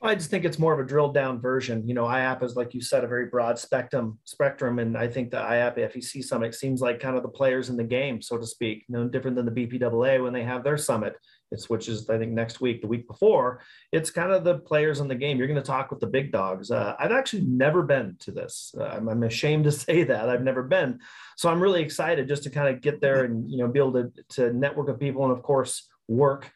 I 0.02 0.14
just 0.14 0.30
think 0.30 0.46
it's 0.46 0.60
more 0.60 0.74
of 0.74 0.80
a 0.80 0.88
drilled 0.88 1.14
down 1.14 1.42
version. 1.42 1.88
You 1.88 1.96
know, 1.96 2.06
IAAPA 2.06 2.44
is 2.44 2.56
like 2.56 2.74
you 2.74 2.82
said, 2.82 3.04
a 3.04 3.08
very 3.08 3.28
broad 3.28 3.58
spectrum 3.58 4.20
spectrum, 4.26 4.80
and 4.80 4.96
I 4.96 5.08
think 5.08 5.32
the 5.32 5.38
IAAPA 5.38 5.94
FEC 5.94 6.24
summit 6.24 6.54
seems 6.54 6.82
like 6.82 7.00
kind 7.00 7.18
of 7.18 7.24
the 7.24 7.30
players 7.30 7.70
in 7.70 7.78
the 7.78 7.84
game, 7.84 8.22
so 8.22 8.38
to 8.38 8.46
speak. 8.46 8.86
No 8.90 9.08
different 9.08 9.36
than 9.36 9.46
the 9.46 9.52
BPAA 9.52 10.22
when 10.24 10.34
they 10.34 10.44
have 10.44 10.64
their 10.64 10.78
summit. 10.78 11.16
It's 11.52 11.70
which 11.70 11.88
is 11.88 12.10
I 12.10 12.18
think 12.18 12.34
next 12.34 12.62
week, 12.62 12.82
the 12.82 12.88
week 12.88 13.08
before. 13.08 13.62
It's 13.92 14.12
kind 14.12 14.32
of 14.32 14.44
the 14.44 14.60
players 14.60 15.00
in 15.00 15.08
the 15.08 15.16
game. 15.16 15.38
You're 15.38 15.48
going 15.48 15.60
to 15.60 15.66
talk 15.66 15.90
with 15.90 16.00
the 16.00 16.08
big 16.08 16.32
dogs. 16.32 16.70
Uh, 16.70 16.96
I've 17.00 17.12
actually 17.12 17.44
never 17.44 17.82
been 17.82 18.18
to 18.20 18.32
this. 18.32 18.76
Uh, 18.78 18.84
I'm, 18.84 19.08
I'm 19.10 19.24
ashamed 19.24 19.64
to 19.64 19.72
say 19.86 20.04
that 20.04 20.30
I've 20.30 20.44
never 20.44 20.64
been. 20.64 21.00
So 21.38 21.50
I'm 21.50 21.62
really 21.62 21.82
excited 21.82 22.28
just 22.28 22.44
to 22.44 22.50
kind 22.50 22.74
of 22.74 22.82
get 22.82 23.02
there 23.02 23.24
and 23.24 23.50
you 23.50 23.58
know 23.58 23.68
be 23.68 23.80
able 23.80 23.94
to 23.94 24.12
to 24.30 24.54
network 24.54 24.88
with 24.88 25.00
people 25.00 25.24
and 25.24 25.32
of 25.32 25.42
course 25.42 25.88
work 26.08 26.52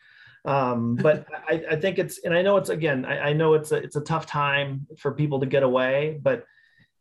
um, 0.46 0.96
but 1.02 1.26
I, 1.48 1.64
I, 1.72 1.76
think 1.76 2.00
it's, 2.00 2.20
and 2.24 2.34
I 2.34 2.42
know 2.42 2.58
it's 2.58 2.70
again, 2.70 3.06
I, 3.06 3.30
I, 3.30 3.34
know 3.34 3.54
it's 3.54 3.72
a, 3.72 3.78
it's 3.78 3.96
a 3.96 4.02
tough 4.02 4.26
time 4.26 4.88
for 4.98 5.12
people 5.12 5.39
to 5.39 5.46
get 5.46 5.64
away, 5.64 6.20
but 6.22 6.46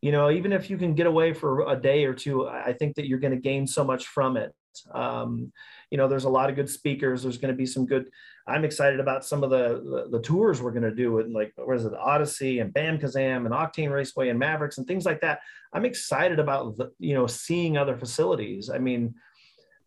you 0.02 0.12
know, 0.12 0.30
even 0.30 0.52
if 0.52 0.70
you 0.70 0.78
can 0.78 0.94
get 0.94 1.06
away 1.06 1.32
for 1.32 1.70
a 1.70 1.76
day 1.76 2.04
or 2.04 2.14
two, 2.14 2.48
I 2.48 2.72
think 2.72 2.96
that 2.96 3.06
you're 3.06 3.18
going 3.18 3.34
to 3.34 3.40
gain 3.40 3.66
so 3.66 3.84
much 3.84 4.06
from 4.06 4.36
it. 4.36 4.54
Um, 4.92 5.52
you 5.90 5.98
know, 5.98 6.08
there's 6.08 6.24
a 6.24 6.30
lot 6.30 6.48
of 6.48 6.56
good 6.56 6.70
speakers. 6.70 7.22
There's 7.22 7.36
going 7.38 7.52
to 7.52 7.58
be 7.58 7.66
some 7.66 7.84
good. 7.84 8.08
I'm 8.46 8.64
excited 8.64 9.00
about 9.00 9.24
some 9.24 9.44
of 9.44 9.50
the 9.50 9.82
the, 9.84 10.18
the 10.18 10.22
tours 10.22 10.62
we're 10.62 10.70
going 10.70 10.84
to 10.84 10.94
do 10.94 11.12
with 11.12 11.26
like 11.28 11.52
what 11.56 11.76
is 11.76 11.84
it, 11.84 11.92
OdySea 11.92 12.60
and 12.60 12.72
Bam 12.72 12.98
Kazam 12.98 13.44
and 13.44 13.50
Octane 13.50 13.90
Raceway 13.90 14.28
and 14.28 14.40
Mavrix 14.40 14.78
and 14.78 14.86
things 14.86 15.04
like 15.04 15.20
that. 15.20 15.40
I'm 15.72 15.84
excited 15.84 16.38
about 16.38 16.76
the, 16.76 16.92
you 16.98 17.14
know 17.14 17.26
seeing 17.26 17.76
other 17.76 17.96
facilities. 17.96 18.70
I 18.70 18.78
mean, 18.78 19.14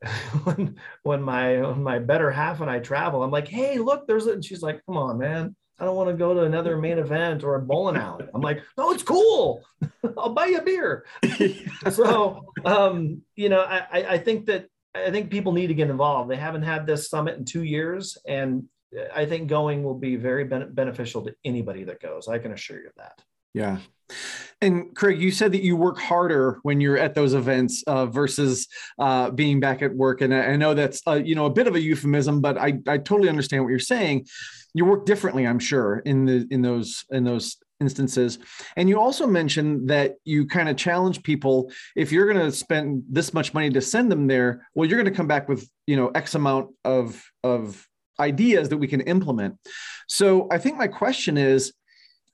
when 0.43 0.76
when 1.04 1.22
my 1.22 1.62
when 1.62 1.84
my 1.84 1.99
better 1.99 2.32
half 2.32 2.62
and 2.62 2.70
I 2.70 2.80
travel, 2.80 3.24
I'm 3.24 3.32
like, 3.32 3.47
hey, 3.47 3.78
look, 3.78 4.08
there's 4.08 4.28
it. 4.28 4.36
And 4.36 4.45
she's 4.45 4.62
like, 4.62 4.82
come 4.86 4.97
on, 4.97 5.18
man. 5.18 5.56
I 5.80 5.86
don't 5.86 5.95
want 5.95 6.10
to 6.10 6.16
go 6.16 6.34
to 6.34 6.43
another 6.43 6.78
main 6.78 6.99
event 6.99 7.43
or 7.43 7.56
a 7.56 7.62
bowling 7.62 7.97
alley. 7.97 8.26
I'm 8.34 8.41
like, 8.41 8.62
no, 8.78 8.91
it's 8.91 9.04
cool. 9.04 9.64
I'll 10.18 10.34
buy 10.34 10.45
you 10.45 10.60
a 10.60 10.62
beer. 10.62 11.06
so, 11.91 12.45
um, 12.64 13.22
you 13.36 13.49
know, 13.49 13.62
I, 13.62 14.14
I 14.14 14.18
think 14.20 14.45
that 14.45 14.68
I 14.95 15.10
think 15.10 15.32
people 15.32 15.51
need 15.51 15.68
to 15.68 15.74
get 15.74 15.89
involved. 15.89 16.30
They 16.30 16.36
haven't 16.36 16.62
had 16.62 16.86
this 16.86 17.10
summit 17.10 17.38
in 17.38 17.45
two 17.45 17.64
years, 17.64 18.18
and 18.28 18.66
I 19.14 19.26
think 19.26 19.49
going 19.49 19.84
will 19.84 19.97
be 19.97 20.16
very 20.16 20.43
ben- 20.43 20.74
beneficial 20.74 21.24
to 21.24 21.34
anybody 21.43 21.84
that 21.86 21.99
goes. 21.99 22.28
I 22.28 22.38
can 22.38 22.54
assure 22.54 22.80
you 22.80 22.88
of 22.88 22.95
that. 22.97 23.22
Yeah. 23.54 23.78
And 24.62 24.95
Craig, 24.95 25.20
you 25.20 25.32
said 25.32 25.51
that 25.51 25.62
you 25.62 25.76
work 25.76 25.99
harder 25.99 26.60
when 26.64 26.80
you're 26.80 26.97
at 26.97 27.16
those 27.16 27.34
events 27.34 27.84
uh, 27.86 28.06
versus 28.06 28.68
uh, 28.97 29.30
being 29.30 29.60
back 29.60 29.82
at 29.82 29.93
work, 29.93 30.22
and 30.22 30.34
I, 30.34 30.51
I 30.51 30.56
know 30.56 30.74
that's 30.74 31.01
uh, 31.06 31.16
you 31.16 31.36
know 31.36 31.45
a 31.45 31.49
bit 31.49 31.68
of 31.68 31.76
a 31.76 31.82
euphemism, 31.82 32.39
but 32.39 32.58
I, 32.58 32.80
I 32.88 32.97
totally 32.97 33.28
understand 33.28 33.64
what 33.64 33.70
you're 33.70 33.80
saying. 33.80 34.28
You 34.74 34.86
work 34.86 35.06
differently, 35.06 35.45
I'm 35.45 35.60
sure, 35.60 35.99
in 36.06 36.26
the 36.26 36.47
in 36.49 36.62
those 36.62 37.04
in 37.12 37.26
those 37.26 37.58
instances. 37.82 38.39
And 38.78 38.88
you 38.88 38.99
also 38.99 39.28
mentioned 39.28 39.89
that 39.89 40.14
you 40.24 40.47
kind 40.47 40.70
of 40.70 40.78
challenge 40.78 41.22
people 41.24 41.70
if 41.97 42.12
you're 42.12 42.32
going 42.32 42.45
to 42.45 42.51
spend 42.51 43.04
this 43.10 43.34
much 43.34 43.54
money 43.54 43.70
to 43.72 43.82
send 43.82 44.10
them 44.10 44.28
there, 44.28 44.66
well, 44.76 44.88
you're 44.88 44.97
going 44.97 45.12
to 45.12 45.18
come 45.18 45.28
back 45.28 45.49
with 45.49 45.70
you 45.88 45.97
know 45.97 46.08
X 46.16 46.36
amount 46.36 46.70
of 46.86 47.22
of 47.43 47.86
ideas 48.20 48.70
that 48.70 48.78
we 48.78 48.88
can 48.88 49.01
implement. 49.01 49.58
So 50.08 50.47
I 50.51 50.58
think 50.58 50.78
my 50.78 50.88
question 50.88 51.38
is 51.38 51.74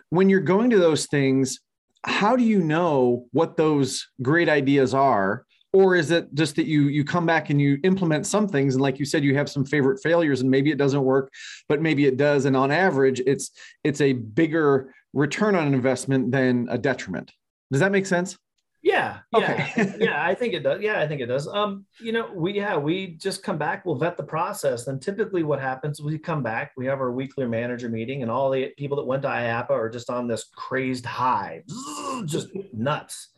when 0.10 0.30
you're 0.30 0.40
going 0.40 0.70
to 0.72 0.78
those 0.78 1.06
things, 1.08 1.60
how 2.04 2.36
do 2.36 2.44
you 2.44 2.60
know 2.60 3.26
what 3.32 3.58
those 3.58 4.08
great 4.22 4.50
ideas 4.50 4.94
are? 4.94 5.46
Or 5.72 5.96
is 5.96 6.10
it 6.10 6.34
just 6.34 6.56
that 6.56 6.66
you 6.66 6.84
you 6.88 7.04
come 7.04 7.28
back 7.28 7.52
and 7.52 7.62
you 7.62 7.78
implement 7.84 8.26
some 8.26 8.48
things 8.48 8.74
and 8.74 8.82
like 8.82 8.98
you 8.98 9.06
said 9.06 9.24
you 9.24 9.36
have 9.36 9.50
some 9.50 9.64
favorite 9.64 10.00
failures 10.02 10.42
and 10.42 10.50
maybe 10.50 10.72
it 10.72 10.80
doesn't 10.80 11.04
work 11.04 11.32
but 11.68 11.80
maybe 11.80 12.08
it 12.08 12.18
does 12.18 12.46
and 12.46 12.58
on 12.58 12.72
average 12.72 13.22
it's 13.28 13.52
it's 13.84 14.02
a 14.02 14.14
bigger 14.14 14.92
return 15.14 15.54
on 15.54 15.74
investment 15.74 16.32
than 16.32 16.68
a 16.72 16.78
detriment. 16.78 17.32
Does 17.72 17.82
that 17.82 17.92
make 17.92 18.08
sense? 18.08 18.36
Yeah. 18.82 19.20
Yeah. 19.34 19.40
Okay. 19.40 19.96
yeah. 20.00 20.26
I 20.26 20.34
think 20.34 20.54
it 20.54 20.62
does. 20.62 20.82
Yeah. 20.82 21.00
I 21.00 21.08
think 21.08 21.22
it 21.22 21.26
does. 21.26 21.48
Um, 21.48 21.86
you 22.00 22.12
know, 22.12 22.32
we, 22.34 22.54
yeah, 22.54 22.78
we 22.78 23.08
just 23.08 23.44
come 23.44 23.58
back, 23.58 23.86
we'll 23.86 23.96
vet 23.96 24.18
the 24.18 24.24
process. 24.24 24.88
And 24.88 25.02
typically 25.02 25.44
what 25.44 25.60
happens, 25.60 26.02
we 26.02 26.18
come 26.18 26.44
back, 26.44 26.72
we 26.78 26.86
have 26.86 27.00
our 27.00 27.12
weekly 27.12 27.46
manager 27.46 27.90
meeting 27.90 28.22
and 28.22 28.32
all 28.32 28.50
the 28.50 28.70
people 28.78 28.98
that 28.98 29.06
went 29.06 29.24
to 29.24 29.28
IAAPA 29.28 29.72
are 29.72 29.90
just 29.90 30.10
on 30.10 30.28
this 30.28 30.46
crazed 30.56 31.06
high, 31.06 31.64
just 32.26 32.50
nuts. 32.74 33.30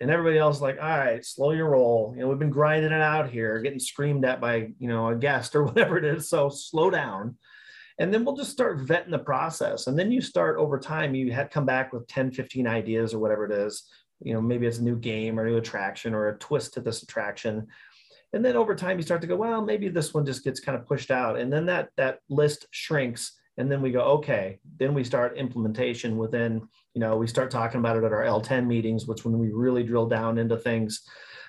And 0.00 0.10
everybody 0.10 0.38
else 0.38 0.56
is 0.56 0.62
like, 0.62 0.78
all 0.80 0.98
right, 0.98 1.24
slow 1.24 1.50
your 1.50 1.70
roll. 1.70 2.14
You 2.14 2.22
know, 2.22 2.28
we've 2.28 2.38
been 2.38 2.50
grinding 2.50 2.92
it 2.92 3.00
out 3.00 3.28
here, 3.28 3.60
getting 3.60 3.80
screamed 3.80 4.24
at 4.24 4.40
by, 4.40 4.68
you 4.78 4.88
know, 4.88 5.08
a 5.08 5.16
guest 5.16 5.56
or 5.56 5.64
whatever 5.64 5.98
it 5.98 6.04
is. 6.04 6.28
So 6.28 6.48
slow 6.48 6.88
down. 6.88 7.36
And 8.00 8.14
then 8.14 8.24
we'll 8.24 8.36
just 8.36 8.52
start 8.52 8.86
vetting 8.86 9.10
the 9.10 9.18
process. 9.18 9.88
And 9.88 9.98
then 9.98 10.12
you 10.12 10.20
start 10.20 10.56
over 10.56 10.78
time, 10.78 11.16
you 11.16 11.32
had 11.32 11.50
come 11.50 11.66
back 11.66 11.92
with 11.92 12.06
10, 12.06 12.30
15 12.30 12.64
ideas 12.64 13.12
or 13.12 13.18
whatever 13.18 13.44
it 13.44 13.50
is 13.50 13.82
you 14.20 14.34
know 14.34 14.40
maybe 14.40 14.66
it's 14.66 14.78
a 14.78 14.84
new 14.84 14.96
game 14.96 15.38
or 15.38 15.46
a 15.46 15.50
new 15.50 15.56
attraction 15.56 16.14
or 16.14 16.28
a 16.28 16.38
twist 16.38 16.74
to 16.74 16.80
this 16.80 17.02
attraction. 17.02 17.66
And 18.32 18.44
then 18.44 18.56
over 18.56 18.74
time 18.74 18.98
you 18.98 19.02
start 19.02 19.20
to 19.22 19.26
go 19.26 19.36
well 19.36 19.62
maybe 19.62 19.88
this 19.88 20.12
one 20.12 20.26
just 20.26 20.44
gets 20.44 20.60
kind 20.60 20.76
of 20.78 20.86
pushed 20.86 21.10
out. 21.10 21.38
And 21.38 21.52
then 21.52 21.66
that 21.66 21.90
that 21.96 22.20
list 22.28 22.66
shrinks. 22.70 23.34
And 23.56 23.70
then 23.70 23.82
we 23.82 23.90
go 23.90 24.02
okay 24.02 24.60
then 24.78 24.94
we 24.94 25.02
start 25.02 25.36
implementation 25.36 26.16
within 26.16 26.62
you 26.94 27.00
know 27.00 27.16
we 27.16 27.26
start 27.26 27.50
talking 27.50 27.80
about 27.80 27.96
it 27.96 28.04
at 28.04 28.12
our 28.12 28.22
l10 28.22 28.66
meetings 28.66 29.06
which 29.06 29.24
when 29.24 29.36
we 29.36 29.50
really 29.50 29.82
drill 29.82 30.06
down 30.06 30.38
into 30.38 30.56
things 30.56 31.02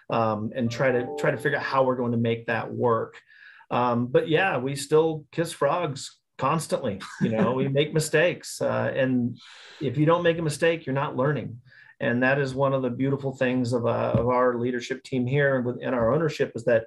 um, 0.09 0.51
and 0.55 0.71
try 0.71 0.91
to 0.91 1.07
try 1.19 1.29
to 1.29 1.37
figure 1.37 1.59
out 1.59 1.63
how 1.63 1.83
we're 1.83 1.95
going 1.95 2.13
to 2.13 2.17
make 2.17 2.47
that 2.47 2.71
work. 2.71 3.21
Um, 3.69 4.07
but 4.07 4.27
yeah 4.27 4.57
we 4.57 4.75
still 4.75 5.25
kiss 5.31 5.51
frogs 5.51 6.17
constantly. 6.39 6.99
You 7.21 7.29
know 7.29 7.51
we 7.51 7.67
make 7.67 7.93
mistakes. 7.93 8.59
Uh, 8.59 8.91
and 8.95 9.37
if 9.79 9.95
you 9.97 10.07
don't 10.07 10.23
make 10.23 10.39
a 10.39 10.41
mistake 10.41 10.87
you're 10.87 10.95
not 10.95 11.15
learning 11.15 11.59
and 11.99 12.23
that 12.23 12.39
is 12.39 12.53
one 12.53 12.73
of 12.73 12.81
the 12.81 12.89
beautiful 12.89 13.35
things 13.35 13.73
of, 13.73 13.85
uh, 13.85 14.13
of 14.15 14.27
our 14.27 14.57
leadership 14.57 15.03
team 15.03 15.25
here 15.25 15.57
and 15.57 15.65
within 15.65 15.93
our 15.93 16.13
ownership 16.13 16.51
is 16.55 16.63
that 16.65 16.85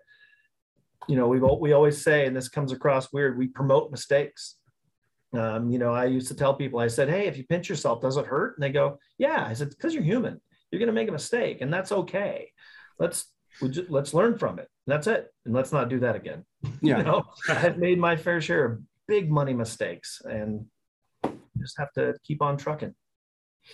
you 1.09 1.17
know 1.17 1.29
we 1.29 1.41
we 1.41 1.73
always 1.73 2.03
say 2.03 2.27
and 2.27 2.37
this 2.37 2.49
comes 2.49 2.73
across 2.73 3.13
weird 3.13 3.37
we 3.39 3.49
promote 3.49 3.91
mistakes. 3.91 4.57
Um, 5.35 5.71
you 5.71 5.79
know 5.79 5.95
i 5.95 6.05
used 6.05 6.29
to 6.29 6.35
tell 6.35 6.53
people 6.53 6.79
i 6.79 6.89
said 6.89 7.09
hey 7.09 7.27
if 7.27 7.39
you 7.39 7.45
pinch 7.47 7.69
yourself 7.69 8.03
does 8.03 8.19
it 8.19 8.27
hurt? 8.27 8.57
And 8.57 8.63
they 8.63 8.71
go 8.71 8.99
yeah. 9.19 9.47
I 9.49 9.55
said 9.55 9.71
because 9.71 9.95
you're 9.95 10.03
human. 10.03 10.41
You're 10.71 10.79
going 10.79 10.89
to 10.89 10.93
make 10.93 11.09
a 11.09 11.13
mistake 11.13 11.61
and 11.61 11.73
that's 11.73 11.93
okay. 11.93 12.51
Let's 12.99 13.27
just, 13.71 13.91
let's 13.91 14.15
learn 14.15 14.39
from 14.39 14.59
it. 14.59 14.69
That's 14.87 15.07
it. 15.07 15.33
And 15.45 15.55
let's 15.55 15.73
not 15.73 15.89
do 15.89 16.01
that 16.01 16.17
again. 16.17 16.45
Yeah. 16.81 16.99
you 16.99 17.05
know 17.05 17.25
i've 17.49 17.79
made 17.79 17.99
my 17.99 18.17
fair 18.17 18.41
share 18.41 18.65
of 18.65 18.81
big 19.09 19.31
money 19.31 19.55
mistakes 19.55 20.21
and 20.25 20.67
just 21.59 21.79
have 21.79 21.93
to 21.93 22.15
keep 22.25 22.43
on 22.43 22.57
trucking 22.57 22.95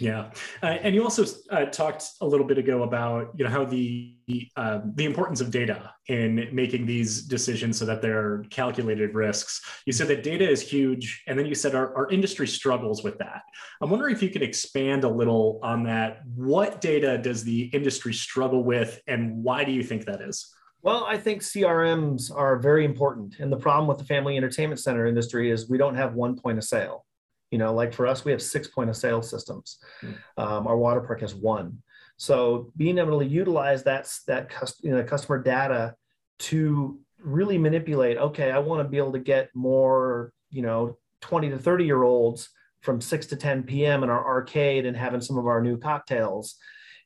yeah, 0.01 0.31
uh, 0.63 0.67
and 0.67 0.95
you 0.95 1.03
also 1.03 1.25
uh, 1.51 1.65
talked 1.67 2.05
a 2.21 2.27
little 2.27 2.47
bit 2.47 2.59
ago 2.59 2.83
about 2.83 3.31
you 3.37 3.45
know 3.45 3.51
how 3.51 3.65
the 3.65 4.15
uh, 4.57 4.81
the 4.95 5.05
importance 5.05 5.41
of 5.41 5.51
data 5.51 5.93
in 6.09 6.49
making 6.53 6.87
these 6.87 7.23
decisions 7.23 7.79
so 7.79 7.87
that 7.87 8.03
they're 8.03 8.45
calculated 8.51 9.15
risks. 9.15 9.61
You 9.87 9.93
said 9.93 10.09
that 10.09 10.23
data 10.23 10.49
is 10.49 10.61
huge, 10.61 11.23
and 11.27 11.39
then 11.39 11.47
you 11.47 11.55
said 11.55 11.75
our, 11.75 11.95
our 11.97 12.09
industry 12.11 12.47
struggles 12.47 13.03
with 13.03 13.19
that. 13.19 13.43
I'm 13.81 13.91
wondering 13.91 14.15
if 14.15 14.23
you 14.23 14.29
could 14.29 14.43
expand 14.43 15.05
a 15.05 15.09
little 15.09 15.59
on 15.63 15.85
that. 15.85 16.21
What 16.35 16.81
data 16.81 17.19
does 17.19 17.43
the 17.43 17.63
industry 17.63 18.13
struggle 18.13 18.63
with, 18.63 19.01
and 19.07 19.43
why 19.43 19.65
do 19.65 19.73
you 19.73 19.83
think 19.83 20.05
that 20.05 20.21
is? 20.21 20.55
Well, 20.83 21.07
I 21.07 21.17
think 21.17 21.43
CRMs 21.43 22.31
are 22.33 22.59
very 22.59 22.85
important, 22.85 23.41
and 23.41 23.51
the 23.51 23.57
problem 23.57 23.89
with 23.89 23.99
the 23.99 24.05
family 24.05 24.37
entertainment 24.37 24.81
center 24.81 25.07
industry 25.07 25.51
is 25.51 25.69
we 25.69 25.79
don't 25.79 25.97
have 25.97 26.15
one 26.15 26.37
point 26.37 26.59
of 26.59 26.65
sale 26.65 27.05
you 27.51 27.59
know, 27.59 27.73
like 27.75 27.93
for 27.93 28.07
us, 28.07 28.25
we 28.25 28.33
have 28.33 28.43
six 28.43 28.69
point 28.69 28.91
of 28.91 28.97
sale 28.97 29.23
systems. 29.23 29.79
Mm. 30.03 30.15
Um, 30.37 30.67
our 30.67 30.77
water 30.77 31.01
park 31.01 31.21
has 31.21 31.35
one. 31.35 31.79
So 32.17 32.73
being 32.77 32.99
able 32.99 33.21
to 33.21 33.25
utilize 33.25 33.85
that 33.85 34.13
that 34.27 34.53
you 34.83 34.91
know, 34.91 35.03
customer 35.05 35.43
data 35.43 35.95
to 36.41 36.99
really 37.21 37.59
manipulate. 37.59 38.17
Okay, 38.17 38.51
I 38.51 38.59
want 38.59 38.83
to 38.83 38.89
be 38.89 38.99
able 38.99 39.13
to 39.13 39.19
get 39.19 39.51
more, 39.55 40.33
you 40.51 40.63
know, 40.63 40.99
20 41.21 41.51
to 41.51 41.59
30 41.59 41.85
year 41.85 42.03
olds 42.03 42.51
from 42.83 43.01
6 43.01 43.27
to 43.27 43.37
10 43.37 43.65
p.m. 43.65 44.05
in 44.05 44.11
our 44.11 44.25
arcade 44.25 44.87
and 44.87 44.97
having 44.97 45.21
some 45.21 45.37
of 45.37 45.47
our 45.47 45.61
new 45.61 45.77
cocktails. 45.77 46.57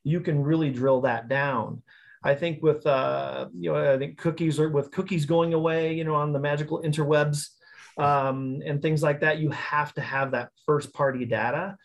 You 0.03 0.19
can 0.19 0.43
really 0.43 0.69
drill 0.69 1.01
that 1.01 1.29
down. 1.29 1.81
I 2.23 2.35
think 2.35 2.61
with 2.61 2.85
uh, 2.85 3.47
you 3.57 3.71
know, 3.71 3.93
I 3.93 3.97
think 3.97 4.17
cookies 4.17 4.59
are 4.59 4.69
with 4.69 4.91
cookies 4.91 5.25
going 5.25 5.53
away, 5.53 5.93
you 5.93 6.03
know, 6.03 6.15
on 6.15 6.31
the 6.31 6.39
magical 6.39 6.81
interwebs 6.81 7.49
um, 7.97 8.61
and 8.65 8.81
things 8.81 9.03
like 9.03 9.21
that, 9.21 9.39
you 9.39 9.49
have 9.51 9.93
to 9.95 10.01
have 10.01 10.31
that 10.31 10.49
first 10.65 10.93
party 10.93 11.25
data. 11.25 11.77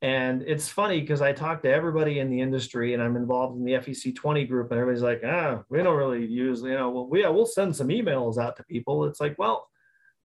And 0.00 0.42
it's 0.42 0.68
funny 0.68 1.00
because 1.00 1.22
I 1.22 1.32
talk 1.32 1.62
to 1.62 1.70
everybody 1.70 2.18
in 2.18 2.28
the 2.28 2.40
industry 2.40 2.92
and 2.92 3.02
I'm 3.02 3.14
involved 3.14 3.56
in 3.56 3.64
the 3.64 3.74
FEC 3.74 4.16
20 4.16 4.44
group 4.46 4.72
and 4.72 4.80
everybody's 4.80 5.02
like, 5.02 5.22
ah, 5.24 5.62
we 5.68 5.80
don't 5.80 5.96
really 5.96 6.26
use, 6.26 6.62
you 6.62 6.74
know, 6.74 6.90
well, 6.90 7.06
we, 7.06 7.22
yeah, 7.22 7.28
we'll 7.28 7.46
send 7.46 7.76
some 7.76 7.88
emails 7.88 8.36
out 8.36 8.56
to 8.56 8.64
people. 8.64 9.04
It's 9.04 9.20
like, 9.20 9.38
well, 9.38 9.68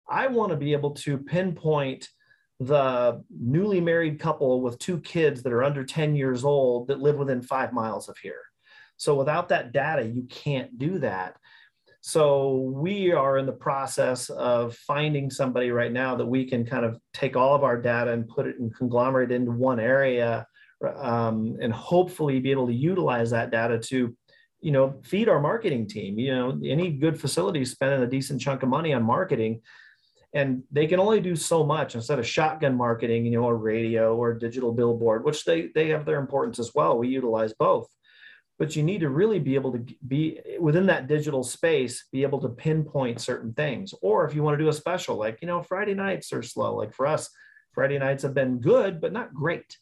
I 0.10 0.28
want 0.28 0.52
to 0.52 0.58
be 0.58 0.74
able 0.74 0.92
to 0.96 1.18
pinpoint 1.18 2.10
the 2.60 3.24
newly 3.30 3.80
married 3.80 4.20
couple 4.20 4.62
with 4.62 4.78
two 4.78 5.00
kids 5.00 5.42
that 5.42 5.54
are 5.54 5.64
under 5.64 5.86
10 5.86 6.16
years 6.16 6.44
old 6.44 6.90
that 6.90 7.00
live 7.00 7.16
within 7.16 7.42
five 7.42 7.72
miles 7.72 8.10
of 8.10 8.18
here. 8.18 8.42
So 8.98 9.16
without 9.16 9.50
that 9.50 9.72
data, 9.72 10.04
you 10.06 10.24
can't 10.30 10.78
do 10.78 11.00
that. 11.00 11.38
So 12.04 12.72
we 12.74 13.12
are 13.12 13.38
in 13.38 13.46
the 13.46 13.52
process 13.52 14.32
of 14.32 14.76
finding 14.76 15.30
somebody 15.30 15.70
right 15.70 15.92
now 15.92 16.16
that 16.16 16.26
we 16.26 16.46
can 16.46 16.66
kind 16.66 16.84
of 16.84 17.00
take 17.14 17.36
all 17.36 17.54
of 17.54 17.64
our 17.64 17.80
data 17.80 18.12
and 18.12 18.28
put 18.28 18.48
it 18.48 18.60
and 18.60 18.76
conglomerate 18.76 19.32
into 19.32 19.52
one 19.52 19.80
area 19.80 20.48
um, 20.98 21.58
and 21.62 21.72
hopefully 21.72 22.40
be 22.40 22.50
able 22.50 22.66
to 22.66 22.74
utilize 22.74 23.30
that 23.30 23.52
data 23.52 23.78
to 23.78 24.16
you 24.62 24.72
know 24.72 25.00
feed 25.04 25.30
our 25.30 25.40
marketing 25.40 25.88
team. 25.88 26.18
You 26.18 26.36
know 26.36 26.60
any 26.66 26.90
good 26.90 27.22
facility 27.22 27.62
is 27.62 27.72
spending 27.72 28.02
a 28.02 28.08
decent 28.08 28.42
chunk 28.42 28.64
of 28.64 28.70
money 28.70 28.94
on 28.94 29.04
marketing 29.04 29.62
and 30.34 30.64
they 30.72 30.88
can 30.88 31.00
only 31.00 31.22
do 31.22 31.36
so 31.36 31.64
much 31.64 31.94
instead 31.94 32.18
of 32.18 32.26
shotgun 32.26 32.76
marketing 32.76 33.26
you 33.26 33.32
know 33.32 33.44
or 33.44 33.58
radio 33.58 34.16
or 34.16 34.34
digital 34.34 34.72
billboard 34.72 35.24
which 35.24 35.46
they 35.46 35.68
they 35.76 35.90
have 35.90 36.06
their 36.06 36.20
importance 36.20 36.58
as 36.58 36.72
well. 36.74 36.98
We 36.98 37.10
utilize 37.10 37.54
both 37.54 37.88
but 38.62 38.76
you 38.76 38.84
need 38.84 39.00
to 39.00 39.10
really 39.10 39.40
be 39.40 39.56
able 39.56 39.72
to 39.72 39.84
be 40.08 40.40
within 40.60 40.86
that 40.86 41.08
digital 41.08 41.44
space 41.44 42.06
be 42.12 42.22
able 42.22 42.40
to 42.40 42.48
pinpoint 42.48 43.20
certain 43.20 43.52
things. 43.54 43.92
Or 44.04 44.24
if 44.24 44.36
you 44.36 44.44
want 44.44 44.56
to 44.56 44.64
do 44.64 44.70
a 44.70 44.74
special 44.74 45.16
like 45.16 45.40
you 45.42 45.48
know 45.48 45.64
friday 45.64 45.96
nights 45.96 46.32
are 46.32 46.44
slow. 46.44 46.76
Like 46.76 46.94
for 46.94 47.08
us 47.08 47.28
friday 47.74 47.98
nights 47.98 48.22
have 48.22 48.36
been 48.36 48.60
good 48.60 49.02
but 49.02 49.14
not 49.14 49.34
great 49.34 49.76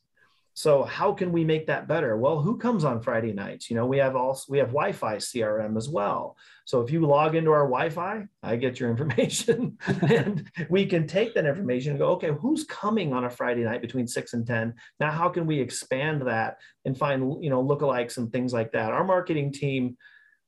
so 0.54 0.84
how 0.84 1.14
can 1.14 1.32
we 1.32 1.46
make 1.46 1.68
that 1.68 1.88
better? 1.88 2.18
Well, 2.18 2.42
who 2.42 2.58
comes 2.58 2.84
on 2.84 3.02
Friday 3.02 3.32
nights? 3.32 3.70
You 3.70 3.76
know, 3.76 3.86
we 3.86 3.98
have 4.00 4.16
also 4.16 4.46
we 4.50 4.58
have 4.58 4.70
Wi-Fi 4.70 5.16
CRM 5.18 5.78
as 5.78 5.88
well. 5.88 6.36
So 6.66 6.82
if 6.82 6.92
you 6.92 7.06
log 7.06 7.36
into 7.36 7.52
our 7.52 7.66
Wi-Fi, 7.66 8.26
I 8.44 8.56
get 8.58 8.80
your 8.80 8.90
information, 8.92 9.78
and 9.88 10.50
we 10.70 10.86
can 10.86 11.08
take 11.08 11.34
that 11.36 11.46
information 11.46 11.92
and 11.92 12.00
go, 12.00 12.10
okay, 12.12 12.32
who's 12.32 12.66
coming 12.66 13.14
on 13.14 13.26
a 13.26 13.30
Friday 13.30 13.64
night 13.64 13.82
between 13.82 14.08
six 14.08 14.34
and 14.34 14.46
ten? 14.46 14.74
Now, 15.00 15.12
how 15.12 15.30
can 15.30 15.46
we 15.46 15.60
expand 15.60 16.24
that 16.28 16.58
and 16.86 16.98
find 16.98 17.42
you 17.44 17.50
know 17.50 17.64
lookalikes 17.64 18.18
and 18.18 18.32
things 18.32 18.54
like 18.54 18.74
that? 18.74 18.92
Our 18.92 19.04
marketing 19.04 19.54
team. 19.54 19.98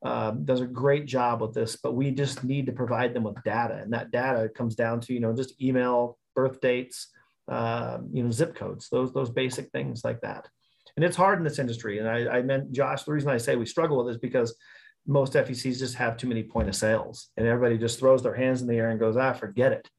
Uh, 0.03 0.31
does 0.31 0.61
a 0.61 0.65
great 0.65 1.05
job 1.05 1.41
with 1.41 1.53
this, 1.53 1.75
but 1.75 1.93
we 1.93 2.09
just 2.09 2.43
need 2.43 2.65
to 2.65 2.71
provide 2.71 3.13
them 3.13 3.21
with 3.21 3.35
data, 3.43 3.75
and 3.75 3.93
that 3.93 4.09
data 4.09 4.49
comes 4.49 4.73
down 4.73 4.99
to 4.99 5.13
you 5.13 5.19
know 5.19 5.31
just 5.31 5.61
email, 5.61 6.17
birth 6.35 6.59
dates, 6.59 7.09
uh, 7.47 7.99
you 8.11 8.23
know, 8.23 8.31
zip 8.31 8.55
codes, 8.55 8.89
those 8.89 9.13
those 9.13 9.29
basic 9.29 9.71
things 9.71 10.03
like 10.03 10.21
that. 10.21 10.47
And 10.95 11.05
it's 11.05 11.15
hard 11.15 11.37
in 11.37 11.43
this 11.43 11.59
industry. 11.59 11.99
And 11.99 12.07
I, 12.07 12.37
I 12.37 12.41
meant, 12.41 12.71
Josh, 12.71 13.03
the 13.03 13.13
reason 13.13 13.29
I 13.29 13.37
say 13.37 13.55
we 13.55 13.65
struggle 13.65 14.03
with 14.03 14.13
is 14.13 14.19
because 14.19 14.55
most 15.07 15.33
FECs 15.33 15.79
just 15.79 15.95
have 15.95 16.17
too 16.17 16.27
many 16.27 16.43
point 16.43 16.69
of 16.69 16.75
sales, 16.75 17.29
and 17.37 17.47
everybody 17.47 17.77
just 17.77 17.99
throws 17.99 18.21
their 18.23 18.35
hands 18.35 18.61
in 18.61 18.67
the 18.67 18.75
air 18.75 18.89
and 18.89 18.99
goes, 18.99 19.17
"Ah, 19.17 19.33
forget 19.33 19.71
it. 19.71 19.89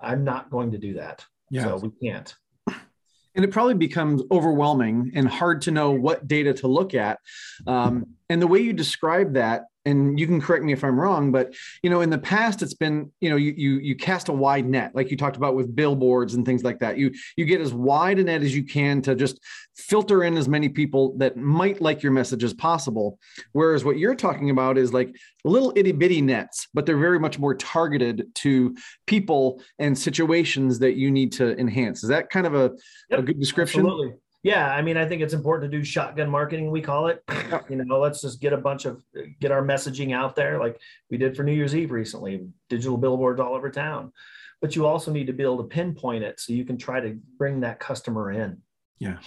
I'm 0.00 0.24
not 0.24 0.50
going 0.50 0.72
to 0.72 0.78
do 0.78 0.94
that." 0.94 1.24
Yeah. 1.50 1.64
So 1.64 1.76
we 1.76 2.08
can't. 2.08 2.34
And 2.66 3.44
it 3.44 3.50
probably 3.50 3.74
becomes 3.74 4.22
overwhelming 4.30 5.12
and 5.14 5.28
hard 5.28 5.60
to 5.62 5.70
know 5.70 5.90
what 5.90 6.26
data 6.26 6.54
to 6.54 6.68
look 6.68 6.94
at. 6.94 7.18
Um, 7.66 8.06
and 8.28 8.40
the 8.40 8.46
way 8.46 8.60
you 8.60 8.72
describe 8.72 9.34
that 9.34 9.64
and 9.86 10.18
you 10.18 10.26
can 10.26 10.40
correct 10.40 10.64
me 10.64 10.72
if 10.72 10.82
I'm 10.82 10.98
wrong, 10.98 11.30
but 11.30 11.54
you 11.82 11.88
know, 11.88 12.00
in 12.00 12.10
the 12.10 12.18
past, 12.18 12.60
it's 12.60 12.74
been 12.74 13.10
you 13.20 13.30
know 13.30 13.36
you 13.36 13.54
you 13.56 13.78
you 13.78 13.94
cast 13.94 14.28
a 14.28 14.32
wide 14.32 14.66
net, 14.66 14.94
like 14.94 15.10
you 15.10 15.16
talked 15.16 15.36
about 15.36 15.54
with 15.54 15.74
billboards 15.74 16.34
and 16.34 16.44
things 16.44 16.64
like 16.64 16.80
that. 16.80 16.98
You 16.98 17.12
you 17.36 17.44
get 17.44 17.60
as 17.60 17.72
wide 17.72 18.18
a 18.18 18.24
net 18.24 18.42
as 18.42 18.54
you 18.54 18.64
can 18.64 19.00
to 19.02 19.14
just 19.14 19.40
filter 19.76 20.24
in 20.24 20.36
as 20.36 20.48
many 20.48 20.68
people 20.68 21.16
that 21.18 21.36
might 21.36 21.80
like 21.80 22.02
your 22.02 22.10
message 22.10 22.42
as 22.42 22.52
possible. 22.52 23.18
Whereas 23.52 23.84
what 23.84 23.96
you're 23.96 24.16
talking 24.16 24.50
about 24.50 24.76
is 24.76 24.92
like 24.92 25.14
little 25.44 25.72
itty 25.76 25.92
bitty 25.92 26.20
nets, 26.20 26.66
but 26.74 26.84
they're 26.84 26.98
very 26.98 27.20
much 27.20 27.38
more 27.38 27.54
targeted 27.54 28.26
to 28.34 28.76
people 29.06 29.62
and 29.78 29.96
situations 29.96 30.80
that 30.80 30.96
you 30.96 31.12
need 31.12 31.30
to 31.32 31.56
enhance. 31.58 32.02
Is 32.02 32.08
that 32.08 32.28
kind 32.28 32.46
of 32.46 32.54
a, 32.56 32.72
yep, 33.08 33.20
a 33.20 33.22
good 33.22 33.38
description? 33.38 33.86
Absolutely 33.86 34.16
yeah 34.46 34.72
i 34.72 34.80
mean 34.80 34.96
i 34.96 35.04
think 35.04 35.20
it's 35.20 35.34
important 35.34 35.68
to 35.70 35.76
do 35.76 35.82
shotgun 35.82 36.30
marketing 36.30 36.70
we 36.70 36.80
call 36.80 37.08
it 37.08 37.20
you 37.68 37.76
know 37.76 37.98
let's 37.98 38.20
just 38.20 38.40
get 38.40 38.52
a 38.52 38.56
bunch 38.56 38.84
of 38.84 39.02
get 39.40 39.50
our 39.50 39.62
messaging 39.62 40.14
out 40.14 40.36
there 40.36 40.60
like 40.60 40.80
we 41.10 41.18
did 41.18 41.36
for 41.36 41.42
new 41.42 41.52
year's 41.52 41.74
eve 41.74 41.90
recently 41.90 42.46
digital 42.68 42.96
billboards 42.96 43.40
all 43.40 43.54
over 43.56 43.70
town 43.70 44.12
but 44.60 44.76
you 44.76 44.86
also 44.86 45.10
need 45.10 45.26
to 45.26 45.32
be 45.32 45.42
able 45.42 45.58
to 45.58 45.64
pinpoint 45.64 46.22
it 46.22 46.38
so 46.38 46.52
you 46.52 46.64
can 46.64 46.78
try 46.78 47.00
to 47.00 47.18
bring 47.36 47.60
that 47.60 47.80
customer 47.80 48.30
in 48.30 48.56
yeah 49.00 49.18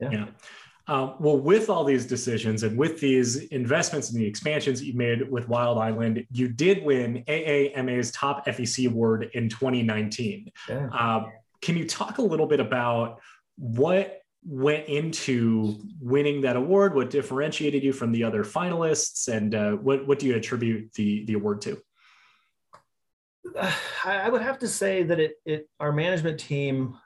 yeah, 0.00 0.10
yeah. 0.10 0.26
Um, 0.86 1.14
well, 1.18 1.38
with 1.38 1.70
all 1.70 1.82
these 1.82 2.04
decisions 2.04 2.62
and 2.62 2.76
with 2.76 3.00
these 3.00 3.36
investments 3.44 4.10
and 4.10 4.20
the 4.20 4.26
expansions 4.26 4.82
you 4.82 4.92
made 4.92 5.30
with 5.30 5.48
Wild 5.48 5.78
Island, 5.78 6.26
you 6.30 6.48
did 6.48 6.84
win 6.84 7.24
AAMA's 7.26 8.10
Top 8.10 8.44
FEC 8.46 8.86
Award 8.90 9.30
in 9.32 9.48
2019. 9.48 10.50
Yeah. 10.68 10.88
Uh, 10.92 11.24
can 11.62 11.78
you 11.78 11.88
talk 11.88 12.18
a 12.18 12.22
little 12.22 12.46
bit 12.46 12.60
about 12.60 13.20
what 13.56 14.23
went 14.44 14.86
into 14.88 15.78
winning 16.00 16.42
that 16.42 16.56
award? 16.56 16.94
What 16.94 17.10
differentiated 17.10 17.82
you 17.82 17.92
from 17.92 18.12
the 18.12 18.24
other 18.24 18.44
finalists, 18.44 19.28
and 19.28 19.54
uh, 19.54 19.72
what 19.72 20.06
what 20.06 20.18
do 20.18 20.26
you 20.26 20.36
attribute 20.36 20.92
the 20.94 21.24
the 21.24 21.34
award 21.34 21.60
to? 21.62 21.80
I 24.04 24.28
would 24.28 24.42
have 24.42 24.58
to 24.60 24.68
say 24.68 25.02
that 25.04 25.20
it 25.20 25.34
it 25.44 25.68
our 25.80 25.92
management 25.92 26.38
team 26.40 26.96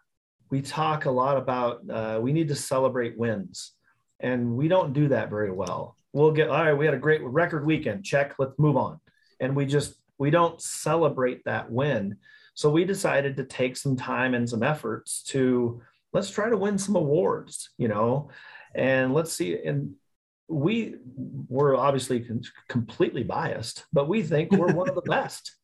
we 0.50 0.62
talk 0.62 1.04
a 1.04 1.10
lot 1.10 1.36
about 1.36 1.82
uh, 1.90 2.18
we 2.20 2.32
need 2.32 2.48
to 2.48 2.54
celebrate 2.54 3.18
wins, 3.18 3.72
and 4.20 4.56
we 4.56 4.68
don't 4.68 4.92
do 4.92 5.08
that 5.08 5.30
very 5.30 5.50
well. 5.50 5.96
We'll 6.12 6.32
get 6.32 6.48
all 6.48 6.64
right. 6.64 6.72
We 6.72 6.86
had 6.86 6.94
a 6.94 6.98
great 6.98 7.22
record 7.22 7.66
weekend. 7.66 8.04
Check. 8.04 8.34
Let's 8.38 8.58
move 8.58 8.76
on, 8.76 9.00
and 9.40 9.54
we 9.54 9.66
just 9.66 9.94
we 10.18 10.30
don't 10.30 10.60
celebrate 10.60 11.44
that 11.44 11.70
win. 11.70 12.16
So 12.54 12.70
we 12.70 12.84
decided 12.84 13.36
to 13.36 13.44
take 13.44 13.76
some 13.76 13.96
time 13.96 14.34
and 14.34 14.48
some 14.48 14.64
efforts 14.64 15.22
to 15.24 15.80
let's 16.12 16.30
try 16.30 16.48
to 16.48 16.56
win 16.56 16.78
some 16.78 16.96
awards, 16.96 17.70
you 17.78 17.88
know, 17.88 18.30
and 18.74 19.14
let's 19.14 19.32
see. 19.32 19.58
And 19.64 19.94
we 20.48 20.96
were 21.48 21.76
obviously 21.76 22.26
completely 22.68 23.22
biased, 23.22 23.84
but 23.92 24.08
we 24.08 24.22
think 24.22 24.50
we're 24.52 24.72
one 24.72 24.88
of 24.88 24.94
the 24.94 25.02
best. 25.06 25.54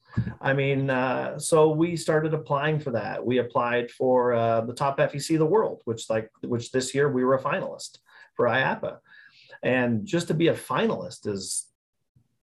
I 0.40 0.52
mean, 0.52 0.90
uh, 0.90 1.38
so 1.38 1.70
we 1.70 1.96
started 1.96 2.34
applying 2.34 2.78
for 2.78 2.92
that. 2.92 3.24
We 3.24 3.38
applied 3.38 3.90
for 3.90 4.32
uh, 4.32 4.60
the 4.60 4.74
top 4.74 4.98
FEC 4.98 5.34
of 5.34 5.40
the 5.40 5.46
world, 5.46 5.80
which 5.86 6.08
like 6.08 6.30
which 6.42 6.70
this 6.70 6.94
year 6.94 7.10
we 7.10 7.24
were 7.24 7.34
a 7.34 7.42
finalist 7.42 7.98
for 8.34 8.46
IAAPA, 8.46 8.98
and 9.62 10.06
just 10.06 10.28
to 10.28 10.34
be 10.34 10.48
a 10.48 10.54
finalist 10.54 11.26
is 11.26 11.66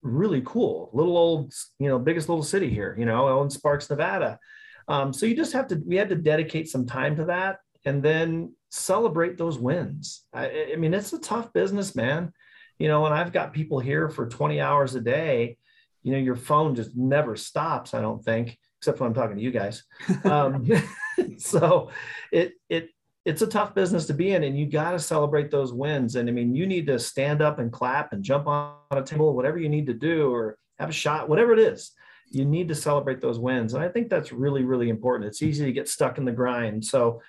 really 0.02 0.42
cool. 0.46 0.90
Little 0.94 1.18
old, 1.18 1.54
you 1.80 1.88
know, 1.88 2.00
biggest 2.00 2.28
little 2.28 2.44
city 2.44 2.70
here, 2.70 2.96
you 3.00 3.06
know, 3.06 3.42
in 3.42 3.50
Sparks, 3.50 3.90
Nevada. 3.90 4.40
Um, 4.88 5.14
so 5.14 5.26
you 5.26 5.36
just 5.36 5.54
have 5.54 5.68
to. 5.68 5.82
We 5.86 5.96
had 5.96 6.10
to 6.10 6.16
dedicate 6.16 6.68
some 6.68 6.86
time 6.86 7.16
to 7.18 7.26
that, 7.26 7.60
and 7.86 8.04
then 8.04 8.54
celebrate 8.70 9.38
those 9.38 9.58
wins. 9.58 10.24
I, 10.34 10.72
I, 10.74 10.76
mean, 10.76 10.94
it's 10.94 11.14
a 11.14 11.20
tough 11.20 11.52
business, 11.54 11.96
man. 11.96 12.34
You 12.80 12.88
know, 12.88 13.06
and 13.06 13.14
I've 13.14 13.34
got 13.34 13.54
people 13.54 13.80
here 13.80 14.10
for 14.10 14.28
20 14.28 14.60
hours 14.60 14.96
a 14.96 15.02
day. 15.02 15.58
You 16.04 16.14
know, 16.14 16.18
your 16.18 16.36
phone 16.36 16.76
just 16.76 16.96
never 16.96 17.36
stops, 17.36 17.94
I 17.94 18.02
don't 18.02 18.24
think, 18.24 18.58
except 18.80 19.00
when 19.00 19.08
I'm 19.08 19.14
talking 19.14 19.38
to 19.38 19.44
you 19.44 19.52
guys. 19.52 19.84
Um, 20.26 20.68
so 21.38 21.92
it, 22.32 22.54
it, 22.70 22.90
it's 23.26 23.44
a 23.44 23.48
tough 23.48 23.76
business 23.76 24.08
to 24.08 24.14
be 24.14 24.32
in 24.32 24.44
and 24.44 24.58
you 24.58 24.66
got 24.66 24.92
to 24.92 25.00
celebrate 25.00 25.52
those 25.52 25.74
wins. 25.74 26.16
And 26.16 26.28
I 26.28 26.32
mean, 26.32 26.56
you 26.56 26.66
need 26.66 26.88
to 26.88 26.98
stand 26.98 27.42
up 27.42 27.60
and 27.60 27.72
clap 27.72 28.14
and 28.14 28.24
jump 28.24 28.48
on 28.48 28.76
a 28.92 29.04
table, 29.04 29.36
whatever 29.36 29.60
you 29.60 29.70
need 29.70 29.86
to 29.88 29.94
do, 29.94 30.34
or 30.34 30.58
have 30.80 30.90
a 30.90 30.94
shot, 30.94 31.30
whatever 31.30 31.54
it 31.54 31.60
is 31.60 31.92
you 32.32 32.46
need 32.46 32.70
to 32.70 32.76
celebrate 32.76 33.22
those 33.22 33.40
wins. 33.40 33.74
And 33.74 33.84
I 33.84 33.90
think 33.90 34.10
that's 34.10 34.32
really, 34.32 34.64
really 34.64 34.90
important. 34.90 35.28
It's 35.28 35.42
easy 35.42 35.66
to 35.66 35.74
get 35.74 35.90
stuck 35.90 36.18
in 36.18 36.26
the 36.26 36.32
grind. 36.32 36.84
So 36.84 37.22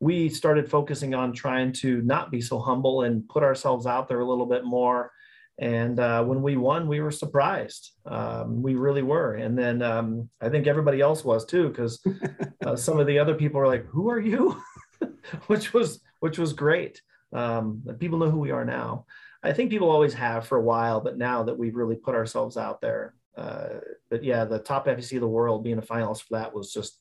we 0.00 0.30
started 0.30 0.70
focusing 0.70 1.14
on 1.14 1.32
trying 1.32 1.72
to 1.72 2.00
not 2.02 2.30
be 2.30 2.40
so 2.40 2.58
humble 2.58 3.02
and 3.02 3.28
put 3.28 3.42
ourselves 3.42 3.86
out 3.86 4.08
there 4.08 4.20
a 4.20 4.28
little 4.28 4.46
bit 4.46 4.64
more. 4.64 5.12
And 5.58 6.00
uh, 6.00 6.24
when 6.24 6.40
we 6.40 6.56
won, 6.56 6.88
we 6.88 7.00
were 7.00 7.10
surprised. 7.10 7.92
Um, 8.06 8.62
we 8.62 8.76
really 8.76 9.02
were. 9.02 9.34
And 9.34 9.58
then 9.58 9.82
um, 9.82 10.30
I 10.40 10.48
think 10.48 10.66
everybody 10.66 11.02
else 11.02 11.22
was 11.22 11.44
too, 11.44 11.68
because 11.68 12.02
uh, 12.66 12.76
some 12.76 12.98
of 12.98 13.06
the 13.06 13.18
other 13.18 13.34
people 13.34 13.60
were 13.60 13.66
like, 13.66 13.84
"Who 13.86 14.08
are 14.08 14.18
you?" 14.18 14.60
which 15.48 15.74
was 15.74 16.00
which 16.20 16.38
was 16.38 16.54
great. 16.54 17.02
Um, 17.34 17.82
people 17.98 18.18
know 18.18 18.30
who 18.30 18.40
we 18.40 18.52
are 18.52 18.64
now. 18.64 19.04
I 19.42 19.52
think 19.52 19.70
people 19.70 19.90
always 19.90 20.14
have 20.14 20.46
for 20.46 20.56
a 20.56 20.62
while, 20.62 21.00
but 21.00 21.18
now 21.18 21.42
that 21.42 21.58
we've 21.58 21.76
really 21.76 21.96
put 21.96 22.14
ourselves 22.14 22.56
out 22.56 22.80
there, 22.80 23.14
uh, 23.36 23.80
but 24.10 24.24
yeah, 24.24 24.46
the 24.46 24.58
top 24.58 24.86
FEC 24.86 25.14
of 25.14 25.20
the 25.20 25.28
world 25.28 25.62
being 25.62 25.78
a 25.78 25.82
finalist 25.82 26.22
for 26.22 26.38
that 26.38 26.54
was 26.54 26.72
just 26.72 26.98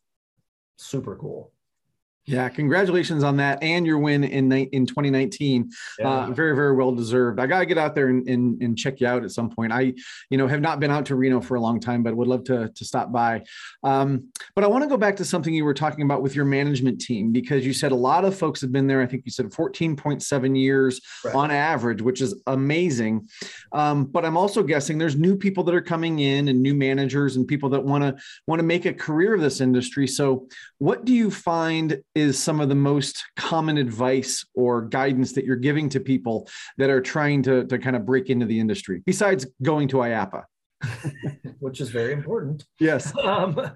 super 0.78 1.16
cool. 1.16 1.52
Yeah, 2.30 2.47
congratulations 2.47 3.23
on 3.23 3.38
that 3.38 3.63
and 3.63 3.88
your 3.88 3.97
win 3.97 4.23
in 4.23 4.51
in 4.51 4.86
2019. 4.86 5.71
Yeah. 5.97 6.07
Uh, 6.07 6.32
very, 6.32 6.55
very 6.55 6.75
well 6.75 6.91
deserved. 6.91 7.39
I 7.39 7.47
got 7.47 7.59
to 7.59 7.65
get 7.65 7.80
out 7.80 7.95
there 7.95 8.09
and, 8.09 8.27
and, 8.30 8.61
and, 8.61 8.77
check 8.77 9.01
you 9.01 9.07
out 9.07 9.23
at 9.23 9.32
some 9.32 9.49
point. 9.49 9.73
I, 9.73 9.93
you 10.30 10.38
know, 10.38 10.47
have 10.47 10.61
not 10.61 10.80
been 10.80 10.91
out 10.91 11.07
to 11.07 11.15
Reno 11.15 11.41
for 11.41 11.55
a 11.55 11.59
long 11.59 11.80
time, 11.80 12.03
but 12.03 12.15
would 12.15 12.27
love 12.27 12.43
to, 12.45 12.69
to 12.69 12.86
stop 12.86 13.11
by. 13.11 13.43
Um, 13.84 14.30
but 14.53 14.63
I 14.63 14.67
want 14.67 14.84
to 14.84 14.88
go 14.88 14.95
back 14.95 15.15
to 15.17 15.25
something 15.25 15.53
you 15.53 15.65
were 15.65 15.73
talking 15.73 16.03
about 16.03 16.21
with 16.21 16.36
your 16.36 16.45
management 16.45 17.01
team 17.01 17.32
because 17.32 17.65
you 17.65 17.73
said 17.73 17.91
a 17.91 17.95
lot 17.95 18.25
of 18.25 18.38
folks 18.38 18.61
have 18.61 18.71
been 18.71 18.86
there. 18.86 19.01
I 19.01 19.07
think 19.07 19.23
you 19.25 19.32
said 19.32 19.47
14.7 19.47 20.57
years 20.57 21.01
right. 21.25 21.34
on 21.34 21.49
average, 21.49 22.01
which 22.03 22.21
is 22.21 22.39
amazing. 22.45 23.27
Um, 23.71 24.05
but 24.05 24.23
I'm 24.23 24.38
also 24.38 24.61
guessing 24.61 24.99
there's 24.99 25.15
new 25.15 25.36
people 25.36 25.63
that 25.63 25.73
are 25.73 25.82
coming 25.82 26.19
in 26.19 26.47
and 26.47 26.61
new 26.61 26.75
managers 26.75 27.38
and 27.38 27.47
people 27.47 27.69
that 27.69 27.84
want 27.84 28.03
to 28.03 28.21
want 28.45 28.59
to 28.59 28.63
make 28.63 28.86
a 28.86 28.93
career 28.93 29.34
of 29.34 29.41
this 29.41 29.61
industry. 29.61 30.05
So, 30.05 30.47
what 30.77 31.05
do 31.05 31.13
you 31.13 31.32
find? 31.32 32.01
Is 32.20 32.38
some 32.38 32.59
of 32.59 32.67
the 32.67 32.76
most 32.76 33.24
common 33.36 33.78
advice 33.78 34.45
or 34.53 34.82
guidance 34.82 35.32
that 35.34 35.45
you're 35.45 35.55
giving 35.55 35.88
to 35.89 35.99
people 35.99 36.49
that 36.78 36.89
are 36.89 37.01
trying 37.01 37.41
to, 37.43 37.65
to 37.65 37.78
kind 37.80 37.95
of 37.95 38.05
break 38.05 38.30
into 38.30 38.45
the 38.45 38.59
industry 38.59 39.01
besides 39.05 39.47
going 39.61 39.88
to 39.88 39.97
IAAPA? 39.97 40.43
Which 41.59 41.80
is 41.80 41.89
very 41.89 42.13
important. 42.13 42.65
Yes. 42.80 43.13
Um, 43.24 43.72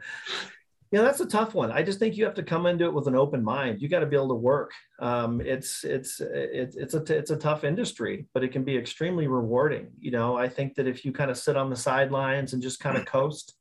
yeah, 0.91 1.01
that's 1.01 1.21
a 1.21 1.25
tough 1.25 1.55
one. 1.55 1.71
I 1.71 1.81
just 1.81 1.97
think 1.97 2.17
you 2.17 2.23
have 2.25 2.35
to 2.35 2.43
come 2.43 2.67
into 2.67 2.85
it 2.85 2.93
with 2.93 3.07
an 3.07 3.15
open 3.15 3.43
mind. 3.43 3.81
You 3.81 3.89
got 3.89 4.01
to 4.01 4.05
be 4.05 4.15
able 4.15 4.27
to 4.27 4.35
work. 4.35 4.73
Um, 4.99 5.41
it's 5.41 5.83
it's 5.83 6.21
it's 6.21 6.75
it's 6.75 6.93
a 6.93 7.17
it's 7.17 7.31
a 7.31 7.35
tough 7.35 7.63
industry, 7.63 8.27
but 8.31 8.43
it 8.43 8.51
can 8.51 8.63
be 8.63 8.77
extremely 8.77 9.25
rewarding. 9.25 9.87
You 9.99 10.11
know, 10.11 10.37
I 10.37 10.47
think 10.47 10.75
that 10.75 10.85
if 10.85 11.03
you 11.03 11.11
kind 11.11 11.31
of 11.31 11.37
sit 11.39 11.57
on 11.57 11.71
the 11.71 11.75
sidelines 11.75 12.53
and 12.53 12.61
just 12.61 12.79
kind 12.79 12.95
of 12.95 13.05
coast, 13.17 13.55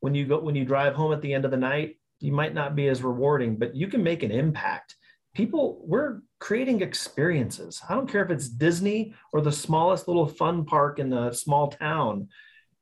when 0.00 0.14
you 0.14 0.24
go 0.24 0.40
when 0.40 0.54
you 0.54 0.64
drive 0.64 0.94
home 0.94 1.12
at 1.12 1.20
the 1.20 1.34
end 1.34 1.44
of 1.44 1.50
the 1.50 1.58
night, 1.58 1.98
you 2.22 2.32
might 2.32 2.54
not 2.54 2.76
be 2.76 2.88
as 2.88 3.02
rewarding, 3.02 3.56
but 3.56 3.74
you 3.74 3.88
can 3.88 4.02
make 4.02 4.22
an 4.22 4.30
impact. 4.30 4.96
People, 5.34 5.82
we're 5.84 6.20
creating 6.38 6.82
experiences. 6.82 7.80
I 7.88 7.94
don't 7.94 8.10
care 8.10 8.24
if 8.24 8.30
it's 8.30 8.48
Disney 8.48 9.14
or 9.32 9.40
the 9.40 9.52
smallest 9.52 10.06
little 10.06 10.26
fun 10.26 10.64
park 10.64 10.98
in 10.98 11.10
the 11.10 11.32
small 11.32 11.68
town. 11.68 12.28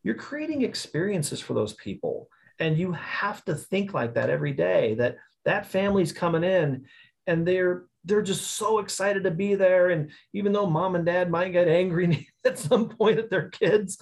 You're 0.03 0.14
creating 0.14 0.62
experiences 0.62 1.41
for 1.41 1.55
those 1.55 1.74
people. 1.74 2.28
And 2.59 2.76
you 2.76 2.93
have 2.93 3.45
to 3.47 3.55
think 3.55 3.95
like 3.95 4.14
that 4.14 4.30
every 4.30 4.53
day 4.53 4.95
that 4.95 5.16
that 5.45 5.66
family's 5.66 6.12
coming 6.12 6.45
in 6.45 6.84
and 7.26 7.47
they're 7.47 7.84
they're 8.05 8.22
just 8.22 8.53
so 8.53 8.78
excited 8.78 9.24
to 9.24 9.30
be 9.30 9.55
there 9.55 9.91
and 9.91 10.11
even 10.32 10.53
though 10.53 10.66
mom 10.66 10.95
and 10.95 11.05
dad 11.05 11.30
might 11.30 11.53
get 11.53 11.68
angry 11.68 12.28
at 12.47 12.59
some 12.59 12.88
point 12.88 13.18
at 13.18 13.30
their 13.30 13.49
kids 13.51 13.99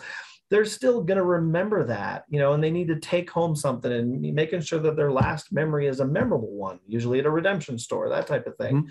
they're 0.50 0.64
still 0.64 1.02
going 1.02 1.18
to 1.18 1.24
remember 1.24 1.84
that, 1.84 2.24
you 2.28 2.38
know, 2.38 2.54
and 2.54 2.64
they 2.64 2.70
need 2.70 2.88
to 2.88 2.98
take 2.98 3.30
home 3.30 3.54
something 3.54 3.92
and 3.92 4.20
making 4.34 4.60
sure 4.62 4.78
that 4.78 4.96
their 4.96 5.12
last 5.12 5.52
memory 5.52 5.86
is 5.86 6.00
a 6.00 6.06
memorable 6.06 6.52
one, 6.52 6.80
usually 6.86 7.18
at 7.18 7.26
a 7.26 7.30
redemption 7.30 7.78
store, 7.78 8.08
that 8.08 8.26
type 8.26 8.46
of 8.46 8.56
thing. 8.56 8.76
Mm-hmm. 8.76 8.88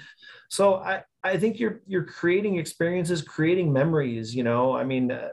So 0.49 0.75
I, 0.75 1.03
I 1.23 1.37
think 1.37 1.59
you're, 1.59 1.81
you're 1.87 2.03
creating 2.03 2.57
experiences, 2.57 3.23
creating 3.23 3.73
memories, 3.73 4.35
you 4.35 4.43
know, 4.43 4.75
I 4.75 4.83
mean, 4.83 5.11
uh, 5.11 5.29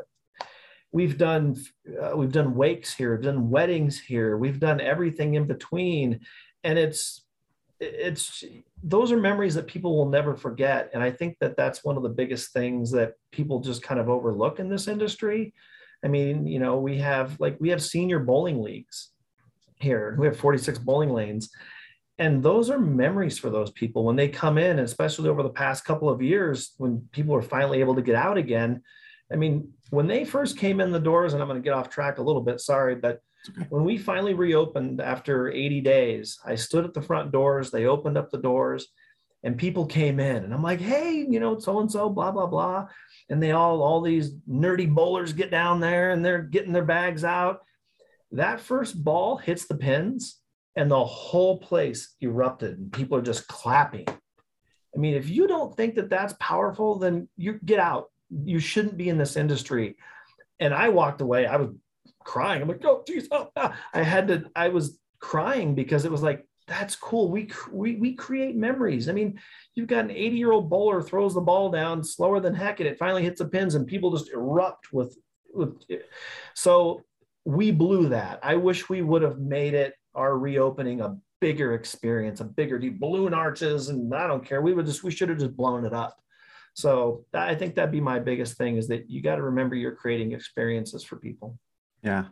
we've 0.93 1.19
done, 1.19 1.57
uh, 2.03 2.17
we've 2.17 2.33
done 2.33 2.55
wakes 2.55 2.95
here, 2.95 3.15
we've 3.15 3.25
done 3.25 3.51
weddings 3.51 4.01
here, 4.01 4.39
we've 4.39 4.61
done 4.61 4.81
everything 4.81 5.35
in 5.35 5.47
between. 5.47 6.21
And 6.63 6.79
it's, 6.79 7.23
it's, 7.81 8.43
those 8.83 9.13
are 9.13 9.19
memories 9.19 9.55
that 9.57 9.67
people 9.67 9.95
will 9.95 10.09
never 10.09 10.37
forget. 10.37 10.91
And 10.95 11.03
I 11.03 11.11
think 11.11 11.37
that 11.41 11.57
that's 11.57 11.85
one 11.85 11.99
of 11.99 12.03
the 12.03 12.09
biggest 12.09 12.53
things 12.55 12.91
that 12.93 13.15
people 13.31 13.61
just 13.61 13.83
kind 13.83 14.01
of 14.01 14.09
overlook 14.09 14.59
in 14.59 14.71
this 14.71 14.89
industry 14.89 15.53
I 16.05 16.09
mean, 16.09 16.47
you 16.47 16.59
know, 16.59 16.79
we 16.79 16.99
have 16.99 17.41
like 17.41 17.57
we 17.61 17.71
have 17.71 17.83
senior 17.83 18.19
bowling 18.19 18.61
leagues 18.61 19.11
here. 19.77 20.17
We 20.19 20.27
have 20.27 20.37
46 20.37 20.79
bowling 20.81 21.11
lanes. 21.11 21.51
And 22.19 22.43
those 22.43 22.71
are 22.71 22.79
memories 22.79 23.39
for 23.39 23.51
those 23.51 23.73
people 23.73 24.05
when 24.05 24.15
they 24.15 24.29
come 24.29 24.57
in, 24.57 24.79
especially 24.79 25.29
over 25.29 25.43
the 25.43 25.49
past 25.49 25.85
couple 25.85 26.09
of 26.09 26.23
years 26.23 26.75
when 26.79 27.09
people 27.11 27.35
are 27.35 27.43
finally 27.43 27.81
able 27.81 27.97
to 27.97 28.03
get 28.03 28.15
out 28.15 28.39
again. 28.39 28.83
I 29.33 29.37
mean, 29.37 29.73
when 29.91 30.07
they 30.07 30.25
first 30.25 30.57
came 30.57 30.81
in 30.81 30.93
the 30.93 31.01
doors, 31.01 31.33
and 31.33 31.43
I'm 31.43 31.49
going 31.49 31.61
to 31.61 31.65
get 31.65 31.75
off 31.75 31.91
track 31.91 32.19
a 32.19 32.23
little 32.23 32.43
bit, 32.43 32.61
sorry, 32.61 32.95
but 32.95 33.21
when 33.69 33.85
we 33.85 33.99
finally 33.99 34.35
reopened 34.35 35.01
after 35.01 35.51
80 35.51 35.81
days, 35.81 36.39
I 36.45 36.55
stood 36.55 36.85
at 36.85 36.95
the 36.95 37.03
front 37.03 37.33
doors, 37.33 37.71
they 37.71 37.87
opened 37.87 38.17
up 38.17 38.31
the 38.31 38.39
doors, 38.39 38.89
and 39.45 39.59
people 39.59 39.85
came 39.85 40.19
in, 40.19 40.43
and 40.43 40.55
I'm 40.55 40.63
like, 40.63 40.81
hey, 40.81 41.27
you 41.29 41.39
know, 41.39 41.59
so 41.59 41.79
and 41.79 41.93
so, 41.93 42.09
blah, 42.09 42.33
blah, 42.33 42.47
blah. 42.47 42.89
And 43.29 43.43
they 43.43 43.53
all 43.53 43.83
all 43.83 44.01
these 44.01 44.33
nerdy 44.49 44.93
bowlers 44.93 45.35
get 45.35 45.51
down 45.51 45.81
there 45.81 46.11
and 46.11 46.25
they're 46.25 46.43
getting 46.43 46.73
their 46.73 46.85
bags 46.85 47.25
out. 47.25 47.61
That 48.33 48.59
first 48.59 49.03
ball 49.03 49.37
hits 49.37 49.67
the 49.67 49.77
pins 49.77 50.41
and 50.77 50.91
the 50.91 51.05
whole 51.05 51.59
place 51.59 52.15
erupted 52.21 52.79
and 52.79 52.93
people 52.93 53.17
are 53.19 53.23
just 53.23 53.47
clapping. 53.47 54.07
I 54.09 54.99
mean 54.99 55.15
if 55.15 55.29
you 55.29 55.47
don't 55.47 55.77
think 55.77 55.95
that 55.95 56.11
that's 56.11 56.35
powerful 56.41 56.99
then 56.99 57.29
you 57.37 57.61
get 57.65 57.79
out. 57.79 58.11
You 58.31 58.59
shouldn't 58.59 58.97
be 58.97 59.09
in 59.09 59.19
this 59.19 59.37
industry. 59.37 59.97
And 60.59 60.75
i 60.75 60.89
walked 60.89 61.21
away. 61.21 61.47
I 61.47 61.57
was 61.57 61.71
crying. 62.25 62.61
I'm 62.63 62.69
like 62.69 62.85
oh 62.85 63.05
geez 63.07 63.29
oh, 63.31 63.51
ah. 63.57 63.77
i 63.93 64.03
had 64.03 64.29
to 64.29 64.51
i 64.57 64.69
was 64.69 64.99
crying 65.21 65.75
because 65.75 66.05
it 66.05 66.11
was 66.11 66.23
like 66.23 66.47
that's 66.67 66.97
cool. 66.97 67.31
We, 67.31 67.51
we, 67.71 67.97
we 67.97 68.15
create 68.15 68.57
memories. 68.57 69.09
I 69.09 69.13
mean, 69.13 69.39
you've 69.75 69.87
got 69.87 70.05
an 70.05 70.11
80 70.11 70.37
year 70.37 70.53
old 70.53 70.71
bowler 70.71 71.03
throws 71.03 71.35
the 71.35 71.41
ball 71.41 71.71
down 71.71 72.03
slower 72.03 72.41
than 72.41 72.55
heck 72.55 72.81
and 72.81 72.89
it 72.89 72.99
finally 72.99 73.23
hits 73.23 73.41
the 73.41 73.49
pins 73.49 73.75
and 73.75 73.87
people 73.87 74.17
just 74.17 74.31
erupt 74.31 74.93
with, 74.93 75.17
with 75.53 75.83
so 76.55 77.03
we 77.45 77.71
blew 77.71 78.09
that. 78.09 78.41
I 78.43 78.57
wish 78.57 78.89
we 78.89 79.03
would 79.03 79.23
have 79.23 79.39
made 79.39 79.75
it 79.75 79.95
our 80.15 80.39
reopening 80.39 81.01
a 81.01 81.17
bigger 81.41 81.75
experience, 81.75 82.41
a 82.41 82.45
bigger 82.45 82.79
deep 82.79 82.99
balloon 82.99 83.35
arches. 83.35 83.91
And 83.91 84.15
I 84.15 84.27
don't 84.27 84.45
care. 84.45 84.63
We 84.63 84.73
would 84.73 84.87
just, 84.87 85.05
we 85.05 85.11
should 85.11 85.29
have 85.29 85.39
just 85.39 85.57
blown 85.57 85.85
it 85.85 85.93
up. 85.93 86.17
So 86.73 87.25
I 87.35 87.55
think 87.55 87.75
that'd 87.75 87.93
be 87.93 88.01
my 88.01 88.19
biggest 88.19 88.57
thing 88.57 88.79
is 88.79 88.89
that 88.89 89.09
you 89.09 89.23
got 89.23 89.37
to 89.37 89.43
remember 89.43 89.77
you're 89.77 89.95
creating 89.95 90.33
experiences 90.33 91.05
for 91.05 91.17
people. 91.17 91.59
Yeah. 92.03 92.25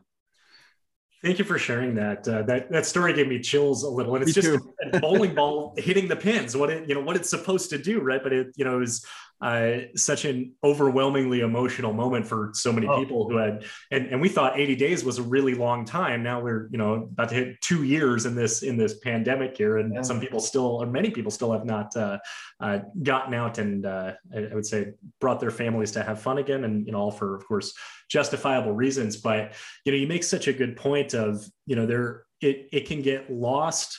Thank 1.22 1.38
you 1.38 1.44
for 1.44 1.56
sharing 1.56 1.94
that. 1.94 2.26
Uh, 2.26 2.42
that 2.42 2.70
that 2.72 2.84
story 2.84 3.12
gave 3.12 3.28
me 3.28 3.38
chills 3.38 3.84
a 3.84 3.88
little, 3.88 4.16
and 4.16 4.26
it's 4.26 4.36
me 4.36 4.42
just 4.42 4.64
a 4.92 4.98
bowling 4.98 5.34
ball 5.36 5.72
hitting 5.78 6.08
the 6.08 6.16
pins. 6.16 6.56
What 6.56 6.68
it 6.68 6.88
you 6.88 6.96
know 6.96 7.00
what 7.00 7.14
it's 7.14 7.30
supposed 7.30 7.70
to 7.70 7.78
do, 7.78 8.00
right? 8.00 8.20
But 8.20 8.32
it 8.32 8.48
you 8.56 8.64
know 8.64 8.80
is 8.80 9.06
uh, 9.42 9.80
such 9.96 10.24
an 10.24 10.54
overwhelmingly 10.62 11.40
emotional 11.40 11.92
moment 11.92 12.24
for 12.24 12.52
so 12.54 12.72
many 12.72 12.86
oh. 12.86 12.96
people 12.98 13.28
who 13.28 13.36
had 13.36 13.64
and, 13.90 14.06
and 14.06 14.20
we 14.20 14.28
thought 14.28 14.58
80 14.58 14.76
days 14.76 15.04
was 15.04 15.18
a 15.18 15.22
really 15.22 15.54
long 15.54 15.84
time 15.84 16.22
now 16.22 16.40
we're 16.40 16.68
you 16.70 16.78
know 16.78 17.08
about 17.12 17.28
to 17.30 17.34
hit 17.34 17.60
two 17.60 17.82
years 17.82 18.24
in 18.24 18.36
this 18.36 18.62
in 18.62 18.76
this 18.76 18.98
pandemic 19.00 19.56
here 19.56 19.78
and 19.78 19.94
yeah. 19.94 20.02
some 20.02 20.20
people 20.20 20.38
still 20.38 20.80
or 20.80 20.86
many 20.86 21.10
people 21.10 21.32
still 21.32 21.52
have 21.52 21.64
not 21.64 21.94
uh, 21.96 22.18
uh, 22.60 22.78
gotten 23.02 23.34
out 23.34 23.58
and 23.58 23.84
uh, 23.84 24.12
I, 24.32 24.38
I 24.38 24.54
would 24.54 24.66
say 24.66 24.92
brought 25.20 25.40
their 25.40 25.50
families 25.50 25.90
to 25.92 26.04
have 26.04 26.22
fun 26.22 26.38
again 26.38 26.62
and 26.62 26.86
you 26.86 26.92
know 26.92 26.98
all 26.98 27.10
for 27.10 27.34
of 27.34 27.44
course 27.44 27.74
justifiable 28.08 28.72
reasons 28.72 29.16
but 29.16 29.54
you 29.84 29.90
know 29.90 29.98
you 29.98 30.06
make 30.06 30.22
such 30.22 30.46
a 30.46 30.52
good 30.52 30.76
point 30.76 31.14
of 31.14 31.44
you 31.66 31.74
know 31.74 31.84
there 31.84 32.24
it, 32.40 32.68
it 32.72 32.86
can 32.86 33.02
get 33.02 33.28
lost 33.28 33.98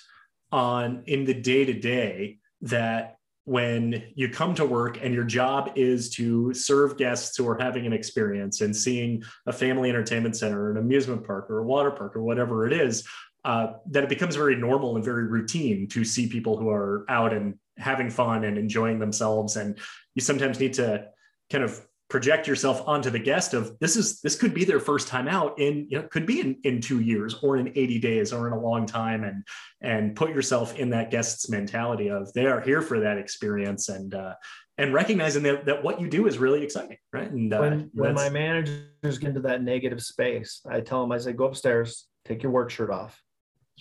on 0.53 1.03
in 1.07 1.25
the 1.25 1.33
day 1.33 1.65
to 1.65 1.73
day 1.73 2.37
that 2.61 3.17
when 3.45 4.03
you 4.15 4.29
come 4.29 4.55
to 4.55 4.65
work 4.65 4.99
and 5.01 5.13
your 5.13 5.25
job 5.25 5.71
is 5.75 6.09
to 6.11 6.53
serve 6.53 6.97
guests 6.97 7.35
who 7.35 7.47
are 7.47 7.57
having 7.59 7.85
an 7.85 7.93
experience 7.93 8.61
and 8.61 8.75
seeing 8.75 9.21
a 9.47 9.53
family 9.53 9.89
entertainment 9.89 10.35
center, 10.37 10.63
or 10.63 10.71
an 10.71 10.77
amusement 10.77 11.25
park, 11.25 11.49
or 11.49 11.59
a 11.59 11.65
water 11.65 11.91
park, 11.91 12.15
or 12.15 12.23
whatever 12.23 12.65
it 12.65 12.73
is, 12.73 13.05
uh, 13.43 13.73
that 13.91 14.03
it 14.03 14.09
becomes 14.09 14.35
very 14.35 14.55
normal 14.55 14.95
and 14.95 15.03
very 15.03 15.25
routine 15.25 15.87
to 15.89 16.05
see 16.05 16.27
people 16.27 16.57
who 16.57 16.69
are 16.69 17.05
out 17.09 17.33
and 17.33 17.55
having 17.77 18.09
fun 18.09 18.45
and 18.45 18.57
enjoying 18.57 18.99
themselves. 18.99 19.57
And 19.57 19.77
you 20.15 20.21
sometimes 20.21 20.59
need 20.59 20.73
to 20.75 21.07
kind 21.51 21.63
of 21.63 21.85
project 22.13 22.47
yourself 22.47 22.87
onto 22.87 23.09
the 23.09 23.17
guest 23.17 23.55
of 23.55 23.75
this 23.79 23.95
is 23.95 24.21
this 24.21 24.35
could 24.35 24.53
be 24.53 24.63
their 24.63 24.79
first 24.79 25.07
time 25.07 25.27
out 25.27 25.57
in 25.57 25.87
you 25.89 25.97
know 25.97 26.07
could 26.09 26.27
be 26.27 26.41
in, 26.41 26.55
in 26.63 26.79
two 26.79 26.99
years 26.99 27.33
or 27.41 27.57
in 27.57 27.69
80 27.69 27.97
days 27.97 28.31
or 28.31 28.45
in 28.45 28.53
a 28.53 28.59
long 28.59 28.85
time 28.85 29.23
and 29.23 29.43
and 29.81 30.15
put 30.15 30.29
yourself 30.29 30.77
in 30.77 30.91
that 30.91 31.09
guest's 31.09 31.49
mentality 31.49 32.11
of 32.11 32.31
they 32.33 32.45
are 32.45 32.61
here 32.61 32.83
for 32.83 32.99
that 32.99 33.17
experience 33.17 33.89
and 33.89 34.13
uh 34.13 34.35
and 34.77 34.93
recognizing 34.93 35.41
that, 35.41 35.65
that 35.65 35.83
what 35.83 35.99
you 35.99 36.07
do 36.07 36.27
is 36.27 36.37
really 36.37 36.61
exciting 36.61 36.97
right? 37.11 37.31
And 37.31 37.51
uh, 37.51 37.59
when, 37.61 37.89
when 37.95 38.13
my 38.13 38.29
managers 38.29 39.17
get 39.17 39.29
into 39.29 39.41
that 39.41 39.63
negative 39.63 39.99
space 39.99 40.61
i 40.69 40.81
tell 40.81 41.01
them 41.01 41.11
i 41.11 41.17
say 41.17 41.33
go 41.33 41.45
upstairs 41.45 42.05
take 42.25 42.43
your 42.43 42.51
work 42.51 42.69
shirt 42.69 42.91
off 42.91 43.19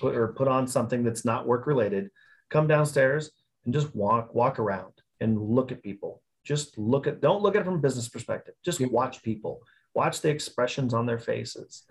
put, 0.01 0.17
or 0.17 0.29
put 0.29 0.49
on 0.49 0.67
something 0.67 1.05
that's 1.05 1.27
not 1.27 1.47
work 1.47 1.67
related 1.67 2.09
come 2.49 2.67
downstairs 2.67 3.31
and 3.67 3.75
just 3.75 3.95
walk 3.95 4.35
walk 4.35 4.59
around 4.59 4.95
and 5.21 5.39
look 5.39 5.71
at 5.71 5.83
people 5.83 6.23
just 6.45 6.77
look 6.79 7.07
at 7.07 7.21
don't 7.21 7.43
look 7.43 7.55
at 7.55 7.63
it 7.63 7.65
from 7.65 7.77
a 7.77 7.79
business 7.79 8.09
perspective. 8.09 8.55
Just 8.65 8.81
watch 8.81 9.23
people. 9.23 9.61
Watch 9.95 10.21
the 10.21 10.31
expressions 10.31 10.95
on 10.95 11.07
their 11.07 11.19
faces. 11.19 11.85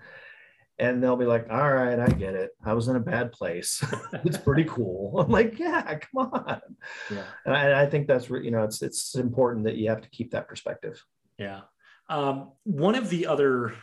And 0.79 1.03
they'll 1.03 1.17
be 1.17 1.25
like 1.25 1.47
all 1.51 1.71
right 1.71 1.99
i 1.99 2.07
get 2.07 2.33
it. 2.33 2.51
I 2.65 2.73
was 2.73 2.87
in 2.87 2.95
a 2.95 3.01
bad 3.01 3.31
place. 3.31 3.83
It's 4.25 4.37
pretty 4.37 4.65
cool. 4.65 5.19
I'm 5.19 5.31
like 5.31 5.59
yeah 5.59 5.99
come 5.99 6.31
on. 6.33 6.61
Yeah. 7.09 7.23
And 7.45 7.55
I, 7.55 7.83
I, 7.83 7.85
think 7.85 8.07
that's 8.07 8.29
you 8.29 8.51
know 8.51 8.63
it's 8.63 8.81
it's 8.81 9.15
important 9.15 9.65
that 9.65 9.75
you 9.75 9.89
have 9.89 10.01
to 10.01 10.09
keep 10.09 10.31
that 10.31 10.47
perspective. 10.47 11.03
Yeah. 11.37 11.61
Um, 12.09 12.51
one 12.63 12.95
of 12.95 13.09
the 13.09 13.27
other 13.27 13.73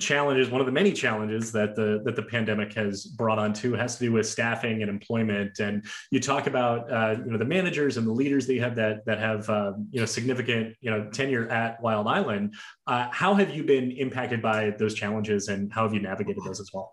challenges, 0.00 0.48
one 0.48 0.60
of 0.60 0.66
the 0.66 0.72
many 0.72 0.92
challenges 0.92 1.50
that 1.52 1.74
the 1.74 2.00
that 2.04 2.14
the 2.14 2.22
pandemic 2.22 2.72
has 2.74 3.04
brought 3.04 3.38
on 3.38 3.52
too, 3.52 3.74
has 3.74 3.96
to 3.98 4.04
do 4.04 4.12
with 4.12 4.26
staffing 4.26 4.82
and 4.82 4.90
employment. 4.90 5.58
And 5.58 5.84
you 6.10 6.20
talk 6.20 6.46
about 6.46 6.90
uh, 6.90 7.16
you 7.24 7.32
know 7.32 7.38
the 7.38 7.44
managers 7.44 7.96
and 7.96 8.06
the 8.06 8.12
leaders 8.12 8.46
that 8.46 8.54
you 8.54 8.60
have 8.60 8.76
that 8.76 9.04
that 9.06 9.18
have 9.18 9.48
uh, 9.50 9.72
you 9.90 10.00
know 10.00 10.06
significant 10.06 10.76
you 10.80 10.90
know 10.90 11.08
tenure 11.10 11.48
at 11.48 11.80
Wild 11.82 12.06
Island. 12.06 12.54
Uh, 12.86 13.08
how 13.10 13.34
have 13.34 13.54
you 13.54 13.64
been 13.64 13.90
impacted 13.92 14.40
by 14.40 14.70
those 14.78 14.94
challenges, 14.94 15.48
and 15.48 15.72
how 15.72 15.82
have 15.82 15.94
you 15.94 16.00
navigated 16.00 16.42
those 16.44 16.60
as 16.60 16.70
well? 16.72 16.92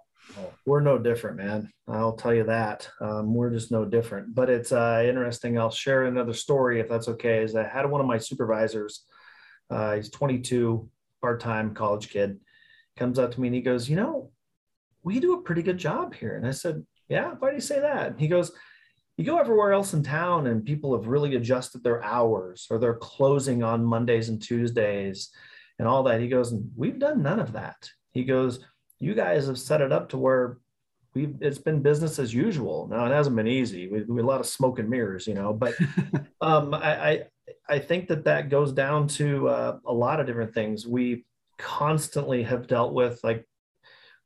We're 0.65 0.81
no 0.81 0.97
different, 0.97 1.37
man. 1.37 1.71
I'll 1.87 2.15
tell 2.15 2.33
you 2.33 2.45
that. 2.45 2.89
Um, 2.99 3.33
we're 3.35 3.51
just 3.51 3.71
no 3.71 3.85
different. 3.85 4.33
But 4.33 4.49
it's 4.49 4.71
uh, 4.71 5.03
interesting. 5.07 5.57
I'll 5.59 5.69
share 5.69 6.05
another 6.05 6.33
story 6.33 6.79
if 6.79 6.89
that's 6.89 7.07
okay. 7.09 7.43
Is 7.43 7.55
I 7.55 7.67
had 7.67 7.89
one 7.89 8.01
of 8.01 8.07
my 8.07 8.17
supervisors. 8.17 9.03
Uh, 9.69 9.95
he's 9.95 10.09
22, 10.09 10.89
part-time 11.21 11.73
college 11.73 12.09
kid 12.09 12.39
comes 12.97 13.19
up 13.19 13.33
to 13.33 13.41
me 13.41 13.47
and 13.47 13.55
he 13.55 13.61
goes, 13.61 13.89
You 13.89 13.95
know, 13.95 14.31
we 15.03 15.19
do 15.19 15.33
a 15.33 15.41
pretty 15.41 15.61
good 15.61 15.77
job 15.77 16.13
here. 16.13 16.35
And 16.35 16.47
I 16.47 16.51
said, 16.51 16.85
Yeah, 17.09 17.33
why 17.39 17.49
do 17.49 17.55
you 17.55 17.61
say 17.61 17.79
that? 17.79 18.07
And 18.07 18.19
he 18.19 18.27
goes, 18.27 18.51
You 19.17 19.25
go 19.25 19.39
everywhere 19.39 19.73
else 19.73 19.93
in 19.93 20.03
town 20.03 20.47
and 20.47 20.65
people 20.65 20.95
have 20.95 21.07
really 21.07 21.35
adjusted 21.35 21.83
their 21.83 22.03
hours 22.03 22.67
or 22.69 22.79
they're 22.79 22.95
closing 22.95 23.63
on 23.63 23.85
Mondays 23.85 24.29
and 24.29 24.41
Tuesdays 24.41 25.29
and 25.79 25.87
all 25.87 26.03
that. 26.03 26.21
He 26.21 26.27
goes, 26.27 26.53
We've 26.75 26.99
done 26.99 27.21
none 27.21 27.39
of 27.39 27.53
that. 27.53 27.89
He 28.11 28.23
goes, 28.23 28.59
You 28.99 29.13
guys 29.13 29.47
have 29.47 29.59
set 29.59 29.81
it 29.81 29.91
up 29.91 30.09
to 30.09 30.17
where 30.17 30.57
we've 31.13 31.35
it's 31.41 31.57
been 31.57 31.81
business 31.81 32.19
as 32.19 32.33
usual. 32.33 32.87
Now 32.89 33.05
it 33.05 33.11
hasn't 33.11 33.35
been 33.35 33.47
easy. 33.47 33.87
We, 33.87 34.03
we 34.03 34.21
a 34.21 34.25
lot 34.25 34.41
of 34.41 34.45
smoke 34.45 34.79
and 34.79 34.89
mirrors, 34.89 35.27
you 35.27 35.33
know, 35.33 35.53
but 35.53 35.73
um, 36.41 36.73
I, 36.73 37.09
I 37.09 37.23
I 37.69 37.79
think 37.79 38.07
that 38.07 38.25
that 38.25 38.49
goes 38.49 38.71
down 38.71 39.07
to 39.09 39.49
uh, 39.49 39.77
a 39.85 39.93
lot 39.93 40.19
of 40.19 40.27
different 40.27 40.53
things. 40.53 40.87
We 40.87 41.25
constantly 41.57 42.43
have 42.43 42.67
dealt 42.67 42.93
with 42.93 43.19
like 43.23 43.47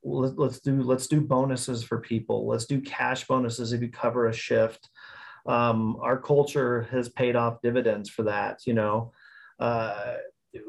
let, 0.03 0.39
us 0.39 0.59
do 0.59 0.81
let's 0.81 1.07
do 1.07 1.21
bonuses 1.21 1.83
for 1.83 1.99
people. 1.99 2.47
Let's 2.47 2.65
do 2.65 2.79
cash 2.81 3.27
bonuses 3.27 3.73
if 3.73 3.81
you 3.81 3.89
cover 3.89 4.27
a 4.27 4.33
shift. 4.33 4.89
Um, 5.45 5.97
our 6.01 6.17
culture 6.17 6.83
has 6.91 7.09
paid 7.09 7.35
off 7.35 7.61
dividends 7.61 8.09
for 8.09 8.23
that 8.23 8.59
you 8.65 8.73
know? 8.73 9.11
Uh, 9.59 10.15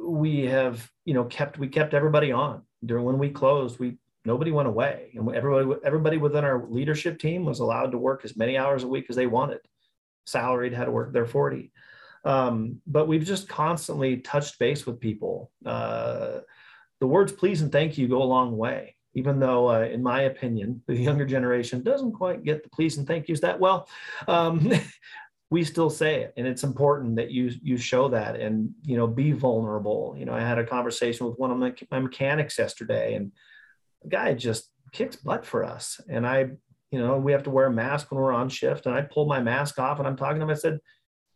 we 0.03 0.47
have 0.47 0.89
you 1.05 1.15
know 1.15 1.25
kept 1.25 1.59
we 1.59 1.69
kept 1.69 1.95
everybody 1.95 2.33
on. 2.33 2.63
During 2.85 3.05
when 3.05 3.19
we 3.19 3.31
closed 3.31 3.79
we 3.79 3.99
nobody 4.25 4.51
went 4.51 4.69
away. 4.69 5.13
And 5.15 5.35
everybody 5.35 5.81
everybody 5.85 6.17
within 6.17 6.45
our 6.45 6.67
leadership 6.69 7.19
team 7.19 7.45
was 7.45 7.61
allowed 7.61 7.93
to 7.93 7.99
work 7.99 8.25
as 8.25 8.37
many 8.37 8.59
hours 8.59 8.83
a 8.83 8.89
week 8.89 9.07
as 9.09 9.17
they 9.17 9.27
wanted. 9.27 9.61
Salaried 10.27 10.73
had 10.73 10.87
to 10.87 10.91
work 10.91 11.13
their 11.13 11.27
40 11.27 11.73
um, 12.25 12.81
but 12.87 13.09
we've 13.09 13.25
just 13.25 13.49
constantly 13.49 14.19
touched 14.19 14.59
base 14.59 14.87
with 14.87 15.01
people. 15.01 15.51
Uh, 15.65 16.41
the 17.01 17.07
words 17.07 17.33
please 17.33 17.63
and 17.63 17.73
thank 17.73 17.97
you 17.97 18.09
go 18.09 18.23
a 18.23 18.25
long 18.25 18.57
way, 18.57 18.97
even 19.15 19.41
though, 19.41 19.71
uh, 19.71 19.81
in 19.81 20.03
my 20.03 20.23
opinion, 20.23 20.83
the 20.87 20.97
younger 20.97 21.25
generation 21.25 21.83
doesn't 21.83 22.13
quite 22.13 22.45
get 22.45 22.63
the 22.63 22.69
please 22.71 22.99
and 22.99 23.07
thank 23.07 23.29
yous 23.29 23.41
that 23.41 23.59
well. 23.59 23.89
Um, 24.29 24.73
we 25.51 25.65
still 25.65 25.91
say 25.91 26.23
it 26.23 26.33
and 26.37 26.47
it's 26.47 26.63
important 26.63 27.17
that 27.17 27.31
you 27.31 27.51
you 27.63 27.77
show 27.77 28.09
that 28.09 28.37
and 28.37 28.71
you 28.85 28.97
know 28.97 29.07
be 29.07 29.33
vulnerable 29.33 30.15
you 30.17 30.25
know 30.25 30.33
i 30.33 30.41
had 30.41 30.59
a 30.59 30.65
conversation 30.65 31.27
with 31.27 31.39
one 31.39 31.51
of 31.51 31.59
my, 31.59 31.75
my 31.91 31.99
mechanics 31.99 32.59
yesterday 32.59 33.15
and 33.15 33.33
the 34.03 34.09
guy 34.09 34.33
just 34.33 34.71
kicks 34.93 35.17
butt 35.17 35.45
for 35.45 35.65
us 35.65 36.01
and 36.09 36.27
i 36.27 36.49
you 36.91 36.99
know 36.99 37.19
we 37.19 37.33
have 37.33 37.43
to 37.43 37.51
wear 37.51 37.67
a 37.67 37.73
mask 37.73 38.11
when 38.11 38.21
we're 38.21 38.33
on 38.33 38.49
shift 38.49 38.87
and 38.87 38.95
i 38.95 39.03
pulled 39.03 39.29
my 39.29 39.41
mask 39.41 39.79
off 39.79 39.99
and 39.99 40.07
i'm 40.07 40.17
talking 40.17 40.39
to 40.39 40.45
him 40.45 40.51
i 40.51 40.55
said 40.55 40.79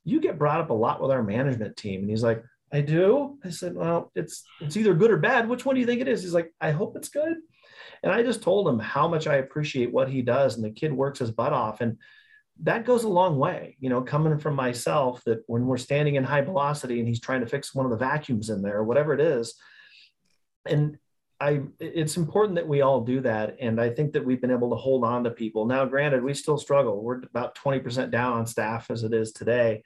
you 0.05 0.21
get 0.21 0.39
brought 0.39 0.61
up 0.61 0.71
a 0.71 0.75
lot 0.75 1.01
with 1.01 1.11
our 1.11 1.23
management 1.23 1.77
team. 1.77 2.01
And 2.01 2.11
he's 2.11 2.23
like, 2.23 2.43
I 2.73 2.81
do. 2.81 3.39
I 3.45 3.51
said, 3.51 3.75
well, 3.75 4.11
it's 4.15 4.45
it's 4.61 4.77
either 4.77 4.95
good 4.95 5.11
or 5.11 5.17
bad. 5.17 5.49
Which 5.49 5.65
one 5.65 5.75
do 5.75 5.81
you 5.81 5.87
think 5.87 6.01
it 6.01 6.09
is? 6.09 6.23
He's 6.23 6.35
like, 6.35 6.53
I 6.61 6.73
hope 6.73 6.97
it's 6.97 7.09
good. 7.09 7.37
And 8.03 8.13
I 8.13 8.23
just 8.23 8.43
told 8.43 8.69
him 8.69 8.79
how 8.79 9.09
much 9.09 9.27
I 9.27 9.37
appreciate 9.37 9.93
what 9.93 10.11
he 10.11 10.23
does. 10.23 10.57
And 10.57 10.65
the 10.65 10.71
kid 10.71 10.93
works 10.93 11.21
his 11.21 11.31
butt 11.31 11.53
off. 11.53 11.81
And 11.81 11.99
that 12.63 12.85
goes 12.85 13.05
a 13.05 13.09
long 13.09 13.39
way, 13.39 13.77
you 13.81 13.89
know, 13.89 14.03
coming 14.03 14.39
from 14.39 14.55
myself 14.55 15.23
that 15.25 15.43
when 15.47 15.67
we're 15.67 15.77
standing 15.77 16.17
in 16.17 16.25
high 16.25 16.43
velocity 16.43 16.99
and 16.99 17.09
he's 17.09 17.21
trying 17.21 17.41
to 17.41 17.47
fix 17.47 17.75
one 17.75 17.87
of 17.87 17.91
the 17.91 17.97
vacuums 17.97 18.51
in 18.51 18.63
there, 18.63 18.79
or 18.79 18.85
whatever 18.85 19.15
it 19.15 19.21
is. 19.21 19.55
And 20.67 20.99
I 21.41 21.63
it's 21.81 22.17
important 22.17 22.57
that 22.57 22.69
we 22.69 22.81
all 22.81 23.01
do 23.01 23.21
that. 23.23 23.57
And 23.61 23.81
I 23.81 23.91
think 23.91 24.13
that 24.13 24.25
we've 24.25 24.41
been 24.41 24.51
able 24.51 24.71
to 24.71 24.77
hold 24.77 25.05
on 25.05 25.25
to 25.25 25.31
people. 25.31 25.67
Now, 25.67 25.85
granted, 25.85 26.23
we 26.23 26.35
still 26.35 26.59
struggle. 26.59 27.03
We're 27.03 27.23
about 27.23 27.57
20% 27.57 28.11
down 28.11 28.35
on 28.35 28.47
staff 28.47 28.91
as 28.91 29.03
it 29.03 29.13
is 29.13 29.33
today, 29.33 29.83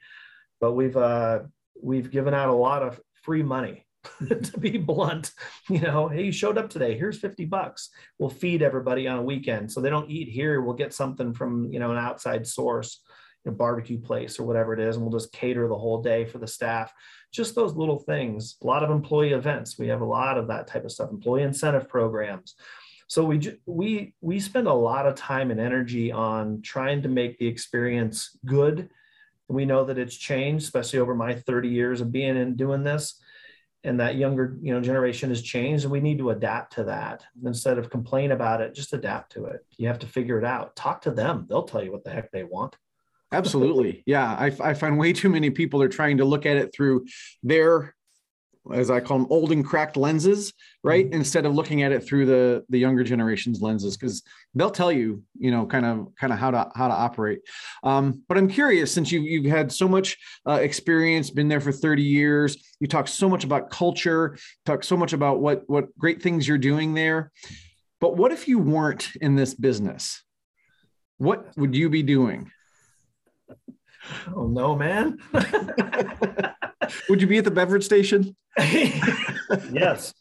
but 0.61 0.73
we've 0.73 0.97
uh, 0.97 1.39
we've 1.81 2.11
given 2.11 2.33
out 2.33 2.49
a 2.49 2.53
lot 2.53 2.83
of 2.83 2.99
free 3.23 3.43
money 3.43 3.85
to 4.27 4.59
be 4.59 4.77
blunt. 4.77 5.31
You 5.69 5.81
know, 5.81 6.07
hey, 6.07 6.25
you 6.25 6.31
showed 6.31 6.57
up 6.57 6.69
today. 6.69 6.97
Here's 6.97 7.19
50 7.19 7.45
bucks. 7.45 7.89
We'll 8.17 8.29
feed 8.29 8.61
everybody 8.61 9.07
on 9.07 9.19
a 9.19 9.23
weekend. 9.23 9.71
So 9.71 9.81
they 9.81 9.89
don't 9.89 10.09
eat 10.09 10.29
here. 10.29 10.61
We'll 10.61 10.75
get 10.75 10.93
something 10.93 11.33
from, 11.33 11.71
you 11.71 11.79
know, 11.79 11.91
an 11.91 11.97
outside 11.97 12.47
source 12.47 13.01
barbecue 13.51 13.99
place 13.99 14.39
or 14.39 14.43
whatever 14.43 14.73
it 14.73 14.79
is, 14.79 14.95
and 14.95 15.05
we'll 15.05 15.17
just 15.17 15.33
cater 15.33 15.67
the 15.67 15.77
whole 15.77 16.01
day 16.01 16.25
for 16.25 16.37
the 16.37 16.47
staff. 16.47 16.93
Just 17.31 17.55
those 17.55 17.75
little 17.75 17.99
things. 17.99 18.57
A 18.63 18.67
lot 18.67 18.83
of 18.83 18.89
employee 18.89 19.33
events. 19.33 19.77
We 19.77 19.87
have 19.87 20.01
a 20.01 20.05
lot 20.05 20.37
of 20.37 20.47
that 20.47 20.67
type 20.67 20.85
of 20.85 20.91
stuff. 20.91 21.11
Employee 21.11 21.43
incentive 21.43 21.87
programs. 21.87 22.55
So 23.07 23.23
we 23.23 23.57
we 23.65 24.13
we 24.21 24.39
spend 24.39 24.67
a 24.67 24.73
lot 24.73 25.07
of 25.07 25.15
time 25.15 25.51
and 25.51 25.59
energy 25.59 26.11
on 26.11 26.61
trying 26.61 27.01
to 27.03 27.09
make 27.09 27.37
the 27.37 27.47
experience 27.47 28.37
good. 28.45 28.89
We 29.47 29.65
know 29.65 29.83
that 29.85 29.97
it's 29.97 30.15
changed, 30.15 30.65
especially 30.65 30.99
over 30.99 31.15
my 31.15 31.33
30 31.33 31.69
years 31.69 32.01
of 32.01 32.11
being 32.11 32.37
in 32.37 32.55
doing 32.55 32.83
this 32.83 33.19
and 33.83 33.99
that 33.99 34.15
younger 34.15 34.57
you 34.61 34.73
know 34.73 34.81
generation 34.81 35.29
has 35.29 35.41
changed 35.41 35.83
and 35.83 35.91
we 35.91 36.01
need 36.01 36.17
to 36.17 36.31
adapt 36.31 36.73
to 36.73 36.83
that 36.83 37.23
instead 37.45 37.77
of 37.77 37.89
complain 37.89 38.31
about 38.31 38.61
it 38.61 38.75
just 38.75 38.93
adapt 38.93 39.31
to 39.31 39.45
it 39.45 39.65
you 39.77 39.87
have 39.87 39.99
to 39.99 40.07
figure 40.07 40.37
it 40.37 40.45
out 40.45 40.75
talk 40.75 41.01
to 41.01 41.11
them 41.11 41.45
they'll 41.49 41.63
tell 41.63 41.83
you 41.83 41.91
what 41.91 42.03
the 42.03 42.09
heck 42.09 42.31
they 42.31 42.43
want 42.43 42.75
Absolutely. 43.31 44.03
Yeah. 44.05 44.25
I, 44.25 44.51
I 44.61 44.73
find 44.73 44.97
way 44.97 45.13
too 45.13 45.29
many 45.29 45.49
people 45.49 45.81
are 45.81 45.89
trying 45.89 46.17
to 46.17 46.25
look 46.25 46.45
at 46.45 46.57
it 46.57 46.73
through 46.73 47.05
their, 47.43 47.95
as 48.73 48.89
I 48.89 48.99
call 48.99 49.19
them, 49.19 49.27
old 49.29 49.51
and 49.51 49.63
cracked 49.63 49.97
lenses, 49.97 50.53
right? 50.83 51.05
Mm-hmm. 51.05 51.13
Instead 51.13 51.45
of 51.45 51.53
looking 51.53 51.83
at 51.83 51.91
it 51.91 52.03
through 52.03 52.25
the 52.25 52.65
the 52.69 52.77
younger 52.77 53.03
generation's 53.03 53.61
lenses, 53.61 53.97
because 53.97 54.23
they'll 54.53 54.69
tell 54.71 54.91
you, 54.91 55.23
you 55.37 55.51
know, 55.51 55.65
kind 55.65 55.85
of 55.85 56.09
kind 56.19 56.33
of 56.33 56.39
how 56.39 56.51
to 56.51 56.69
how 56.75 56.87
to 56.87 56.93
operate. 56.93 57.39
Um, 57.83 58.23
but 58.27 58.37
I'm 58.37 58.47
curious, 58.47 58.91
since 58.91 59.11
you 59.11 59.21
you've 59.21 59.45
had 59.45 59.71
so 59.71 59.87
much 59.87 60.17
uh, 60.47 60.59
experience, 60.61 61.29
been 61.29 61.47
there 61.47 61.61
for 61.61 61.71
30 61.71 62.03
years, 62.03 62.75
you 62.79 62.87
talk 62.87 63.07
so 63.07 63.29
much 63.29 63.43
about 63.43 63.69
culture, 63.69 64.37
talk 64.65 64.83
so 64.83 64.97
much 64.97 65.13
about 65.13 65.39
what 65.39 65.63
what 65.67 65.97
great 65.97 66.21
things 66.21 66.47
you're 66.47 66.57
doing 66.57 66.93
there. 66.93 67.31
But 68.01 68.17
what 68.17 68.31
if 68.31 68.47
you 68.47 68.59
weren't 68.59 69.09
in 69.21 69.35
this 69.35 69.53
business? 69.53 70.23
What 71.17 71.57
would 71.57 71.75
you 71.75 71.89
be 71.89 72.03
doing? 72.03 72.51
Oh 74.35 74.47
no, 74.47 74.75
man. 74.75 75.17
Would 77.09 77.21
you 77.21 77.27
be 77.27 77.37
at 77.37 77.43
the 77.43 77.51
beverage 77.51 77.83
station? 77.83 78.35
yes. 78.57 80.13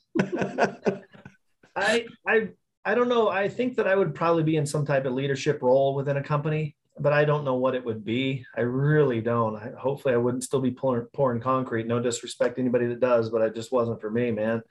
I 1.76 2.06
I 2.26 2.48
I 2.84 2.94
don't 2.94 3.08
know. 3.08 3.28
I 3.28 3.48
think 3.48 3.76
that 3.76 3.86
I 3.86 3.94
would 3.94 4.14
probably 4.14 4.42
be 4.42 4.56
in 4.56 4.66
some 4.66 4.86
type 4.86 5.04
of 5.04 5.12
leadership 5.12 5.62
role 5.62 5.94
within 5.94 6.16
a 6.16 6.22
company, 6.22 6.76
but 6.98 7.12
I 7.12 7.24
don't 7.24 7.44
know 7.44 7.56
what 7.56 7.74
it 7.74 7.84
would 7.84 8.04
be. 8.04 8.44
I 8.56 8.62
really 8.62 9.20
don't. 9.20 9.56
I, 9.56 9.72
hopefully, 9.78 10.14
I 10.14 10.18
wouldn't 10.18 10.44
still 10.44 10.60
be 10.60 10.70
pouring, 10.70 11.06
pouring 11.12 11.40
concrete. 11.40 11.86
No 11.86 12.00
disrespect 12.00 12.56
to 12.56 12.62
anybody 12.62 12.86
that 12.86 13.00
does, 13.00 13.30
but 13.30 13.42
it 13.42 13.54
just 13.54 13.72
wasn't 13.72 14.00
for 14.00 14.10
me, 14.10 14.30
man. 14.30 14.62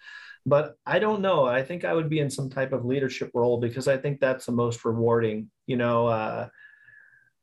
But 0.45 0.75
I 0.85 0.99
don't 0.99 1.21
know. 1.21 1.45
I 1.45 1.63
think 1.63 1.83
I 1.85 1.93
would 1.93 2.09
be 2.09 2.19
in 2.19 2.29
some 2.29 2.49
type 2.49 2.71
of 2.73 2.85
leadership 2.85 3.31
role 3.33 3.59
because 3.59 3.87
I 3.87 3.97
think 3.97 4.19
that's 4.19 4.45
the 4.45 4.51
most 4.51 4.85
rewarding. 4.85 5.51
You 5.65 5.77
know, 5.77 6.07
uh, 6.07 6.47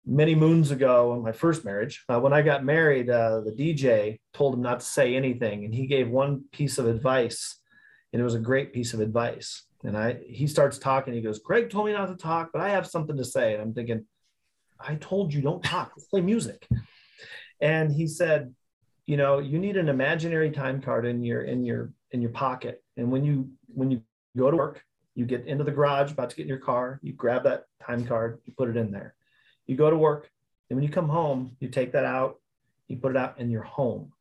many 0.06 0.34
moons 0.34 0.70
ago 0.70 1.14
in 1.14 1.22
my 1.22 1.32
first 1.32 1.64
marriage 1.64 2.04
uh, 2.08 2.20
when 2.20 2.32
i 2.32 2.42
got 2.42 2.64
married 2.64 3.08
uh, 3.08 3.40
the 3.40 3.52
dj 3.52 4.18
told 4.32 4.54
him 4.54 4.62
not 4.62 4.80
to 4.80 4.86
say 4.86 5.16
anything 5.16 5.64
and 5.64 5.74
he 5.74 5.86
gave 5.86 6.08
one 6.08 6.44
piece 6.52 6.78
of 6.78 6.86
advice 6.86 7.60
and 8.14 8.20
it 8.20 8.24
was 8.24 8.36
a 8.36 8.38
great 8.38 8.72
piece 8.72 8.94
of 8.94 9.00
advice. 9.00 9.64
And 9.82 9.98
i 9.98 10.18
he 10.26 10.46
starts 10.46 10.78
talking 10.78 11.12
he 11.12 11.20
goes 11.20 11.40
Craig 11.40 11.68
told 11.68 11.86
me 11.86 11.92
not 11.92 12.06
to 12.06 12.16
talk 12.16 12.50
but 12.52 12.62
i 12.62 12.70
have 12.70 12.86
something 12.86 13.16
to 13.18 13.24
say. 13.24 13.52
And 13.52 13.60
i'm 13.60 13.74
thinking 13.74 14.06
i 14.80 14.94
told 14.94 15.34
you 15.34 15.42
don't 15.42 15.62
talk 15.62 15.92
let's 15.94 16.08
play 16.08 16.22
music. 16.22 16.66
And 17.60 17.92
he 17.92 18.06
said 18.06 18.54
you 19.04 19.18
know 19.18 19.40
you 19.40 19.58
need 19.58 19.76
an 19.76 19.88
imaginary 19.88 20.50
time 20.50 20.80
card 20.80 21.04
in 21.04 21.22
your 21.22 21.42
in 21.42 21.64
your 21.64 21.92
in 22.12 22.22
your 22.22 22.30
pocket 22.30 22.82
and 22.96 23.10
when 23.10 23.24
you 23.24 23.50
when 23.66 23.90
you 23.90 24.00
go 24.38 24.50
to 24.50 24.56
work 24.56 24.82
you 25.16 25.26
get 25.26 25.44
into 25.46 25.64
the 25.64 25.72
garage 25.72 26.12
about 26.12 26.30
to 26.30 26.36
get 26.36 26.44
in 26.44 26.48
your 26.48 26.58
car 26.58 27.00
you 27.02 27.12
grab 27.12 27.42
that 27.42 27.64
time 27.84 28.06
card 28.06 28.40
you 28.46 28.54
put 28.56 28.70
it 28.70 28.76
in 28.76 28.90
there 28.90 29.14
you 29.66 29.76
go 29.76 29.90
to 29.90 29.96
work, 29.96 30.30
and 30.68 30.76
when 30.76 30.84
you 30.84 30.92
come 30.92 31.08
home, 31.08 31.56
you 31.60 31.68
take 31.68 31.92
that 31.92 32.04
out, 32.04 32.40
you 32.88 32.96
put 32.96 33.12
it 33.12 33.16
out 33.16 33.38
in 33.38 33.50
your 33.50 33.62
home. 33.62 34.12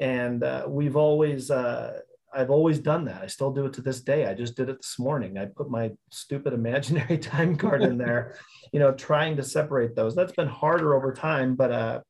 And 0.00 0.42
uh, 0.42 0.64
we've 0.68 0.96
always, 0.96 1.50
uh, 1.50 2.00
I've 2.32 2.50
always 2.50 2.78
done 2.78 3.04
that. 3.06 3.22
I 3.22 3.26
still 3.26 3.52
do 3.52 3.66
it 3.66 3.72
to 3.74 3.80
this 3.80 4.00
day. 4.00 4.26
I 4.26 4.34
just 4.34 4.56
did 4.56 4.68
it 4.68 4.78
this 4.78 4.98
morning. 4.98 5.38
I 5.38 5.46
put 5.46 5.70
my 5.70 5.92
stupid 6.10 6.52
imaginary 6.54 7.18
time 7.18 7.56
card 7.56 7.82
in 7.82 7.98
there, 7.98 8.36
you 8.72 8.80
know, 8.80 8.92
trying 8.92 9.36
to 9.36 9.42
separate 9.42 9.96
those. 9.96 10.14
That's 10.14 10.32
been 10.32 10.48
harder 10.48 10.94
over 10.94 11.12
time, 11.12 11.54
but 11.54 11.72
uh, 11.72 12.00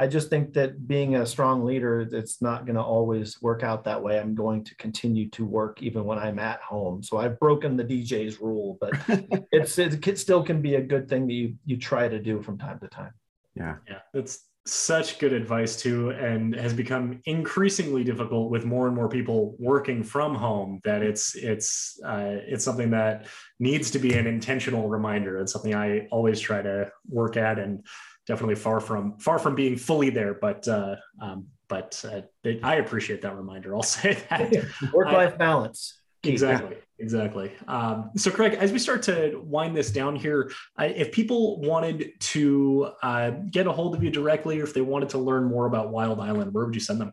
I 0.00 0.06
just 0.06 0.30
think 0.30 0.54
that 0.54 0.88
being 0.88 1.16
a 1.16 1.26
strong 1.26 1.62
leader, 1.62 2.00
it's 2.00 2.40
not 2.40 2.64
going 2.64 2.76
to 2.76 2.82
always 2.82 3.40
work 3.42 3.62
out 3.62 3.84
that 3.84 4.02
way. 4.02 4.18
I'm 4.18 4.34
going 4.34 4.64
to 4.64 4.74
continue 4.76 5.28
to 5.28 5.44
work 5.44 5.82
even 5.82 6.04
when 6.04 6.18
I'm 6.18 6.38
at 6.38 6.62
home. 6.62 7.02
So 7.02 7.18
I've 7.18 7.38
broken 7.38 7.76
the 7.76 7.84
DJ's 7.84 8.40
rule, 8.40 8.78
but 8.80 8.94
it's 9.52 9.76
it 9.78 10.18
still 10.18 10.42
can 10.42 10.62
be 10.62 10.76
a 10.76 10.80
good 10.80 11.06
thing 11.06 11.26
that 11.26 11.34
you 11.34 11.54
you 11.66 11.76
try 11.76 12.08
to 12.08 12.18
do 12.18 12.40
from 12.40 12.56
time 12.56 12.80
to 12.80 12.88
time. 12.88 13.12
Yeah, 13.54 13.76
yeah, 13.86 13.98
that's 14.14 14.46
such 14.64 15.18
good 15.18 15.34
advice 15.34 15.76
too, 15.76 16.10
and 16.12 16.54
has 16.54 16.72
become 16.72 17.20
increasingly 17.26 18.02
difficult 18.02 18.50
with 18.50 18.64
more 18.64 18.86
and 18.86 18.96
more 18.96 19.08
people 19.10 19.54
working 19.58 20.02
from 20.02 20.34
home. 20.34 20.80
That 20.82 21.02
it's 21.02 21.34
it's 21.36 22.00
uh, 22.06 22.36
it's 22.48 22.64
something 22.64 22.90
that 22.92 23.26
needs 23.58 23.90
to 23.90 23.98
be 23.98 24.14
an 24.14 24.26
intentional 24.26 24.88
reminder. 24.88 25.38
It's 25.40 25.52
something 25.52 25.74
I 25.74 26.06
always 26.10 26.40
try 26.40 26.62
to 26.62 26.90
work 27.06 27.36
at 27.36 27.58
and 27.58 27.84
definitely 28.30 28.54
far 28.54 28.78
from 28.78 29.18
far 29.18 29.40
from 29.40 29.56
being 29.56 29.76
fully 29.76 30.08
there, 30.08 30.34
but 30.34 30.66
uh, 30.68 30.94
um, 31.20 31.48
but 31.68 32.00
uh, 32.06 32.20
it, 32.44 32.60
I 32.62 32.76
appreciate 32.76 33.22
that 33.22 33.36
reminder. 33.36 33.74
I'll 33.74 33.82
say 34.00 34.22
that 34.30 34.52
work 34.92 35.08
life 35.08 35.36
balance. 35.36 36.00
Exactly, 36.22 36.76
exactly. 36.98 37.50
Um, 37.66 38.10
so, 38.14 38.30
Craig, 38.30 38.52
as 38.52 38.70
we 38.70 38.78
start 38.78 39.02
to 39.04 39.40
wind 39.42 39.76
this 39.76 39.90
down 39.90 40.14
here, 40.14 40.52
if 40.78 41.10
people 41.10 41.60
wanted 41.60 42.12
to 42.20 42.90
uh, 43.02 43.30
get 43.50 43.66
a 43.66 43.72
hold 43.72 43.96
of 43.96 44.04
you 44.04 44.10
directly, 44.10 44.60
or 44.60 44.64
if 44.64 44.74
they 44.74 44.82
wanted 44.82 45.08
to 45.08 45.18
learn 45.18 45.44
more 45.44 45.66
about 45.66 45.90
Wild 45.90 46.20
Island, 46.20 46.52
where 46.54 46.66
would 46.66 46.74
you 46.74 46.80
send 46.80 47.00
them? 47.00 47.12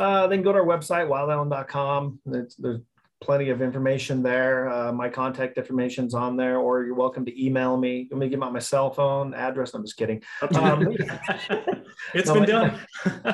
Uh, 0.00 0.26
then 0.26 0.42
go 0.42 0.50
to 0.52 0.58
our 0.58 0.64
website, 0.64 1.06
wildisland.com. 1.08 2.20
There's, 2.24 2.56
there's 2.56 2.80
plenty 3.20 3.50
of 3.50 3.60
information 3.60 4.22
there. 4.22 4.68
Uh, 4.68 4.92
my 4.92 5.08
contact 5.08 5.58
information's 5.58 6.14
on 6.14 6.36
there, 6.36 6.58
or 6.58 6.84
you're 6.84 6.94
welcome 6.94 7.24
to 7.26 7.44
email 7.44 7.76
me. 7.76 8.08
Let 8.10 8.18
me 8.18 8.28
give 8.28 8.42
out 8.42 8.52
my 8.52 8.58
cell 8.58 8.90
phone 8.90 9.34
address. 9.34 9.74
I'm 9.74 9.84
just 9.84 9.96
kidding. 9.96 10.22
Um, 10.54 10.88
it's 12.14 12.28
no, 12.28 12.34
been 12.34 12.44
done. 12.44 12.80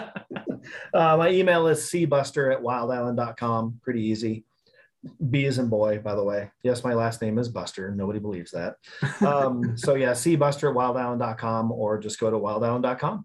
uh, 0.95 1.17
my 1.17 1.31
email 1.31 1.67
is 1.69 1.81
cbuster 1.85 2.53
at 2.53 2.63
wildisland.com. 2.63 3.81
Pretty 3.83 4.03
easy. 4.03 4.45
B 5.31 5.45
is 5.45 5.59
in 5.59 5.69
boy, 5.69 5.99
by 5.99 6.17
the 6.17 6.25
way. 6.25 6.51
Yes, 6.65 6.83
my 6.83 6.95
last 6.95 7.23
name 7.23 7.39
is 7.39 7.49
Buster. 7.49 7.95
Nobody 7.95 8.19
believes 8.19 8.51
that. 8.51 8.75
Um, 9.21 9.77
so 9.77 9.95
yeah, 9.95 10.13
cbuster 10.13 10.71
at 10.71 10.77
wildisland.com 10.77 11.71
or 11.71 11.99
just 11.99 12.19
go 12.19 12.31
to 12.31 12.37
wildisland.com. 12.37 13.25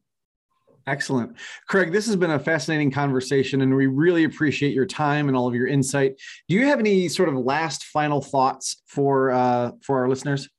Excellent. 0.87 1.35
Craig, 1.67 1.91
this 1.91 2.07
has 2.07 2.15
been 2.15 2.31
a 2.31 2.39
fascinating 2.39 2.91
conversation, 2.91 3.61
and 3.61 3.75
we 3.75 3.85
really 3.87 4.23
appreciate 4.23 4.73
your 4.73 4.85
time 4.85 5.27
and 5.27 5.37
all 5.37 5.47
of 5.47 5.53
your 5.53 5.67
insight. 5.67 6.19
Do 6.47 6.55
you 6.55 6.65
have 6.65 6.79
any 6.79 7.07
sort 7.07 7.29
of 7.29 7.35
last 7.35 7.85
final 7.85 8.21
thoughts 8.21 8.81
for 8.87 9.31
uh, 9.31 9.71
for 9.81 9.99
our 9.99 10.09
listeners? 10.09 10.49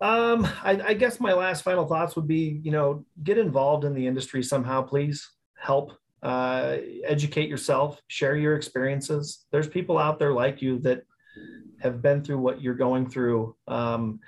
Um, 0.00 0.46
I, 0.62 0.80
I 0.88 0.94
guess 0.94 1.20
my 1.20 1.32
last 1.32 1.62
final 1.62 1.86
thoughts 1.86 2.16
would 2.16 2.26
be, 2.26 2.60
you 2.62 2.72
know, 2.72 3.06
get 3.22 3.38
involved 3.38 3.84
in 3.84 3.94
the 3.94 4.06
industry 4.06 4.42
somehow, 4.42 4.82
please. 4.82 5.30
Help, 5.56 5.92
uh, 6.22 6.76
educate 7.04 7.48
yourself, 7.48 8.02
share 8.08 8.36
your 8.36 8.54
experiences. 8.54 9.46
There's 9.50 9.68
people 9.68 9.96
out 9.96 10.18
there 10.18 10.32
like 10.32 10.60
you 10.60 10.78
that 10.80 11.04
have 11.80 12.02
been 12.02 12.22
through 12.22 12.38
what 12.38 12.60
you're 12.60 12.74
going 12.74 13.08
through. 13.08 13.56
Um, 13.66 14.20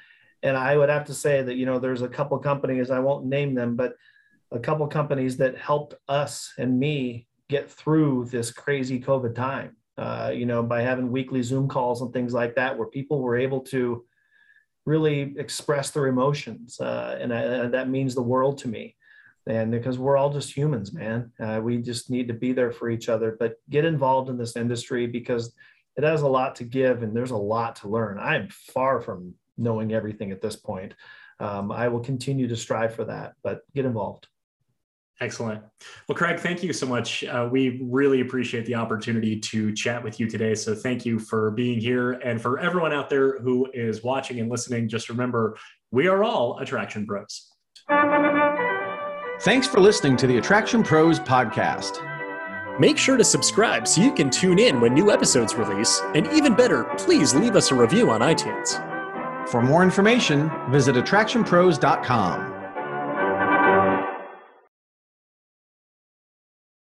and 0.42 0.56
I 0.56 0.76
would 0.76 0.88
have 0.88 1.04
to 1.06 1.14
say 1.14 1.42
that, 1.42 1.56
you 1.56 1.66
know, 1.66 1.78
there's 1.78 2.02
a 2.02 2.08
couple 2.08 2.38
companies, 2.38 2.90
I 2.90 3.00
won't 3.00 3.26
name 3.26 3.54
them, 3.54 3.76
but 3.76 3.96
a 4.52 4.58
couple 4.58 4.86
companies 4.86 5.36
that 5.38 5.56
helped 5.56 5.94
us 6.08 6.52
and 6.58 6.78
me 6.78 7.26
get 7.48 7.70
through 7.70 8.26
this 8.26 8.50
crazy 8.50 9.00
COVID 9.00 9.34
time. 9.34 9.76
Uh, 9.98 10.30
you 10.34 10.44
know, 10.44 10.62
by 10.62 10.82
having 10.82 11.10
weekly 11.10 11.42
Zoom 11.42 11.68
calls 11.68 12.02
and 12.02 12.12
things 12.12 12.34
like 12.34 12.54
that, 12.54 12.76
where 12.76 12.88
people 12.88 13.22
were 13.22 13.36
able 13.36 13.60
to 13.60 14.04
really 14.84 15.34
express 15.38 15.90
their 15.90 16.06
emotions, 16.06 16.78
uh, 16.80 17.18
and, 17.18 17.32
I, 17.32 17.40
and, 17.40 17.74
that 17.74 17.88
means 17.88 18.14
the 18.14 18.22
world 18.22 18.58
to 18.58 18.68
me. 18.68 18.94
And 19.46 19.70
because 19.70 19.98
we're 19.98 20.18
all 20.18 20.30
just 20.30 20.54
humans, 20.54 20.92
man, 20.92 21.32
uh, 21.40 21.60
we 21.62 21.78
just 21.78 22.10
need 22.10 22.28
to 22.28 22.34
be 22.34 22.52
there 22.52 22.72
for 22.72 22.90
each 22.90 23.08
other. 23.08 23.36
But 23.38 23.54
get 23.70 23.86
involved 23.86 24.28
in 24.28 24.36
this 24.36 24.54
industry 24.54 25.06
because 25.06 25.54
it 25.96 26.04
has 26.04 26.22
a 26.22 26.28
lot 26.28 26.56
to 26.56 26.64
give, 26.64 27.02
and 27.02 27.16
there's 27.16 27.30
a 27.30 27.36
lot 27.36 27.76
to 27.76 27.88
learn. 27.88 28.18
I'm 28.18 28.48
far 28.50 29.00
from 29.00 29.34
knowing 29.56 29.92
everything 29.92 30.30
at 30.30 30.42
this 30.42 30.56
point. 30.56 30.94
Um, 31.40 31.72
I 31.72 31.88
will 31.88 32.00
continue 32.00 32.48
to 32.48 32.56
strive 32.56 32.94
for 32.94 33.04
that, 33.06 33.34
but 33.42 33.60
get 33.74 33.86
involved. 33.86 34.28
Excellent. 35.20 35.62
Well, 36.08 36.16
Craig, 36.16 36.38
thank 36.38 36.62
you 36.62 36.74
so 36.74 36.86
much. 36.86 37.24
Uh, 37.24 37.48
we 37.50 37.80
really 37.82 38.20
appreciate 38.20 38.66
the 38.66 38.74
opportunity 38.74 39.40
to 39.40 39.72
chat 39.72 40.04
with 40.04 40.20
you 40.20 40.28
today. 40.28 40.54
So, 40.54 40.74
thank 40.74 41.06
you 41.06 41.18
for 41.18 41.52
being 41.52 41.80
here. 41.80 42.12
And 42.12 42.40
for 42.40 42.58
everyone 42.58 42.92
out 42.92 43.08
there 43.08 43.38
who 43.40 43.66
is 43.72 44.02
watching 44.02 44.40
and 44.40 44.50
listening, 44.50 44.88
just 44.88 45.08
remember 45.08 45.56
we 45.90 46.06
are 46.08 46.22
all 46.22 46.58
Attraction 46.58 47.06
Pros. 47.06 47.50
Thanks 49.40 49.66
for 49.66 49.80
listening 49.80 50.16
to 50.18 50.26
the 50.26 50.38
Attraction 50.38 50.82
Pros 50.82 51.20
podcast. 51.20 52.02
Make 52.78 52.98
sure 52.98 53.16
to 53.16 53.24
subscribe 53.24 53.88
so 53.88 54.02
you 54.02 54.12
can 54.12 54.28
tune 54.28 54.58
in 54.58 54.80
when 54.80 54.92
new 54.92 55.10
episodes 55.10 55.54
release. 55.54 56.02
And 56.14 56.26
even 56.28 56.54
better, 56.54 56.84
please 56.98 57.34
leave 57.34 57.56
us 57.56 57.70
a 57.70 57.74
review 57.74 58.10
on 58.10 58.20
iTunes. 58.20 58.82
For 59.48 59.62
more 59.62 59.82
information, 59.82 60.50
visit 60.70 60.96
attractionpros.com. 60.96 62.55